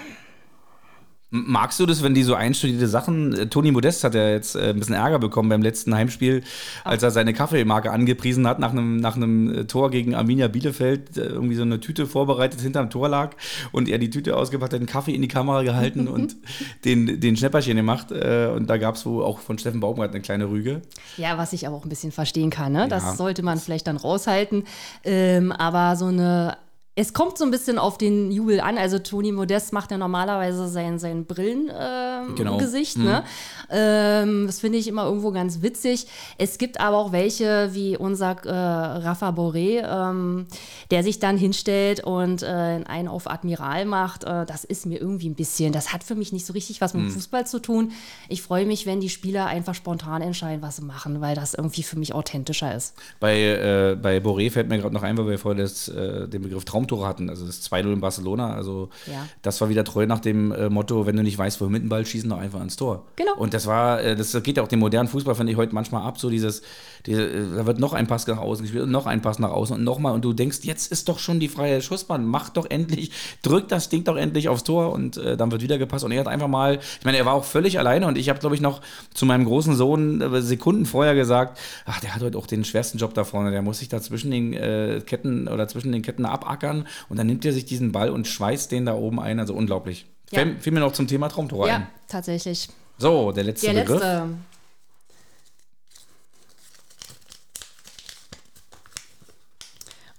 [1.32, 4.72] Magst du das, wenn die so einstudierte Sachen, äh, Toni Modest hat ja jetzt äh,
[4.72, 6.41] ein bisschen Ärger bekommen beim letzten Heimspiel,
[6.84, 11.17] als er seine Kaffeemarke angepriesen hat nach einem, nach einem äh, Tor gegen Arminia Bielefeld,
[11.17, 13.36] irgendwie so eine Tüte vorbereitet hinterm Tor lag
[13.72, 16.36] und er die Tüte ausgepackt hat, den Kaffee in die Kamera gehalten und
[16.84, 20.49] den, den Schnäpperchen gemacht und da gab es wohl auch von Steffen Baumgart eine kleine
[20.49, 20.82] Rüge.
[21.17, 22.88] Ja, was ich aber auch ein bisschen verstehen kann, ne?
[22.88, 23.13] das ja.
[23.13, 24.63] sollte man vielleicht dann raushalten,
[25.03, 26.57] ähm, aber so eine
[27.00, 28.78] es kommt so ein bisschen auf den Jubel an.
[28.78, 32.97] Also Toni Modest macht ja normalerweise sein, sein Brillengesicht.
[32.97, 33.12] Ähm, genau.
[33.12, 33.24] ne?
[33.24, 33.26] mhm.
[33.70, 36.08] ähm, das finde ich immer irgendwo ganz witzig.
[36.38, 40.47] Es gibt aber auch welche, wie unser äh, Rafa Boré, ähm,
[40.91, 44.26] der sich dann hinstellt und äh, einen auf Admiral macht.
[44.26, 46.93] Äh, das ist mir irgendwie ein bisschen, das hat für mich nicht so richtig was
[46.93, 47.12] mit mhm.
[47.12, 47.93] Fußball zu tun.
[48.28, 51.84] Ich freue mich, wenn die Spieler einfach spontan entscheiden, was sie machen, weil das irgendwie
[51.84, 52.93] für mich authentischer ist.
[53.22, 56.41] Bei, äh, bei Boré fällt mir gerade noch ein, weil wir vorher das, äh, den
[56.41, 57.30] Begriff Traum Traumtore hatten.
[57.30, 58.54] Also das 2-0 in Barcelona.
[58.54, 59.28] Also ja.
[59.42, 61.90] das war wieder treu nach dem äh, Motto, wenn du nicht weißt, wohin mit dem
[61.90, 63.06] Ball schießen, doch einfach ins Tor.
[63.16, 63.36] Genau.
[63.38, 66.04] Und das war, äh, das geht ja auch dem modernen Fußball, finde ich, heute manchmal
[66.04, 66.20] ab.
[66.20, 66.62] So dieses,
[67.06, 69.52] diese, äh, da wird noch ein Pass nach außen gespielt und noch ein Pass nach
[69.52, 70.14] außen und nochmal.
[70.14, 72.26] Und du denkst, jetzt ist doch schon die freie Schussbahn.
[72.26, 73.12] Mach doch endlich,
[73.42, 76.04] drück das Ding doch endlich aufs Tor und äh, dann wird wieder gepasst.
[76.04, 78.40] Und er hat einfach mal, ich meine, er war auch völlig alleine und ich habe,
[78.40, 78.82] glaube ich, noch
[79.14, 82.98] zu meinem großen Sohn äh, Sekunden vorher gesagt, ach, der hat heute auch den schwersten
[82.98, 83.52] Job da vorne.
[83.52, 86.79] Der muss sich da zwischen den äh, Ketten oder zwischen den Ketten abackern
[87.10, 89.40] und dann nimmt er sich diesen Ball und schweißt den da oben ein.
[89.40, 90.06] Also unglaublich.
[90.32, 90.44] Ja.
[90.44, 91.82] Fiel, fiel mir noch zum Thema Traumtor ja, ein.
[91.82, 92.70] Ja, tatsächlich.
[92.98, 94.02] So, der letzte der Begriff.
[94.02, 94.28] Letzte.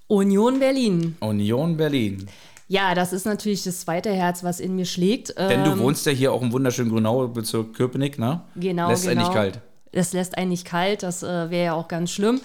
[0.09, 1.17] Union Berlin.
[1.21, 2.27] Union Berlin.
[2.67, 5.37] Ja, das ist natürlich das zweite Herz, was in mir schlägt.
[5.39, 8.43] Denn du ähm, wohnst ja hier auch im wunderschönen Grünau, Bezirk Köpenick, ne?
[8.57, 9.13] Genau, Lässt genau.
[9.13, 9.61] einen nicht kalt.
[9.93, 12.41] Das lässt einen nicht kalt, das äh, wäre ja auch ganz schlimm.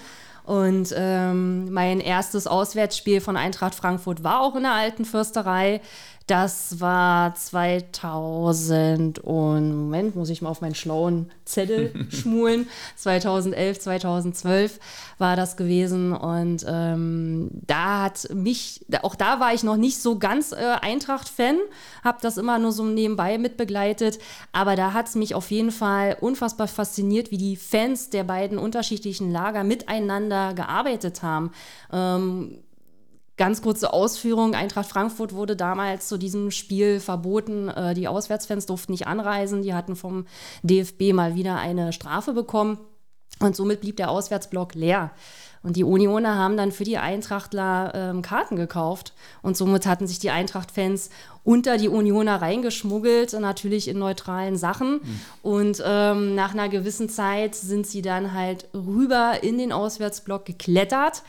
[0.46, 5.80] Und ähm, mein erstes Auswärtsspiel von Eintracht Frankfurt war auch in der alten Fürsterei.
[6.26, 12.68] Das war 2000 und Moment, muss ich mal auf meinen schlauen Zettel schmulen.
[12.96, 14.80] 2011, 2012
[15.18, 20.18] war das gewesen und ähm, da hat mich, auch da war ich noch nicht so
[20.18, 21.58] ganz äh, Eintracht-Fan,
[22.02, 24.18] habe das immer nur so nebenbei mitbegleitet,
[24.50, 28.58] aber da hat es mich auf jeden Fall unfassbar fasziniert, wie die Fans der beiden
[28.58, 31.50] unterschiedlichen Lager miteinander gearbeitet haben.
[31.92, 32.58] Ähm,
[33.36, 34.54] Ganz kurze Ausführung.
[34.54, 37.68] Eintracht Frankfurt wurde damals zu diesem Spiel verboten.
[37.68, 39.60] Äh, die Auswärtsfans durften nicht anreisen.
[39.60, 40.26] Die hatten vom
[40.62, 42.78] DFB mal wieder eine Strafe bekommen.
[43.40, 45.10] Und somit blieb der Auswärtsblock leer.
[45.66, 49.12] Und die Unioner haben dann für die Eintrachtler ähm, Karten gekauft.
[49.42, 51.10] Und somit hatten sich die Eintracht-Fans
[51.42, 55.00] unter die Unioner reingeschmuggelt, natürlich in neutralen Sachen.
[55.02, 55.20] Mhm.
[55.42, 61.24] Und ähm, nach einer gewissen Zeit sind sie dann halt rüber in den Auswärtsblock geklettert.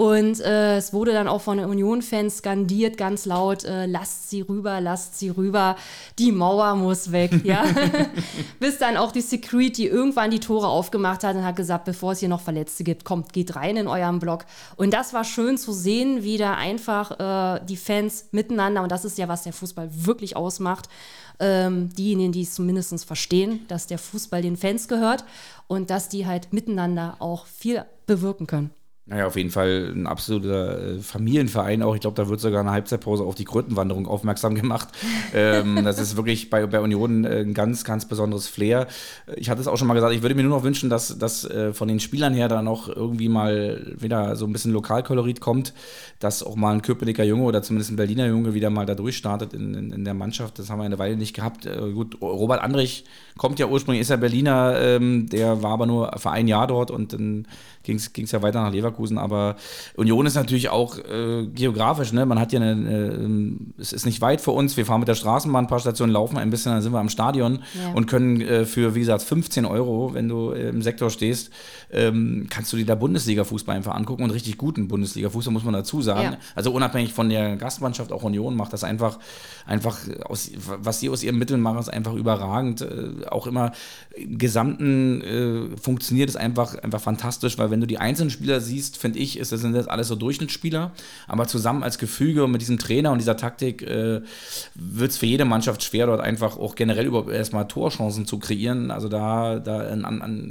[0.00, 4.40] Und äh, es wurde dann auch von den Union-Fans skandiert, ganz laut, äh, lasst sie
[4.40, 5.76] rüber, lasst sie rüber,
[6.18, 7.44] die Mauer muss weg.
[7.44, 7.66] ja?
[8.60, 12.20] Bis dann auch die Security irgendwann die Tore aufgemacht hat und hat gesagt, bevor es
[12.20, 14.46] hier noch Verletzte gibt, kommt, geht rein in eurem Block.
[14.76, 19.04] Und das war schön zu sehen, wie da einfach äh, die Fans miteinander, und das
[19.04, 20.88] ist ja, was der Fußball wirklich ausmacht.
[21.40, 25.26] Ähm, diejenigen, die es zumindest verstehen, dass der Fußball den Fans gehört
[25.66, 28.70] und dass die halt miteinander auch viel bewirken können.
[29.10, 31.96] Naja, auf jeden Fall ein absoluter äh, Familienverein auch.
[31.96, 34.86] Ich glaube, da wird sogar eine Halbzeitpause auf die Krötenwanderung aufmerksam gemacht.
[35.34, 38.86] ähm, das ist wirklich bei, bei Union äh, ein ganz, ganz besonderes Flair.
[39.34, 41.44] Ich hatte es auch schon mal gesagt, ich würde mir nur noch wünschen, dass, dass
[41.44, 45.74] äh, von den Spielern her da noch irgendwie mal wieder so ein bisschen Lokalkolorit kommt,
[46.20, 49.54] dass auch mal ein Köpenicker Junge oder zumindest ein Berliner Junge wieder mal da durchstartet
[49.54, 50.60] in, in, in der Mannschaft.
[50.60, 51.68] Das haben wir eine Weile nicht gehabt.
[51.94, 53.04] Gut, Robert Andrich
[53.36, 56.92] kommt ja ursprünglich, ist ja Berliner, ähm, der war aber nur für ein Jahr dort
[56.92, 57.48] und dann
[57.82, 59.18] ging es ja weiter nach Leverkusen.
[59.18, 59.56] Aber
[59.96, 62.26] Union ist natürlich auch äh, geografisch, ne?
[62.26, 64.76] Man hat ja eine, äh, es ist nicht weit vor uns.
[64.76, 67.08] Wir fahren mit der Straßenbahn ein paar Stationen, laufen ein bisschen, dann sind wir am
[67.08, 67.92] Stadion ja.
[67.92, 71.50] und können äh, für, wie gesagt, 15 Euro, wenn du im Sektor stehst,
[71.92, 76.02] ähm, kannst du dir da Bundesliga-Fußball einfach angucken und richtig guten Bundesliga-Fußball, muss man dazu
[76.02, 76.32] sagen.
[76.32, 76.38] Ja.
[76.54, 79.18] Also unabhängig von der Gastmannschaft, auch Union macht das einfach,
[79.66, 82.82] einfach aus, was sie aus ihren Mitteln machen, ist einfach überragend.
[82.82, 83.72] Äh, auch immer
[84.16, 88.96] im Gesamten äh, funktioniert es einfach, einfach fantastisch, weil wenn du die einzelnen Spieler siehst,
[88.96, 90.92] finde ich, ist, das sind das alles so Durchschnittsspieler.
[91.26, 94.20] Aber zusammen als Gefüge und mit diesem Trainer und dieser Taktik äh,
[94.74, 98.90] wird es für jede Mannschaft schwer, dort einfach auch generell überhaupt erstmal Torchancen zu kreieren.
[98.90, 100.50] Also da, da an, an,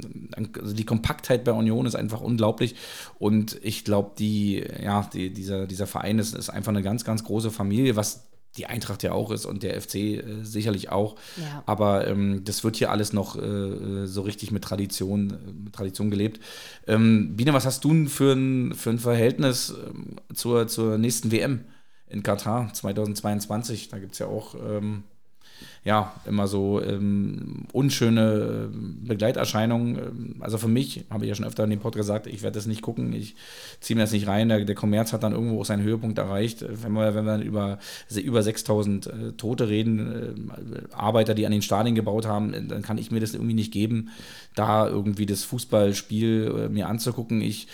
[0.60, 2.74] also die Kompaktheit bei Union ist einfach unglaublich.
[3.18, 7.24] Und ich glaube, die, ja, die, dieser, dieser Verein ist, ist einfach eine ganz, ganz
[7.24, 11.16] große Familie, was die Eintracht ja auch ist und der FC äh, sicherlich auch.
[11.36, 11.62] Ja.
[11.66, 16.10] Aber ähm, das wird hier alles noch äh, so richtig mit Tradition, äh, mit Tradition
[16.10, 16.40] gelebt.
[16.86, 21.64] Ähm, Biene, was hast du für ein, für ein Verhältnis ähm, zur, zur nächsten WM
[22.08, 23.88] in Katar 2022?
[23.88, 25.04] Da gibt es ja auch ähm,
[25.82, 29.96] ja, immer so ähm, unschöne ähm, Begleiterscheinungen.
[29.96, 32.56] Ähm, also für mich, habe ich ja schon öfter in dem Podcast gesagt, ich werde
[32.56, 33.34] das nicht gucken, ich
[33.80, 34.50] ziehe mir das nicht rein.
[34.50, 36.64] Der, Kommerz hat dann irgendwo auch seinen Höhepunkt erreicht.
[36.68, 37.78] Wenn wir, wenn wir über,
[38.14, 40.46] über 6000 äh, Tote reden,
[40.90, 43.54] äh, Arbeiter, die an den Stadien gebaut haben, äh, dann kann ich mir das irgendwie
[43.54, 44.10] nicht geben,
[44.54, 47.40] da irgendwie das Fußballspiel äh, mir anzugucken.
[47.40, 47.68] Ich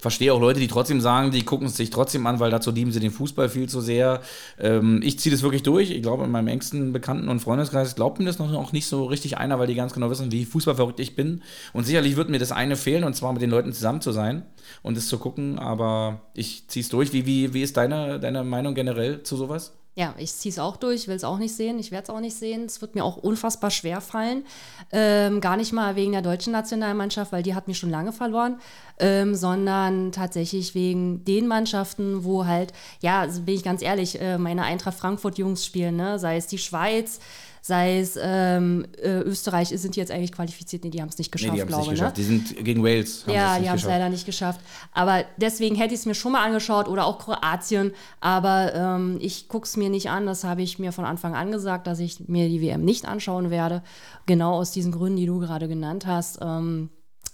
[0.00, 2.92] verstehe auch Leute, die trotzdem sagen, die gucken es sich trotzdem an, weil dazu lieben
[2.92, 4.20] sie den Fußball viel zu sehr.
[4.58, 5.90] Ähm, ich ziehe das wirklich durch.
[5.90, 9.04] Ich glaube, in meinem engsten Bekannten- und Freundeskreis glaubt mir das noch auch nicht so
[9.04, 11.42] richtig einer, weil die ganz genau wissen, wie fußballverrückt ich bin.
[11.72, 14.44] Und sicherlich wird mir das eine fehlen, und zwar mit den Leuten zusammen zu sein
[14.82, 15.58] und es zu gucken.
[15.58, 17.12] Aber ich ziehe es durch.
[17.12, 19.79] Wie, wie, wie ist deine, deine Meinung generell zu sowas?
[20.00, 22.20] Ja, ich ziehe es auch durch, will es auch nicht sehen, ich werde es auch
[22.20, 22.64] nicht sehen.
[22.64, 24.46] Es wird mir auch unfassbar schwer fallen.
[24.92, 28.58] Ähm, gar nicht mal wegen der deutschen Nationalmannschaft, weil die hat mich schon lange verloren,
[28.98, 32.72] ähm, sondern tatsächlich wegen den Mannschaften, wo halt,
[33.02, 36.18] ja, also bin ich ganz ehrlich, äh, meine Eintracht Frankfurt-Jungs spielen, ne?
[36.18, 37.20] sei es die Schweiz,
[37.60, 41.32] sei es ähm, äh, Österreich sind die jetzt eigentlich qualifiziert, nee, die haben es nicht
[41.32, 42.00] geschafft, nee, glaube ich.
[42.00, 42.12] Ne?
[42.16, 43.24] Die sind gegen Wales.
[43.26, 44.60] Ja, die haben es leider nicht geschafft.
[44.92, 47.92] Aber deswegen hätte ich es mir schon mal angeschaut oder auch Kroatien.
[48.20, 50.26] Aber ähm, ich gucke es mir nicht an.
[50.26, 53.50] Das habe ich mir von Anfang an gesagt, dass ich mir die WM nicht anschauen
[53.50, 53.82] werde.
[54.26, 56.38] Genau aus diesen Gründen, die du gerade genannt hast.
[56.40, 56.90] Ähm,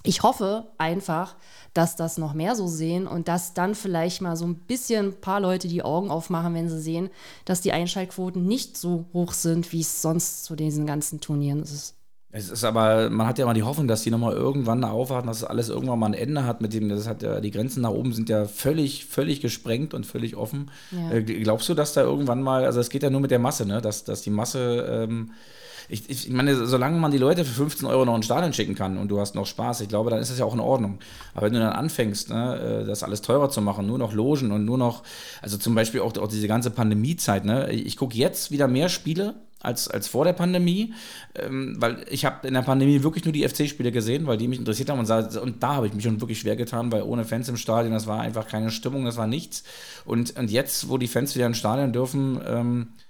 [0.07, 1.37] ich hoffe einfach,
[1.75, 5.21] dass das noch mehr so sehen und dass dann vielleicht mal so ein bisschen ein
[5.21, 7.11] paar Leute die Augen aufmachen, wenn sie sehen,
[7.45, 11.97] dass die Einschaltquoten nicht so hoch sind, wie es sonst zu diesen ganzen Turnieren ist.
[12.37, 15.43] Es ist aber, man hat ja mal die Hoffnung, dass die nochmal irgendwann aufwarten, dass
[15.43, 18.13] alles irgendwann mal ein Ende hat mit dem, das hat ja, die Grenzen nach oben
[18.13, 20.71] sind ja völlig, völlig gesprengt und völlig offen.
[20.91, 21.13] Ja.
[21.13, 23.65] Äh, glaubst du, dass da irgendwann mal, also es geht ja nur mit der Masse,
[23.65, 25.33] ne, dass, dass die Masse ähm,
[25.89, 28.75] ich, ich meine, solange man die Leute für 15 Euro noch in den Stadion schicken
[28.75, 30.99] kann und du hast noch Spaß, ich glaube, dann ist das ja auch in Ordnung.
[31.35, 34.53] Aber wenn du dann anfängst, ne, äh, das alles teurer zu machen, nur noch Logen
[34.53, 35.03] und nur noch,
[35.43, 39.35] also zum Beispiel auch, auch diese ganze Pandemiezeit, ne, ich gucke jetzt wieder mehr Spiele
[39.61, 40.95] als, als vor der Pandemie,
[41.35, 44.59] ähm, weil ich habe in der Pandemie wirklich nur die FC-Spiele gesehen, weil die mich
[44.59, 47.49] interessiert haben und, und da habe ich mich schon wirklich schwer getan, weil ohne Fans
[47.49, 49.65] im Stadion, das war einfach keine Stimmung, das war nichts.
[50.05, 53.06] Und, und jetzt, wo die Fans wieder ins Stadion dürfen, ähm, äh,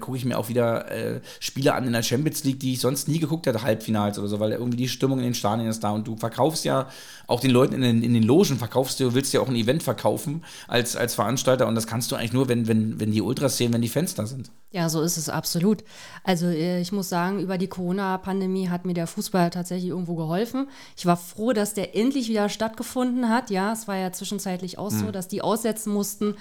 [0.00, 3.08] gucke ich mir auch wieder äh, Spiele an in der Champions League, die ich sonst
[3.08, 5.90] nie geguckt hätte, Halbfinals oder so, weil irgendwie die Stimmung in den Stadien ist da
[5.90, 6.88] und du verkaufst ja
[7.26, 9.82] auch den Leuten in den, in den Logen, verkaufst du, willst ja auch ein Event
[9.82, 13.56] verkaufen als, als Veranstalter und das kannst du eigentlich nur, wenn, wenn, wenn die Ultras
[13.56, 14.50] sehen, wenn die Fans da sind.
[14.70, 15.84] Ja, so ist es absolut.
[16.24, 20.68] Also äh, ich muss sagen, über die Corona-Pandemie hat mir der Fußball tatsächlich irgendwo geholfen.
[20.96, 23.50] Ich war froh, dass der endlich wieder stattgefunden hat.
[23.50, 24.98] Ja, es war ja zwischenzeitlich auch mhm.
[24.98, 26.34] so, dass die aussetzen mussten.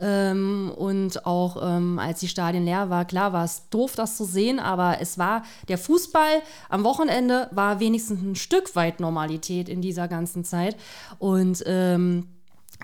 [0.00, 4.24] Ähm, und auch ähm, als die Stadien leer war, klar war es doof, das zu
[4.24, 9.82] sehen, aber es war der Fußball am Wochenende war wenigstens ein Stück weit Normalität in
[9.82, 10.76] dieser ganzen Zeit.
[11.18, 12.28] Und ähm,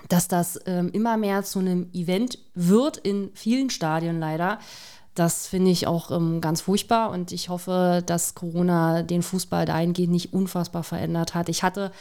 [0.09, 4.59] dass das ähm, immer mehr zu einem Event wird in vielen Stadien leider.
[5.15, 10.13] Das finde ich auch ähm, ganz furchtbar und ich hoffe, dass Corona den Fußball dahingehend
[10.13, 11.49] nicht unfassbar verändert hat.
[11.49, 11.93] Ich hatte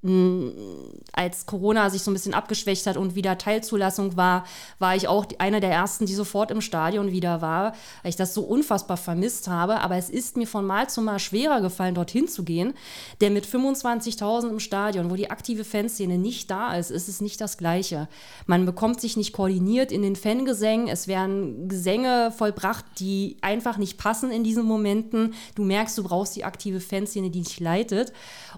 [0.00, 4.44] als Corona sich so ein bisschen abgeschwächt hat und wieder Teilzulassung war,
[4.78, 7.72] war ich auch einer der ersten, die sofort im Stadion wieder war,
[8.02, 9.80] weil ich das so unfassbar vermisst habe.
[9.80, 12.74] Aber es ist mir von Mal zu Mal schwerer gefallen, dorthin zu gehen.
[13.20, 17.40] Denn mit 25.000 im Stadion, wo die aktive Fanszene nicht da ist, ist es nicht
[17.40, 18.06] das Gleiche.
[18.46, 20.86] Man bekommt sich nicht koordiniert in den Fangesängen.
[20.86, 25.34] Es werden Gesänge vollbracht, die einfach nicht passen in diesen Momenten.
[25.56, 28.12] Du merkst, du brauchst die aktive Fanszene, die dich leitet.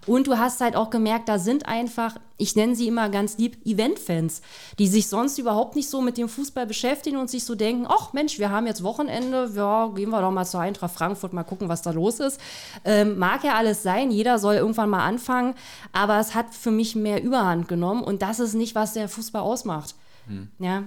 [0.07, 3.65] Und du hast halt auch gemerkt, da sind einfach, ich nenne sie immer ganz lieb,
[3.65, 4.43] Event-Fans,
[4.81, 8.13] die sich sonst überhaupt nicht so mit dem Fußball beschäftigen und sich so denken, ach
[8.13, 11.69] Mensch, wir haben jetzt Wochenende, ja, gehen wir doch mal zur Eintracht Frankfurt, mal gucken,
[11.69, 12.41] was da los ist.
[12.85, 15.55] Ähm, mag ja alles sein, jeder soll irgendwann mal anfangen,
[15.93, 19.43] aber es hat für mich mehr Überhand genommen und das ist nicht, was der Fußball
[19.43, 19.95] ausmacht.
[20.27, 20.49] Hm.
[20.59, 20.83] Ja.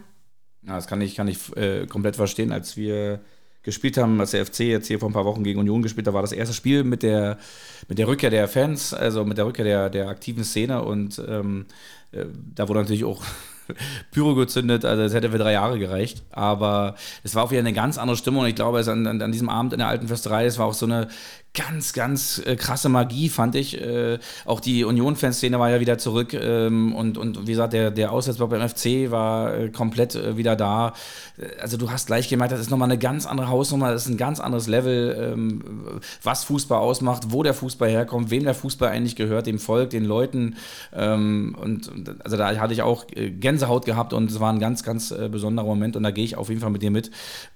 [0.67, 3.21] Ja, das kann ich, kann ich äh, komplett verstehen, als wir
[3.63, 6.13] gespielt haben, als der FC jetzt hier vor ein paar Wochen gegen Union gespielt hat,
[6.13, 7.37] war das erste Spiel mit der,
[7.87, 11.65] mit der Rückkehr der Fans, also mit der Rückkehr der, der aktiven Szene und ähm,
[12.11, 13.23] äh, da wurde natürlich auch
[14.11, 16.23] Pyro gezündet, also es hätte für drei Jahre gereicht.
[16.31, 18.43] Aber es war auch wieder eine ganz andere Stimmung.
[18.43, 20.73] Und ich glaube, es an, an, diesem Abend in der alten Fürsterei, es war auch
[20.73, 21.07] so eine
[21.53, 23.79] ganz, ganz äh, krasse Magie, fand ich.
[23.79, 28.11] Äh, auch die Union-Fanszene war ja wieder zurück ähm, und, und wie gesagt, der, der
[28.11, 30.93] Auswärtsblock beim FC war äh, komplett äh, wieder da.
[31.61, 34.17] Also du hast gleich gemerkt, das ist nochmal eine ganz andere Hausnummer, das ist ein
[34.17, 35.63] ganz anderes Level, ähm,
[36.23, 40.05] was Fußball ausmacht, wo der Fußball herkommt, wem der Fußball eigentlich gehört, dem Volk, den
[40.05, 40.55] Leuten.
[40.91, 41.91] Ähm, und
[42.23, 45.29] also da hatte ich auch äh, Gänsehaut gehabt und es war ein ganz, ganz äh,
[45.29, 47.11] besonderer Moment und da gehe ich auf jeden Fall mit dir mit,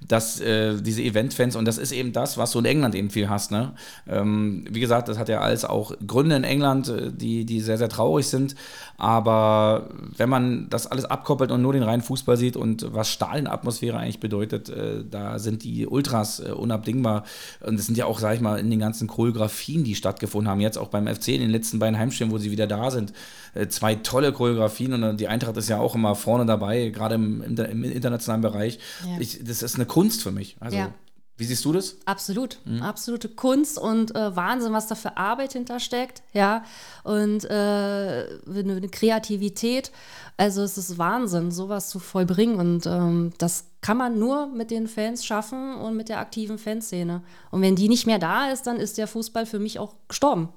[0.07, 3.51] dass diese Event-Fans, und das ist eben das, was du in England eben viel hast,
[3.51, 3.73] ne?
[4.07, 7.77] Ähm, wie gesagt, das hat ja alles auch Gründe in England, äh, die, die sehr,
[7.77, 8.55] sehr traurig sind.
[8.97, 13.97] Aber wenn man das alles abkoppelt und nur den reinen Fußball sieht und was Stadionatmosphäre
[13.97, 17.23] eigentlich bedeutet, äh, da sind die Ultras äh, unabdingbar.
[17.65, 20.61] Und das sind ja auch, sag ich mal, in den ganzen Choreografien, die stattgefunden haben,
[20.61, 23.13] jetzt auch beim FC in den letzten beiden Heimspielen, wo sie wieder da sind,
[23.53, 27.41] äh, zwei tolle Choreografien und die Eintracht ist ja auch immer vorne dabei, gerade im,
[27.41, 28.79] im, im internationalen Bereich.
[29.05, 29.19] Ja.
[29.19, 30.57] Ich, das ist eine Kunst für mich.
[30.59, 30.93] Also ja.
[31.37, 31.97] Wie siehst du das?
[32.05, 32.81] Absolut, mhm.
[32.81, 36.63] absolute Kunst und äh, Wahnsinn, was da für Arbeit hintersteckt, ja,
[37.03, 39.91] und äh, eine Kreativität.
[40.35, 44.87] Also es ist Wahnsinn, sowas zu vollbringen und ähm, das kann man nur mit den
[44.87, 47.21] Fans schaffen und mit der aktiven Fanszene.
[47.51, 50.49] Und wenn die nicht mehr da ist, dann ist der Fußball für mich auch gestorben.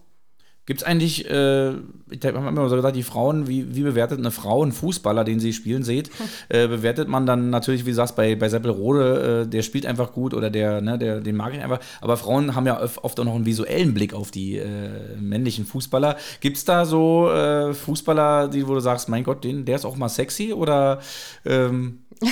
[0.66, 1.70] Gibt es eigentlich, äh,
[2.10, 5.40] ich habe immer so gesagt, die Frauen, wie, wie bewertet eine Frau einen Fußballer, den
[5.40, 6.10] sie spielen seht?
[6.48, 10.12] Äh, bewertet man dann natürlich, wie du sagst, bei, bei Seppelrode, äh, der spielt einfach
[10.12, 11.78] gut oder der, ne, der, den mag ich einfach.
[12.00, 16.16] Aber Frauen haben ja oft auch noch einen visuellen Blick auf die äh, männlichen Fußballer.
[16.40, 19.84] Gibt es da so äh, Fußballer, die, wo du sagst, mein Gott, den, der ist
[19.84, 21.00] auch mal sexy oder
[21.44, 22.00] ähm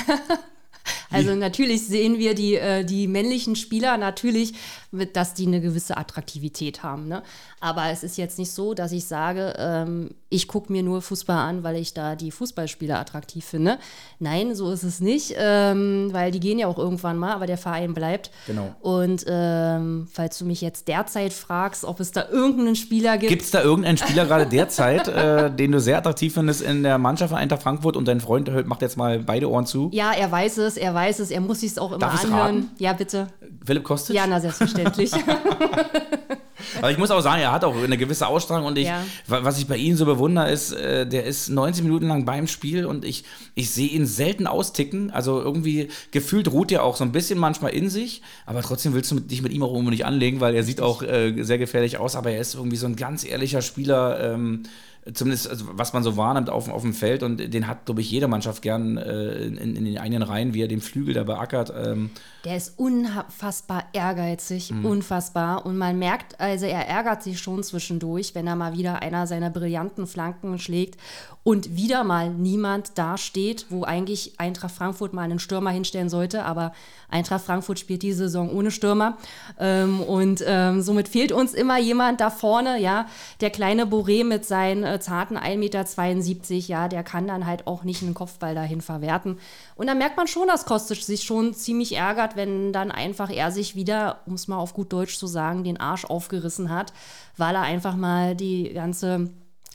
[1.10, 4.54] Also natürlich sehen wir die, äh, die männlichen Spieler natürlich,
[5.12, 7.08] dass die eine gewisse Attraktivität haben.
[7.08, 7.22] Ne?
[7.60, 11.36] Aber es ist jetzt nicht so, dass ich sage, ähm, ich gucke mir nur Fußball
[11.36, 13.78] an, weil ich da die Fußballspieler attraktiv finde.
[14.18, 17.58] Nein, so ist es nicht, ähm, weil die gehen ja auch irgendwann mal, aber der
[17.58, 18.30] Verein bleibt.
[18.46, 18.74] Genau.
[18.80, 23.30] Und ähm, falls du mich jetzt derzeit fragst, ob es da irgendeinen Spieler gibt.
[23.30, 26.98] Gibt es da irgendeinen Spieler gerade derzeit, äh, den du sehr attraktiv findest in der
[26.98, 29.90] Mannschaft von Eintracht Frankfurt und dein Freund macht jetzt mal beide Ohren zu?
[29.92, 32.70] Ja, er weiß es, er weiß es, er muss sich es auch immer Darf anhören.
[32.78, 33.28] Ja, bitte.
[33.64, 34.16] Philipp Kostic?
[34.16, 35.12] Ja, na selbstverständlich.
[36.80, 39.02] Aber ich muss auch sagen, er hat auch eine gewisse Ausstrahlung und ich, ja.
[39.26, 42.86] was ich bei ihm so bewundere, ist, äh, der ist 90 Minuten lang beim Spiel
[42.86, 43.24] und ich,
[43.54, 45.10] ich sehe ihn selten austicken.
[45.10, 49.10] Also irgendwie gefühlt ruht er auch so ein bisschen manchmal in sich, aber trotzdem willst
[49.10, 51.98] du dich mit ihm auch irgendwo nicht anlegen, weil er sieht auch äh, sehr gefährlich
[51.98, 54.32] aus, aber er ist irgendwie so ein ganz ehrlicher Spieler.
[54.34, 54.64] Ähm,
[55.14, 58.10] zumindest also, was man so wahrnimmt auf, auf dem Feld und den hat, glaube ich,
[58.10, 61.72] jede Mannschaft gern äh, in, in, den eigenen Reihen, wie er den Flügel da beackert.
[61.76, 62.10] Ähm.
[62.44, 64.84] Der ist unfassbar ehrgeizig, mhm.
[64.84, 69.26] unfassbar und man merkt, teilweise, er ärgert sich schon zwischendurch, wenn er mal wieder einer
[69.26, 70.98] seiner brillanten Flanken schlägt
[71.48, 76.44] und wieder mal niemand dasteht, wo eigentlich Eintracht Frankfurt mal einen Stürmer hinstellen sollte.
[76.44, 76.74] Aber
[77.08, 79.16] Eintracht Frankfurt spielt diese Saison ohne Stürmer.
[79.58, 83.06] Ähm, und ähm, somit fehlt uns immer jemand da vorne, ja.
[83.40, 85.56] Der kleine Boré mit seinen äh, zarten 1,72
[86.52, 89.38] Meter, ja, der kann dann halt auch nicht einen Kopfball dahin verwerten.
[89.74, 93.52] Und da merkt man schon, dass Kostic sich schon ziemlich ärgert, wenn dann einfach er
[93.52, 96.92] sich wieder, um es mal auf gut Deutsch zu sagen, den Arsch aufgerissen hat,
[97.38, 99.30] weil er einfach mal die ganze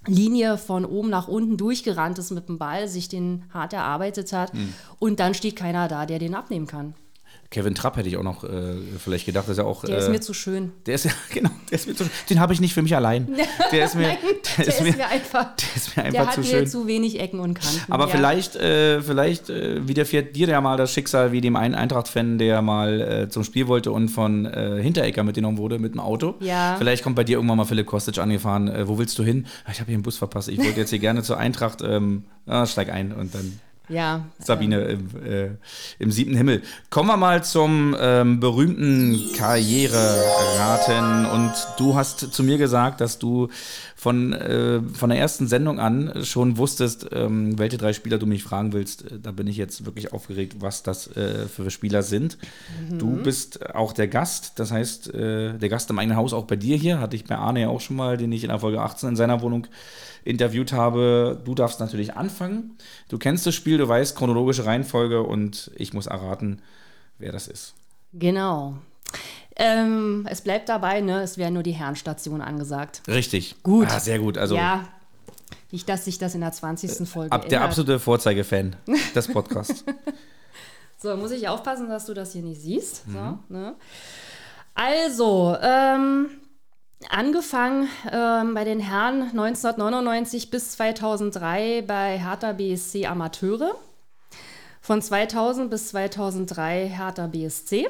[0.08, 4.54] Linie von oben nach unten durchgerannt ist mit dem Ball, sich den hart erarbeitet hat
[4.54, 4.74] mhm.
[5.00, 6.96] und dann steht keiner da, der den abnehmen kann.
[7.54, 8.50] Kevin Trapp hätte ich auch noch äh,
[8.98, 9.86] vielleicht gedacht, dass er auch.
[9.86, 10.72] Der äh, ist mir zu schön.
[10.88, 12.12] Der ist ja, genau, der ist mir zu schön.
[12.28, 13.28] Den habe ich nicht für mich allein.
[13.72, 14.18] Der ist mir, Nein,
[14.58, 15.56] der, der ist, mir, einfach.
[15.56, 16.52] Der ist mir einfach zu schön.
[16.52, 17.92] Der hat mir zu wenig Ecken und Kanten.
[17.92, 18.10] Aber ja.
[18.10, 22.62] vielleicht, äh, vielleicht äh, widerfährt dir ja mal das Schicksal wie dem einen Eintracht-Fan, der
[22.62, 26.36] mal äh, zum Spiel wollte und von äh, Hinterecker mitgenommen wurde mit dem Auto.
[26.40, 26.76] Ja.
[26.78, 28.72] Vielleicht kommt bei dir irgendwann mal Philipp Kostic angefahren.
[28.88, 29.46] Wo willst du hin?
[29.66, 30.50] Ah, ich habe hier einen Bus verpasst.
[30.50, 31.82] Ich wollte jetzt hier gerne zur Eintracht.
[31.84, 33.60] Ähm, ah, steig ein und dann.
[33.90, 34.26] Ja.
[34.40, 35.50] Sabine äh, im, äh,
[36.00, 36.62] im, siebten Himmel.
[36.90, 41.26] Kommen wir mal zum ähm, berühmten Karriereraten.
[41.26, 43.50] Und du hast zu mir gesagt, dass du
[44.04, 48.44] von, äh, von der ersten Sendung an schon wusstest, ähm, welche drei Spieler du mich
[48.44, 49.06] fragen willst.
[49.22, 52.38] Da bin ich jetzt wirklich aufgeregt, was das äh, für Spieler sind.
[52.90, 53.00] Mhm.
[53.00, 56.56] Du bist auch der Gast, das heißt, äh, der Gast im eigenen Haus auch bei
[56.56, 57.00] dir hier.
[57.00, 59.16] Hatte ich bei Arne ja auch schon mal, den ich in der Folge 18 in
[59.16, 59.68] seiner Wohnung
[60.26, 61.42] interviewt habe.
[61.44, 62.78] Du darfst natürlich anfangen.
[63.10, 66.62] Du kennst das Spiel, du weißt chronologische Reihenfolge und ich muss erraten,
[67.20, 67.74] wer das ist.
[68.14, 68.76] Genau.
[69.56, 71.22] Ähm, es bleibt dabei, ne?
[71.22, 73.02] Es wäre nur die Herrenstation angesagt.
[73.08, 73.56] Richtig.
[73.64, 73.88] Gut.
[73.90, 74.38] Ah, sehr gut.
[74.38, 74.88] Also, ja.
[75.72, 77.08] Nicht, dass sich das in der 20.
[77.08, 78.76] Folge Ab, Der absolute Vorzeigefan
[79.16, 79.84] des Podcasts.
[81.00, 83.08] so, muss ich aufpassen, dass du das hier nicht siehst.
[83.08, 83.14] Mhm.
[83.14, 83.76] So, ne?
[84.76, 86.30] Also, ähm,
[87.10, 93.76] Angefangen ähm, bei den Herren 1999 bis 2003 bei Hertha BSC Amateure.
[94.82, 97.88] Von 2000 bis 2003 Hertha BSC.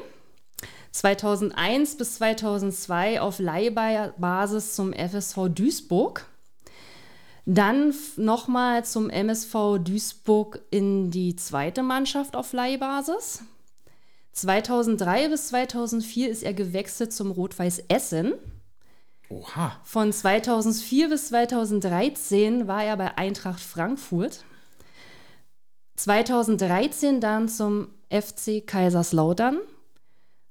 [0.92, 6.26] 2001 bis 2002 auf Leihbasis zum FSV Duisburg.
[7.46, 13.42] Dann nochmal zum MSV Duisburg in die zweite Mannschaft auf Leihbasis.
[14.32, 18.34] 2003 bis 2004 ist er gewechselt zum Rot-Weiß Essen.
[19.28, 19.80] Oha.
[19.84, 24.44] Von 2004 bis 2013 war er bei Eintracht Frankfurt.
[25.96, 29.58] 2013 dann zum FC Kaiserslautern.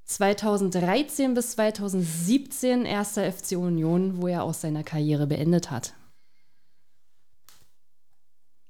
[0.05, 5.93] 2013 bis 2017 erster FC Union, wo er auch seine Karriere beendet hat.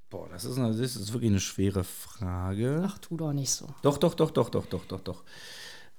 [0.10, 2.84] Boah, das ist, eine, das ist wirklich eine schwere Frage.
[2.86, 3.68] Ach, tu doch nicht so.
[3.82, 5.24] Doch, doch, doch, doch, doch, doch, doch, doch.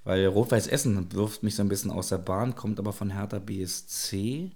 [0.05, 3.39] Weil Rot-Weiß Essen wirft mich so ein bisschen aus der Bahn, kommt aber von Hertha
[3.39, 4.53] BSC,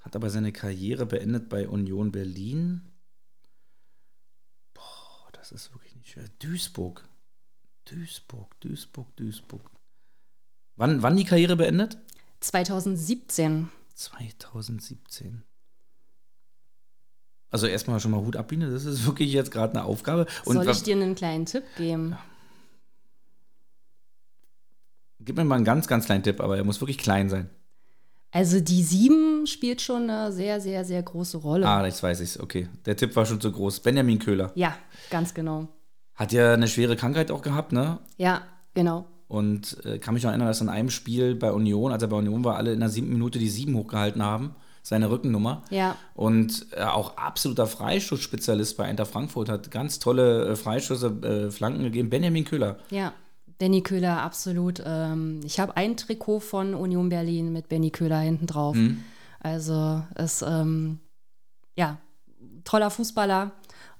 [0.00, 2.82] hat aber seine Karriere beendet bei Union Berlin.
[4.74, 6.28] Boah, das ist wirklich nicht schwer.
[6.38, 7.02] Duisburg.
[7.86, 9.70] Duisburg, Duisburg, Duisburg.
[10.76, 11.96] Wann, wann die Karriere beendet?
[12.40, 13.70] 2017.
[13.94, 15.42] 2017.
[17.50, 20.26] Also erstmal schon mal Hut ab, das ist wirklich jetzt gerade eine Aufgabe.
[20.44, 22.10] Und Soll ich dir einen kleinen Tipp geben?
[22.10, 22.24] Ja.
[25.24, 27.50] Gib mir mal einen ganz, ganz kleinen Tipp, aber er muss wirklich klein sein.
[28.32, 31.66] Also die 7 spielt schon eine sehr, sehr, sehr große Rolle.
[31.66, 32.40] Ah, jetzt weiß ich es.
[32.40, 32.68] Okay.
[32.86, 33.80] Der Tipp war schon zu groß.
[33.80, 34.52] Benjamin Köhler.
[34.54, 34.74] Ja,
[35.10, 35.68] ganz genau.
[36.14, 37.98] Hat ja eine schwere Krankheit auch gehabt, ne?
[38.16, 38.42] Ja,
[38.72, 39.06] genau.
[39.28, 42.16] Und äh, kann mich noch erinnern, dass in einem Spiel bei Union, als er bei
[42.16, 44.54] Union war, alle in der siebten Minute die 7 hochgehalten haben.
[44.82, 45.62] Seine Rückennummer.
[45.70, 45.96] Ja.
[46.14, 51.84] Und äh, auch absoluter Freischussspezialist bei Inter Frankfurt hat ganz tolle äh, Freischüsse, äh, Flanken
[51.84, 52.10] gegeben.
[52.10, 52.78] Benjamin Köhler.
[52.90, 53.12] Ja.
[53.62, 54.82] Benny Köhler, absolut.
[54.84, 58.74] Ähm, ich habe ein Trikot von Union Berlin mit Benny Köhler hinten drauf.
[58.74, 59.04] Mhm.
[59.38, 60.98] Also ist ähm,
[61.76, 61.98] ja
[62.64, 63.52] toller Fußballer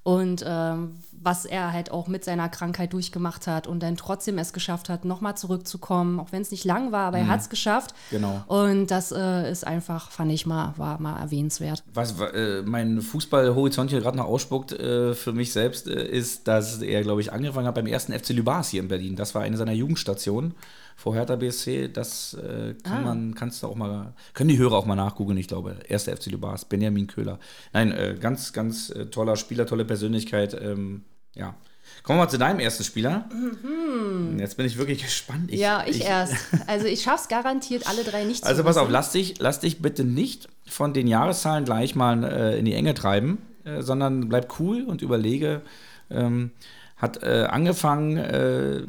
[0.03, 4.53] und ähm, was er halt auch mit seiner Krankheit durchgemacht hat und dann trotzdem es
[4.53, 7.25] geschafft hat, nochmal zurückzukommen, auch wenn es nicht lang war, aber mhm.
[7.25, 7.95] er hat es geschafft.
[8.11, 8.43] Genau.
[8.49, 11.85] Und das äh, ist einfach, fand ich mal, war mal erwähnenswert.
[11.95, 16.83] Was äh, mein Fußballhorizont hier gerade noch ausspuckt äh, für mich selbst, äh, ist, dass
[16.83, 19.15] er, glaube ich, angefangen hat beim ersten FC Lübars hier in Berlin.
[19.15, 20.55] Das war eine seiner Jugendstationen
[21.03, 21.89] vor Hertha BSC.
[21.89, 23.01] Das äh, kann ah.
[23.01, 25.75] man, kannst du auch mal, können die Hörer auch mal nachgucken, ich glaube.
[25.89, 27.41] Erster FC Lübars, Benjamin Köhler.
[27.73, 30.55] Nein, äh, ganz, ganz toller Spieler, tolle Persönlichkeit.
[30.55, 31.03] Ähm,
[31.35, 31.57] ja.
[32.05, 33.29] Kommen wir mal zu deinem ersten Spieler.
[33.33, 34.39] Mhm.
[34.39, 35.51] Jetzt bin ich wirklich gespannt.
[35.51, 36.37] Ich, ja, ich, ich, erst.
[36.69, 39.83] Also ich schaff's garantiert, alle drei nicht zu Also pass auf, lass dich, lass dich
[39.83, 44.61] bitte nicht von den Jahreszahlen gleich mal äh, in die Enge treiben, äh, sondern bleib
[44.61, 45.63] cool und überlege.
[46.11, 46.53] Ähm,
[46.97, 48.83] hat äh, angefangen, äh,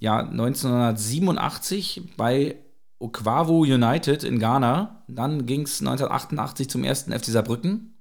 [0.00, 2.56] ja, 1987 bei
[2.98, 5.02] Okwavu United in Ghana.
[5.08, 7.94] Dann ging es 1988 zum ersten FC Saarbrücken.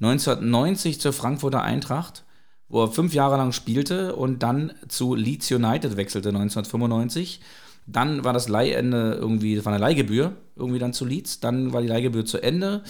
[0.00, 2.24] 1990 zur Frankfurter Eintracht,
[2.68, 7.40] wo er fünf Jahre lang spielte und dann zu Leeds United wechselte 1995.
[7.86, 11.40] Dann war das Leihende irgendwie, das war eine Leihgebühr, irgendwie dann zu Leeds.
[11.40, 12.82] Dann war die Leihgebühr zu Ende.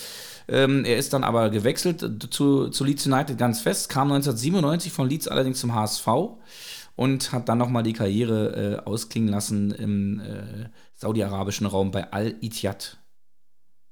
[0.47, 5.09] Ähm, er ist dann aber gewechselt zu, zu Leeds United ganz fest, kam 1997 von
[5.09, 6.07] Leeds allerdings zum HSV
[6.97, 12.99] und hat dann nochmal die Karriere äh, ausklingen lassen im äh, saudi-arabischen Raum bei Al-Ittihad.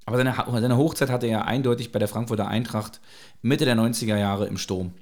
[0.05, 3.01] Aber seine, seine Hochzeit hatte er eindeutig bei der Frankfurter Eintracht
[3.41, 4.95] Mitte der 90er Jahre im Sturm.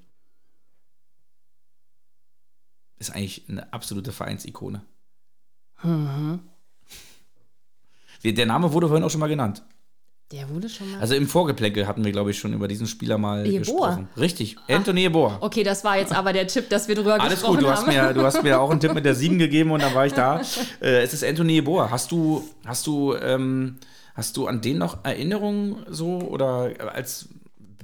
[2.99, 4.83] Ist eigentlich eine absolute Vereinsikone.
[5.83, 6.41] Mhm.
[8.23, 9.63] Der Name wurde vorhin auch schon mal genannt.
[10.33, 11.01] Der wurde schon mal.
[11.01, 13.59] Also im Vorgeplänkel hatten wir, glaube ich, schon über diesen Spieler mal Eboa.
[13.59, 14.09] gesprochen.
[14.17, 15.39] Richtig, Anthony Eboa.
[15.41, 17.79] Okay, das war jetzt aber der Tipp, dass wir drüber Alles gesprochen gut, du haben.
[17.79, 20.07] hast, mir, du hast mir auch einen Tipp mit der 7 gegeben und dann war
[20.07, 20.41] ich da.
[20.81, 21.91] Äh, es ist Anthony Eboa.
[21.91, 23.79] Hast du, hast du, ähm,
[24.15, 27.29] hast du an den noch Erinnerungen so oder als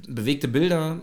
[0.07, 1.01] bewegte Bilder,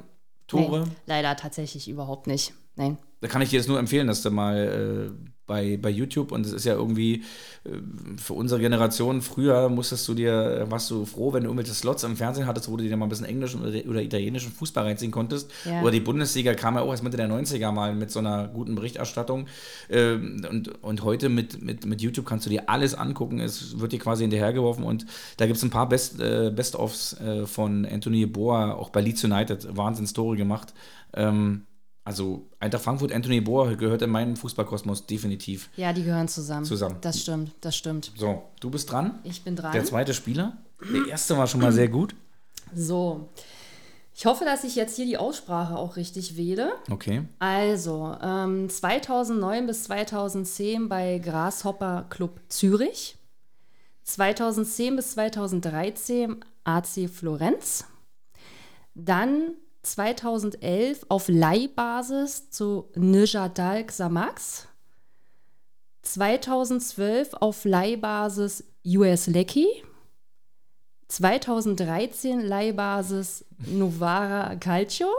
[0.47, 0.85] Tore?
[0.85, 2.53] Nee, leider tatsächlich überhaupt nicht.
[2.77, 2.97] Nein.
[3.19, 6.45] Da kann ich dir jetzt nur empfehlen, dass du mal äh, bei, bei YouTube und
[6.45, 7.23] es ist ja irgendwie
[7.65, 7.69] äh,
[8.17, 12.15] für unsere Generation, früher musstest du dir, warst du froh, wenn du irgendwelche Slots im
[12.15, 15.51] Fernsehen hattest, wo du dir mal ein bisschen englischen oder, oder italienischen Fußball reinziehen konntest.
[15.65, 15.81] Ja.
[15.81, 18.75] Oder die Bundesliga kam ja auch erst Mitte der 90er mal mit so einer guten
[18.75, 19.47] Berichterstattung.
[19.89, 23.39] Ähm, und, und heute mit, mit, mit YouTube kannst du dir alles angucken.
[23.39, 25.05] Es wird dir quasi hinterhergeworfen und
[25.37, 29.23] da gibt es ein paar Best, äh, Best-ofs äh, von Anthony Boa, auch bei Leeds
[29.23, 30.73] United, Wahnsinns-Story gemacht.
[31.13, 31.63] Ähm,
[32.05, 35.69] also Eintracht Frankfurt, Anthony Bohr gehört in meinen Fußballkosmos definitiv.
[35.77, 36.65] Ja, die gehören zusammen.
[36.65, 36.97] Zusammen.
[37.01, 38.11] Das stimmt, das stimmt.
[38.17, 39.19] So, du bist dran.
[39.23, 39.71] Ich bin dran.
[39.71, 40.57] Der zweite Spieler.
[40.81, 42.13] Der erste war schon mal sehr gut.
[42.75, 43.29] So.
[44.15, 46.73] Ich hoffe, dass ich jetzt hier die Aussprache auch richtig wähle.
[46.91, 47.23] Okay.
[47.39, 53.17] Also, ähm, 2009 bis 2010 bei Grasshopper Club Zürich.
[54.03, 57.85] 2010 bis 2013 AC Florenz.
[58.93, 64.67] Dann 2011 auf Leihbasis zu Nijadal Xamax.
[66.03, 69.67] 2012 auf Leihbasis US Lecky.
[71.09, 75.09] 2013 Leihbasis Novara Calcio.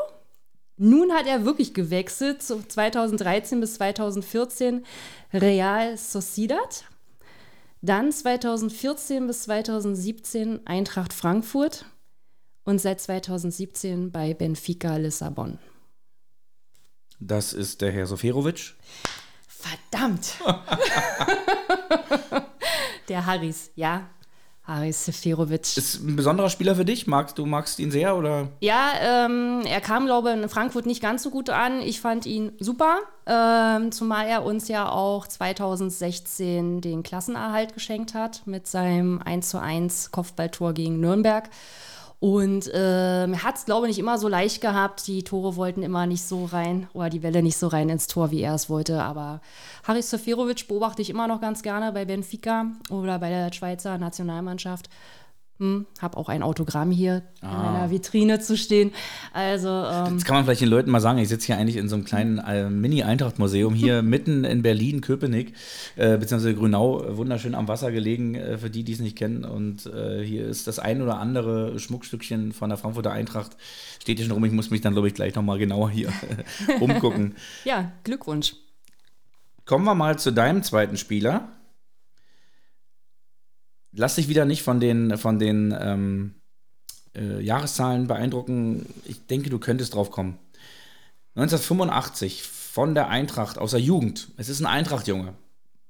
[0.76, 4.84] Nun hat er wirklich gewechselt, zu 2013 bis 2014
[5.32, 6.84] Real Sociedad.
[7.80, 11.84] Dann 2014 bis 2017 Eintracht Frankfurt
[12.64, 15.60] und seit 2017 bei Benfica Lissabon.
[17.20, 18.74] Das ist der Herr Soferovic.
[19.46, 20.34] Verdammt!
[23.08, 24.08] der Haris, ja.
[24.66, 25.76] Haris Seferovic.
[25.76, 27.06] Ist ein besonderer Spieler für dich?
[27.06, 28.48] Magst du magst ihn sehr oder?
[28.60, 31.82] Ja, ähm, er kam, glaube ich, in Frankfurt nicht ganz so gut an.
[31.82, 38.46] Ich fand ihn super, ähm, zumal er uns ja auch 2016 den Klassenerhalt geschenkt hat
[38.46, 41.50] mit seinem 1:1 Kopfballtor gegen Nürnberg.
[42.24, 45.06] Und ähm, hat es, glaube ich, nicht immer so leicht gehabt.
[45.08, 48.30] Die Tore wollten immer nicht so rein oder die Welle nicht so rein ins Tor,
[48.30, 49.02] wie er es wollte.
[49.02, 49.42] Aber
[49.86, 54.88] Haris Seferovic beobachte ich immer noch ganz gerne bei Benfica oder bei der Schweizer Nationalmannschaft.
[55.60, 57.46] Hm, habe auch ein Autogramm hier ah.
[57.46, 58.90] in meiner Vitrine zu stehen.
[59.32, 61.88] Also, ähm, Jetzt kann man vielleicht den Leuten mal sagen, ich sitze hier eigentlich in
[61.88, 65.54] so einem kleinen äh, Mini-Eintracht-Museum hier mitten in Berlin, Köpenick,
[65.94, 69.44] äh, beziehungsweise Grünau, wunderschön am Wasser gelegen, äh, für die, die es nicht kennen.
[69.44, 73.56] Und äh, hier ist das ein oder andere Schmuckstückchen von der Frankfurter Eintracht.
[74.02, 76.12] Steht hier schon rum, ich muss mich dann, glaube ich, gleich nochmal genauer hier
[76.80, 77.36] umgucken.
[77.64, 78.56] ja, Glückwunsch.
[79.66, 81.48] Kommen wir mal zu deinem zweiten Spieler
[83.96, 86.34] lass dich wieder nicht von den, von den ähm,
[87.14, 88.86] äh, Jahreszahlen beeindrucken.
[89.04, 90.38] Ich denke, du könntest drauf kommen.
[91.36, 94.28] 1985 von der Eintracht aus der Jugend.
[94.36, 95.34] Es ist ein Eintracht-Junge.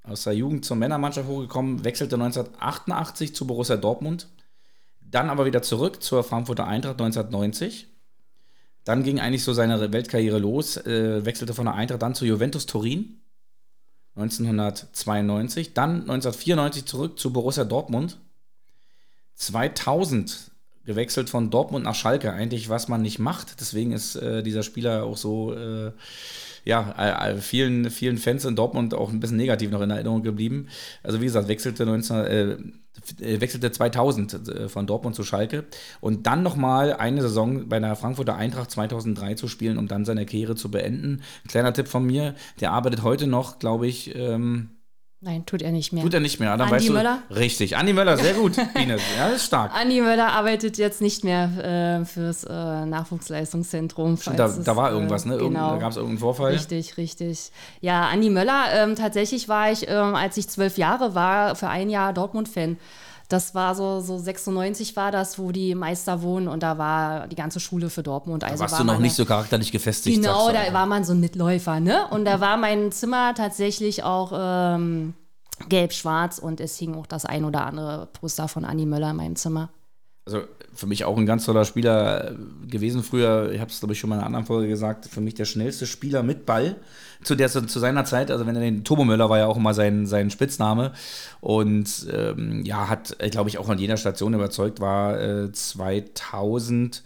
[0.02, 4.28] Aus der Jugend zur Männermannschaft hochgekommen, wechselte 1988 zu Borussia Dortmund.
[5.00, 7.88] Dann aber wieder zurück zur Frankfurter Eintracht 1990.
[8.84, 12.66] Dann ging eigentlich so seine Weltkarriere los, äh, wechselte von der Eintracht dann zu Juventus
[12.66, 13.23] Turin
[14.16, 18.18] 1992, dann 1994 zurück zu Borussia Dortmund.
[19.34, 20.52] 2000
[20.84, 23.60] gewechselt von Dortmund nach Schalke, eigentlich was man nicht macht.
[23.60, 25.92] Deswegen ist äh, dieser Spieler auch so, äh,
[26.64, 30.68] ja, vielen, vielen Fans in Dortmund auch ein bisschen negativ noch in Erinnerung geblieben.
[31.02, 32.56] Also wie gesagt, wechselte 19, äh,
[33.20, 35.64] äh, wechselte 2000 äh, von Dortmund zu Schalke
[36.00, 40.26] und dann nochmal eine Saison bei der Frankfurter Eintracht 2003 zu spielen, um dann seine
[40.26, 41.22] Karriere zu beenden.
[41.48, 44.70] Kleiner Tipp von mir, der arbeitet heute noch, glaube ich, ähm,
[45.24, 46.02] Nein, tut er nicht mehr.
[46.02, 46.50] Tut er nicht mehr.
[46.50, 47.18] Dann Andi weißt du, Möller?
[47.34, 47.78] Richtig.
[47.78, 48.58] Andi Möller, sehr gut.
[48.74, 49.00] Ines.
[49.16, 49.72] Ja, das ist stark.
[49.74, 54.18] Andi Möller arbeitet jetzt nicht mehr äh, fürs äh, Nachwuchsleistungszentrum.
[54.18, 55.34] Stimmt, da, da war äh, irgendwas, ne?
[55.34, 55.70] Irgend, Genau.
[55.70, 56.52] Da gab es irgendeinen Vorfall.
[56.52, 57.50] Richtig, richtig.
[57.80, 61.88] Ja, Andi Möller, ähm, tatsächlich war ich, ähm, als ich zwölf Jahre war, für ein
[61.88, 62.76] Jahr Dortmund-Fan.
[63.28, 67.36] Das war so, so 96 war das, wo die Meister wohnen und da war die
[67.36, 68.44] ganze Schule für Dortmund.
[68.44, 70.16] Also Warst war du noch man nicht da- so charakterlich gefestigt?
[70.22, 72.06] Genau, da war man so ein Mitläufer, ne?
[72.10, 75.14] Und da war mein Zimmer tatsächlich auch ähm,
[75.68, 79.36] gelb-schwarz und es hing auch das ein oder andere Poster von Andi Möller in meinem
[79.36, 79.70] Zimmer.
[80.26, 80.40] Also
[80.74, 82.34] für mich auch ein ganz toller Spieler äh,
[82.66, 83.52] gewesen früher.
[83.52, 85.06] Ich habe es, glaube ich, schon mal in einer anderen Folge gesagt.
[85.06, 86.76] Für mich der schnellste Spieler mit Ball
[87.24, 88.30] zu, der, zu seiner Zeit.
[88.30, 90.92] Also wenn er den Turbo Möller war ja auch immer sein, sein Spitzname.
[91.40, 97.02] Und ähm, ja, hat, glaube ich, auch an jeder Station überzeugt, war äh, 2000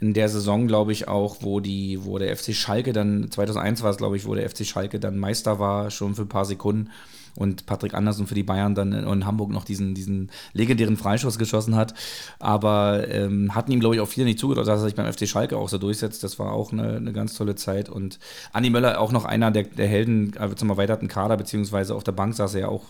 [0.00, 3.90] in der Saison, glaube ich, auch, wo die, wo der FC Schalke dann, 2001 war
[3.90, 6.90] es, glaube ich, wo der FC Schalke dann Meister war, schon für ein paar Sekunden
[7.38, 11.76] und Patrick Andersen für die Bayern dann in Hamburg noch diesen, diesen legendären Freischuss geschossen
[11.76, 11.94] hat.
[12.40, 15.28] Aber ähm, hatten ihm, glaube ich, auch viele nicht zugetraut, dass er sich beim FC
[15.28, 16.24] Schalke auch so durchsetzt.
[16.24, 17.88] Das war auch eine, eine ganz tolle Zeit.
[17.88, 18.18] Und
[18.52, 22.12] Andi Möller auch noch einer der, der Helden äh, zum erweiterten Kader, beziehungsweise auf der
[22.12, 22.86] Bank saß er ja auch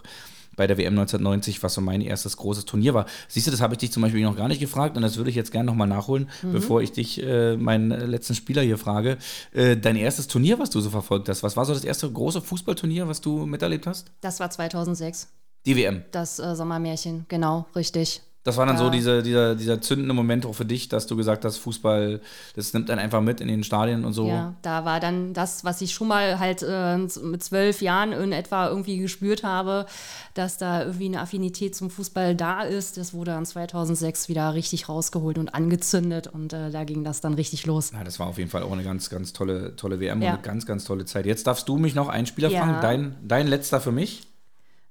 [0.58, 3.06] bei der WM 1990, was so mein erstes großes Turnier war.
[3.28, 5.30] Siehst du, das habe ich dich zum Beispiel noch gar nicht gefragt und das würde
[5.30, 9.16] ich jetzt gerne nochmal nachholen, bevor ich dich, äh, meinen letzten Spieler hier frage.
[9.52, 12.42] Äh, dein erstes Turnier, was du so verfolgt hast, was war so das erste große
[12.42, 14.10] Fußballturnier, was du miterlebt hast?
[14.20, 15.28] Das war 2006,
[15.64, 16.02] Die WM.
[16.10, 18.20] das äh, Sommermärchen, genau, richtig.
[18.48, 18.90] Das war dann so Ja.
[18.90, 22.18] diese, dieser, dieser zündende Moment auch für dich, dass du gesagt hast, Fußball,
[22.56, 24.26] das nimmt einen einfach mit in den Stadien und so.
[24.26, 28.32] Ja, da war dann das, was ich schon mal halt äh, mit zwölf Jahren in
[28.32, 29.84] etwa irgendwie gespürt habe,
[30.32, 32.96] dass da irgendwie eine Affinität zum Fußball da ist.
[32.96, 37.34] Das wurde dann 2006 wieder richtig rausgeholt und angezündet und äh, da ging das dann
[37.34, 37.90] richtig los.
[37.92, 40.28] Ja, das war auf jeden Fall auch eine ganz, ganz tolle, tolle WM Ja.
[40.30, 41.26] und eine ganz, ganz tolle Zeit.
[41.26, 42.60] Jetzt darfst du mich noch einen Spieler Ja.
[42.62, 44.22] fragen, dein, dein letzter für mich.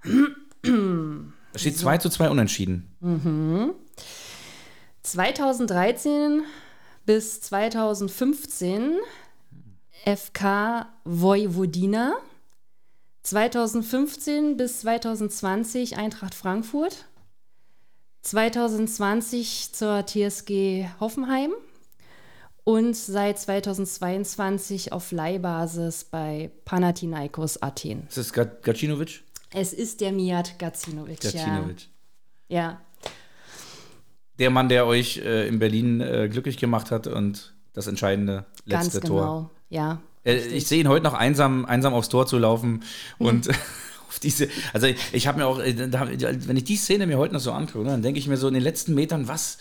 [1.57, 2.87] Es steht 2 zu 2 unentschieden.
[5.01, 6.43] 2013
[7.07, 8.97] bis 2015
[10.05, 12.13] FK Vojvodina.
[13.23, 17.05] 2015 bis 2020 Eintracht Frankfurt.
[18.21, 21.53] 2020 zur TSG Hoffenheim.
[22.65, 28.07] Und seit 2022 auf Leihbasis bei Panathinaikos Athen.
[28.15, 29.23] Ist Ga- Gacinovic?
[29.51, 31.21] Es ist der Mijat Gacinovic.
[31.21, 31.87] Gacinovic.
[32.49, 32.57] Ja.
[32.57, 32.81] ja.
[34.39, 38.99] Der Mann, der euch äh, in Berlin äh, glücklich gemacht hat und das entscheidende letzte
[38.99, 39.21] Ganz Tor.
[39.21, 39.49] genau.
[39.69, 40.01] Ja.
[40.23, 42.83] Äh, ich sehe ihn heute noch einsam, einsam aufs Tor zu laufen
[43.17, 43.49] und
[44.09, 45.75] auf diese, also ich, ich habe mir auch, äh,
[46.47, 48.47] wenn ich die Szene mir heute noch so angucke, ne, dann denke ich mir so
[48.47, 49.57] in den letzten Metern, was,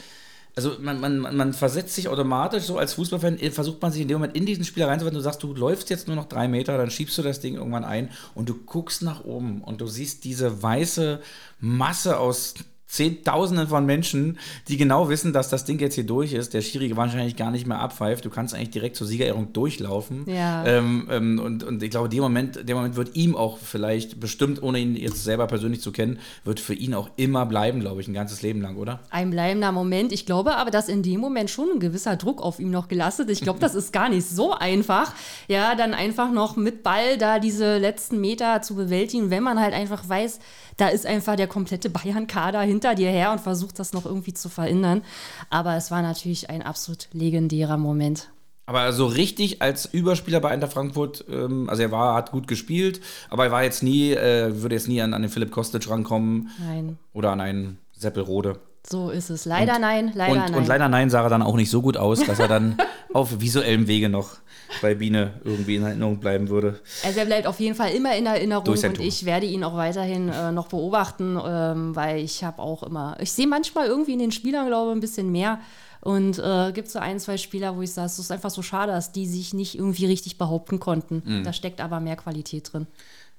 [0.56, 4.08] also man, man, man- versetzt sich automatisch so als Fußballfan, äh, versucht man sich in
[4.08, 6.78] dem Moment in diesen Spieler reinzuwerfen, du sagst, du läufst jetzt nur noch drei Meter,
[6.78, 10.24] dann schiebst du das Ding irgendwann ein und du guckst nach oben und du siehst
[10.24, 11.20] diese weiße
[11.60, 12.54] Masse aus
[12.86, 16.96] Zehntausenden von Menschen, die genau wissen, dass das Ding jetzt hier durch ist, der Schiri
[16.96, 20.24] wahrscheinlich gar nicht mehr abpfeift, du kannst eigentlich direkt zur Siegerehrung durchlaufen.
[20.26, 20.64] Ja.
[20.64, 24.62] Ähm, ähm, und, und ich glaube, der Moment, der Moment wird ihm auch vielleicht bestimmt,
[24.62, 28.08] ohne ihn jetzt selber persönlich zu kennen, wird für ihn auch immer bleiben, glaube ich,
[28.08, 29.00] ein ganzes Leben lang, oder?
[29.16, 30.12] ein bleibender Moment.
[30.12, 33.30] Ich glaube aber, dass in dem Moment schon ein gewisser Druck auf ihm noch gelastet.
[33.30, 35.12] Ich glaube, das ist gar nicht so einfach,
[35.48, 39.72] ja, dann einfach noch mit Ball da diese letzten Meter zu bewältigen, wenn man halt
[39.72, 40.38] einfach weiß,
[40.76, 44.48] da ist einfach der komplette Bayern-Kader hinter dir her und versucht das noch irgendwie zu
[44.48, 45.02] verhindern.
[45.50, 48.28] Aber es war natürlich ein absolut legendärer Moment.
[48.66, 53.00] Aber so richtig als Überspieler bei Eintracht Frankfurt, ähm, also er war, hat gut gespielt,
[53.30, 56.50] aber er war jetzt nie, äh, würde jetzt nie an, an den Philipp Kostic rankommen
[56.58, 58.58] Nein, oder an einen Seppelrode.
[58.84, 59.44] so ist es.
[59.44, 60.54] Leider nein, leider und, nein.
[60.54, 62.76] und leider nein, sah er dann auch nicht so gut aus, dass er dann
[63.14, 64.36] auf visuellem Wege noch
[64.82, 66.80] bei Biene irgendwie in Erinnerung bleiben würde.
[67.04, 70.28] Also er bleibt auf jeden Fall immer in Erinnerung und ich werde ihn auch weiterhin
[70.28, 74.32] äh, noch beobachten, ähm, weil ich habe auch immer, ich sehe manchmal irgendwie in den
[74.32, 75.60] Spielern, glaube ich, ein bisschen mehr
[76.00, 78.92] und äh, gibt so ein, zwei Spieler, wo ich sage, es ist einfach so schade,
[78.92, 81.22] dass die sich nicht irgendwie richtig behaupten konnten.
[81.24, 81.44] Mhm.
[81.44, 82.86] Da steckt aber mehr Qualität drin.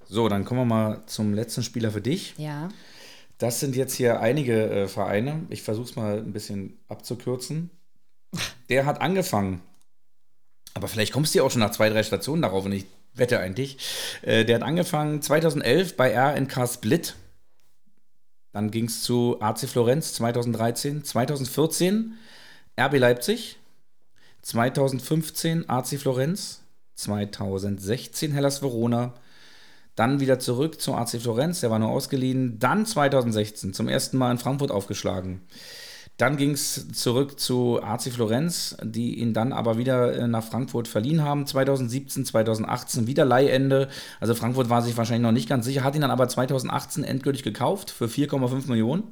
[0.09, 2.33] So, dann kommen wir mal zum letzten Spieler für dich.
[2.37, 2.69] Ja.
[3.37, 5.45] Das sind jetzt hier einige äh, Vereine.
[5.49, 7.69] Ich versuche es mal ein bisschen abzukürzen.
[8.69, 9.61] Der hat angefangen,
[10.77, 13.39] aber vielleicht kommst du ja auch schon nach zwei, drei Stationen darauf und ich wette
[13.39, 13.77] eigentlich.
[14.21, 17.15] Äh, der hat angefangen 2011 bei RNK Split.
[18.53, 22.13] Dann ging es zu AC Florenz 2013, 2014
[22.79, 23.57] RB Leipzig,
[24.43, 26.61] 2015 AC Florenz,
[26.93, 29.15] 2016 Hellas Verona,
[29.95, 32.59] dann wieder zurück zu AC Florenz, der war nur ausgeliehen.
[32.59, 35.41] Dann 2016 zum ersten Mal in Frankfurt aufgeschlagen.
[36.17, 40.87] Dann ging es zurück zu AC Florenz, die ihn dann aber wieder äh, nach Frankfurt
[40.87, 41.45] verliehen haben.
[41.45, 43.87] 2017, 2018 wieder Leihende.
[44.19, 47.43] Also Frankfurt war sich wahrscheinlich noch nicht ganz sicher, hat ihn dann aber 2018 endgültig
[47.43, 49.03] gekauft für 4,5 Millionen.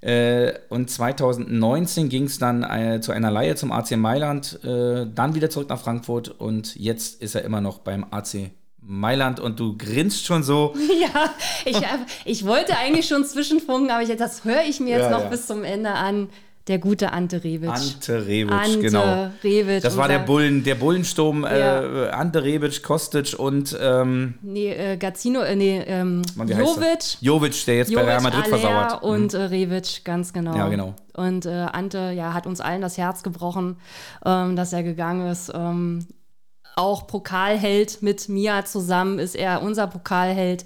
[0.00, 5.50] Äh, und 2019 ging es dann äh, zu einer Leihe zum AC Mailand, dann wieder
[5.50, 8.50] zurück nach Frankfurt und jetzt ist er immer noch beim AC
[8.84, 10.74] Mailand und du grinst schon so.
[11.02, 11.34] Ja,
[11.64, 11.80] ich,
[12.24, 15.28] ich wollte eigentlich schon zwischenfunken, aber ich, das höre ich mir jetzt ja, noch ja.
[15.28, 16.28] bis zum Ende an.
[16.68, 17.70] Der gute Ante Rebic.
[17.70, 19.30] Ante Rebic, Ante genau.
[19.42, 21.44] Rebic, das war der Bullen, der Bullensturm.
[21.44, 22.04] Äh, ja.
[22.04, 27.16] Äh, Ante Rebic, Kostic und ähm, nee, äh, Gazzino, äh, nee, ähm, Jovic.
[27.20, 29.02] Jovic, der jetzt Jovic, bei Real Madrid Aller versauert.
[29.02, 29.40] Und mhm.
[29.40, 30.56] Rebic, ganz genau.
[30.56, 30.94] Ja, genau.
[31.14, 33.78] Und äh, Ante, ja, hat uns allen das Herz gebrochen,
[34.24, 35.50] ähm, dass er gegangen ist.
[35.52, 36.06] Ähm,
[36.76, 40.64] auch Pokalheld mit Mia zusammen ist er unser Pokalheld.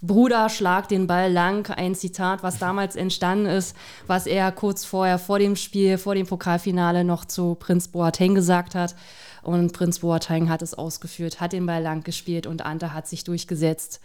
[0.00, 1.68] Bruder, schlag den Ball lang.
[1.70, 3.74] Ein Zitat, was damals entstanden ist,
[4.06, 8.76] was er kurz vorher vor dem Spiel, vor dem Pokalfinale noch zu Prinz Boateng gesagt
[8.76, 8.94] hat.
[9.42, 13.24] Und Prinz Boateng hat es ausgeführt, hat den Ball lang gespielt und Ante hat sich
[13.24, 14.00] durchgesetzt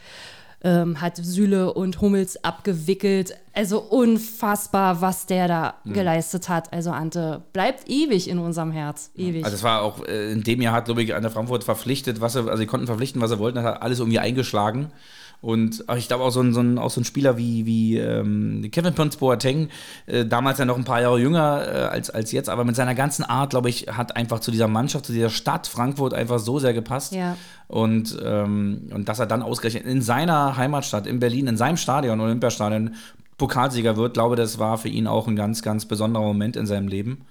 [0.63, 3.35] ähm, hat Süle und Hummels abgewickelt.
[3.53, 5.93] Also unfassbar, was der da mhm.
[5.93, 6.71] geleistet hat.
[6.71, 9.11] Also Ante bleibt ewig in unserem Herz.
[9.15, 9.43] Ewig.
[9.43, 12.21] Also es war auch, äh, in dem Jahr hat, glaube ich, an der Frankfurt verpflichtet,
[12.21, 14.91] was sie, also sie konnten verpflichten, was sie wollten, hat alles irgendwie eingeschlagen.
[15.43, 18.65] Und ich glaube auch so ein, so ein, auch so ein Spieler wie, wie ähm,
[18.71, 19.67] Kevin Prince Boateng,
[20.05, 22.95] äh, damals ja noch ein paar Jahre jünger äh, als, als jetzt, aber mit seiner
[22.95, 26.59] ganzen Art, glaube ich, hat einfach zu dieser Mannschaft, zu dieser Stadt Frankfurt einfach so
[26.59, 27.11] sehr gepasst.
[27.11, 27.35] Ja.
[27.67, 32.21] Und, ähm, und dass er dann ausgerechnet in seiner Heimatstadt, in Berlin, in seinem Stadion,
[32.21, 32.95] Olympiastadion,
[33.37, 36.87] Pokalsieger wird, glaube das war für ihn auch ein ganz, ganz besonderer Moment in seinem
[36.87, 37.25] Leben.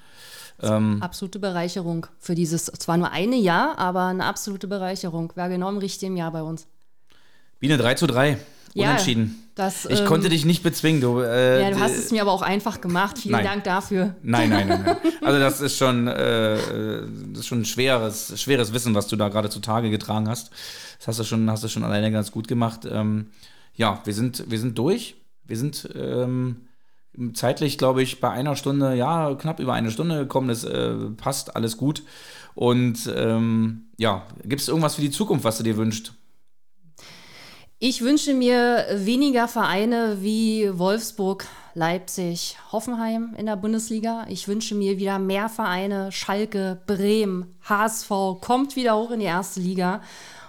[0.60, 5.32] Ähm, absolute Bereicherung für dieses, zwar nur eine Jahr, aber eine absolute Bereicherung.
[5.34, 6.66] War genau im richtigen Jahr bei uns.
[7.62, 8.38] Biene 3 zu 3.
[8.74, 9.36] Unentschieden.
[9.38, 11.00] Ja, das, ich ähm, konnte dich nicht bezwingen.
[11.00, 13.18] Du, äh, ja, du hast es mir aber auch einfach gemacht.
[13.18, 13.44] Vielen nein.
[13.44, 14.16] Dank dafür.
[14.24, 14.82] Nein, nein, nein.
[14.84, 14.96] nein.
[15.22, 16.56] Also das ist schon, äh,
[17.30, 20.50] das ist schon ein schweres, schweres Wissen, was du da gerade zutage getragen hast.
[20.98, 22.80] Das hast du schon, hast du schon alleine ganz gut gemacht.
[22.90, 23.28] Ähm,
[23.76, 25.14] ja, wir sind, wir sind durch.
[25.46, 26.62] Wir sind ähm,
[27.34, 30.48] zeitlich, glaube ich, bei einer Stunde, ja, knapp über eine Stunde gekommen.
[30.48, 32.02] Das äh, passt alles gut.
[32.56, 36.12] Und ähm, ja, gibt es irgendwas für die Zukunft, was du dir wünschst?
[37.84, 44.24] Ich wünsche mir weniger Vereine wie Wolfsburg, Leipzig, Hoffenheim in der Bundesliga.
[44.28, 48.08] Ich wünsche mir wieder mehr Vereine, Schalke, Bremen, HSV,
[48.40, 50.00] kommt wieder hoch in die erste Liga.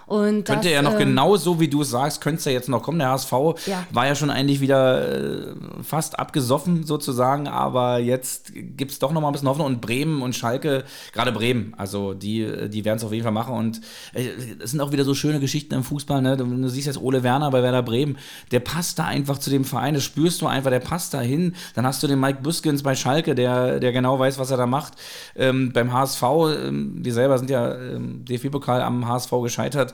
[0.06, 2.52] Und könnte das, ja noch ähm, genau so, wie du es sagst, könnte es ja
[2.52, 2.98] jetzt noch kommen.
[2.98, 3.32] Der HSV
[3.66, 3.86] ja.
[3.90, 9.20] war ja schon eigentlich wieder äh, fast abgesoffen sozusagen, aber jetzt gibt es doch noch
[9.20, 9.66] mal ein bisschen Hoffnung.
[9.66, 13.54] Und Bremen und Schalke, gerade Bremen, also die, die werden es auf jeden Fall machen.
[13.54, 13.80] Und
[14.12, 14.28] äh,
[14.62, 16.20] es sind auch wieder so schöne Geschichten im Fußball.
[16.20, 16.36] Ne?
[16.36, 18.18] Du, du, siehst jetzt Ole Werner bei Werder Bremen,
[18.50, 21.54] der passt da einfach zu dem Verein, das spürst du einfach, der passt da hin.
[21.74, 24.66] Dann hast du den Mike Buskins bei Schalke, der, der genau weiß, was er da
[24.66, 24.94] macht.
[25.34, 29.93] Ähm, beim HSV, ähm, wir selber sind ja ähm, DFB-Pokal am HSV gescheitert äh,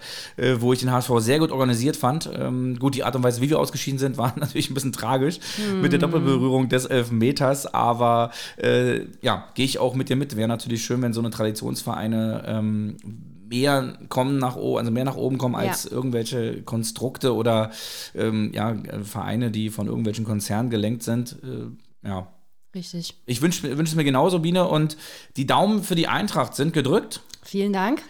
[0.59, 2.31] wo ich den HSV sehr gut organisiert fand.
[2.35, 5.39] Ähm, gut, die Art und Weise, wie wir ausgeschieden sind, war natürlich ein bisschen tragisch
[5.56, 5.81] hm.
[5.81, 10.36] mit der Doppelberührung des Elfmeters, aber äh, ja, gehe ich auch mit dir mit.
[10.36, 12.97] Wäre natürlich schön, wenn so eine Traditionsvereine ähm,
[13.51, 15.90] mehr kommen nach oben, also mehr nach oben kommen als ja.
[15.90, 17.70] irgendwelche Konstrukte oder
[18.14, 21.36] ähm, ja, Vereine, die von irgendwelchen Konzernen gelenkt sind.
[21.43, 22.28] Äh, ja.
[22.74, 23.14] Richtig.
[23.27, 24.68] Ich wünsche wünsch es mir genauso, Biene.
[24.68, 24.97] Und
[25.36, 27.20] die Daumen für die Eintracht sind gedrückt.
[27.43, 28.02] Vielen Dank.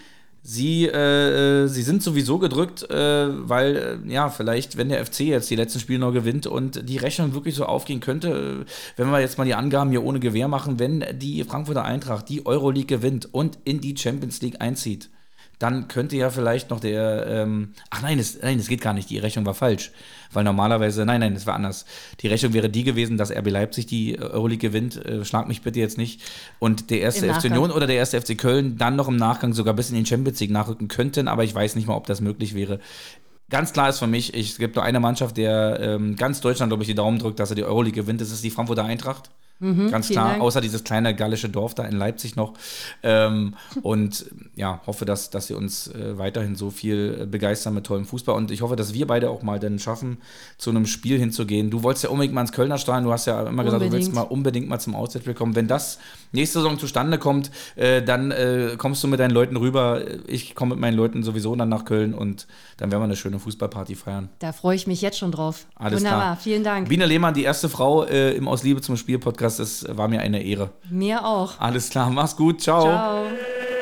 [0.42, 5.20] Sie, äh, äh, sie sind sowieso gedrückt, äh, weil, äh, ja, vielleicht, wenn der FC
[5.20, 9.10] jetzt die letzten Spiele noch gewinnt und die Rechnung wirklich so aufgehen könnte, äh, wenn
[9.10, 12.86] wir jetzt mal die Angaben hier ohne Gewehr machen, wenn die Frankfurter Eintracht die Euroleague
[12.86, 15.10] gewinnt und in die Champions League einzieht,
[15.60, 19.18] dann könnte ja vielleicht noch der, ähm, ach nein, es, nein, geht gar nicht, die
[19.18, 19.92] Rechnung war falsch,
[20.32, 21.84] weil normalerweise, nein, nein, es war anders.
[22.20, 25.78] Die Rechnung wäre die gewesen, dass RB Leipzig die Euroleague gewinnt, äh, schlag mich bitte
[25.78, 26.22] jetzt nicht,
[26.60, 29.74] und der erste FC Union oder der erste FC Köln dann noch im Nachgang sogar
[29.74, 32.54] bis in den Champions League nachrücken könnten, aber ich weiß nicht mal, ob das möglich
[32.54, 32.80] wäre.
[33.50, 36.70] Ganz klar ist für mich, ich, es gibt nur eine Mannschaft, der ähm, ganz Deutschland,
[36.70, 39.30] glaube ich, die Daumen drückt, dass er die Euroleague gewinnt, das ist die Frankfurter Eintracht.
[39.60, 40.42] Mhm, Ganz klar, Dank.
[40.42, 42.54] außer dieses kleine gallische Dorf da in Leipzig noch.
[43.02, 44.24] Ähm, und
[44.56, 48.34] ja, hoffe, dass, dass sie uns äh, weiterhin so viel begeistern mit tollem Fußball.
[48.34, 50.18] Und ich hoffe, dass wir beide auch mal dann schaffen,
[50.56, 51.70] zu einem Spiel hinzugehen.
[51.70, 53.04] Du wolltest ja unbedingt mal ins Kölner Stadion.
[53.04, 53.92] Du hast ja immer gesagt, unbedingt.
[53.92, 55.54] du willst mal unbedingt mal zum Auswärtsspiel kommen.
[55.54, 55.98] Wenn das
[56.32, 60.02] nächste Saison zustande kommt, äh, dann äh, kommst du mit deinen Leuten rüber.
[60.26, 62.46] Ich komme mit meinen Leuten sowieso dann nach Köln und
[62.76, 64.28] dann werden wir eine schöne Fußballparty feiern.
[64.38, 65.66] Da freue ich mich jetzt schon drauf.
[65.74, 66.36] Alles Wunderbar, klar.
[66.36, 66.88] vielen Dank.
[66.88, 69.60] Biene Lehmann, die erste Frau äh, im Aus Liebe zum Spiel Podcast.
[69.60, 70.70] Es war mir eine Ehre.
[70.90, 71.58] Mir auch.
[71.58, 72.60] Alles klar, mach's gut.
[72.60, 72.82] Ciao.
[72.82, 73.79] Ciao.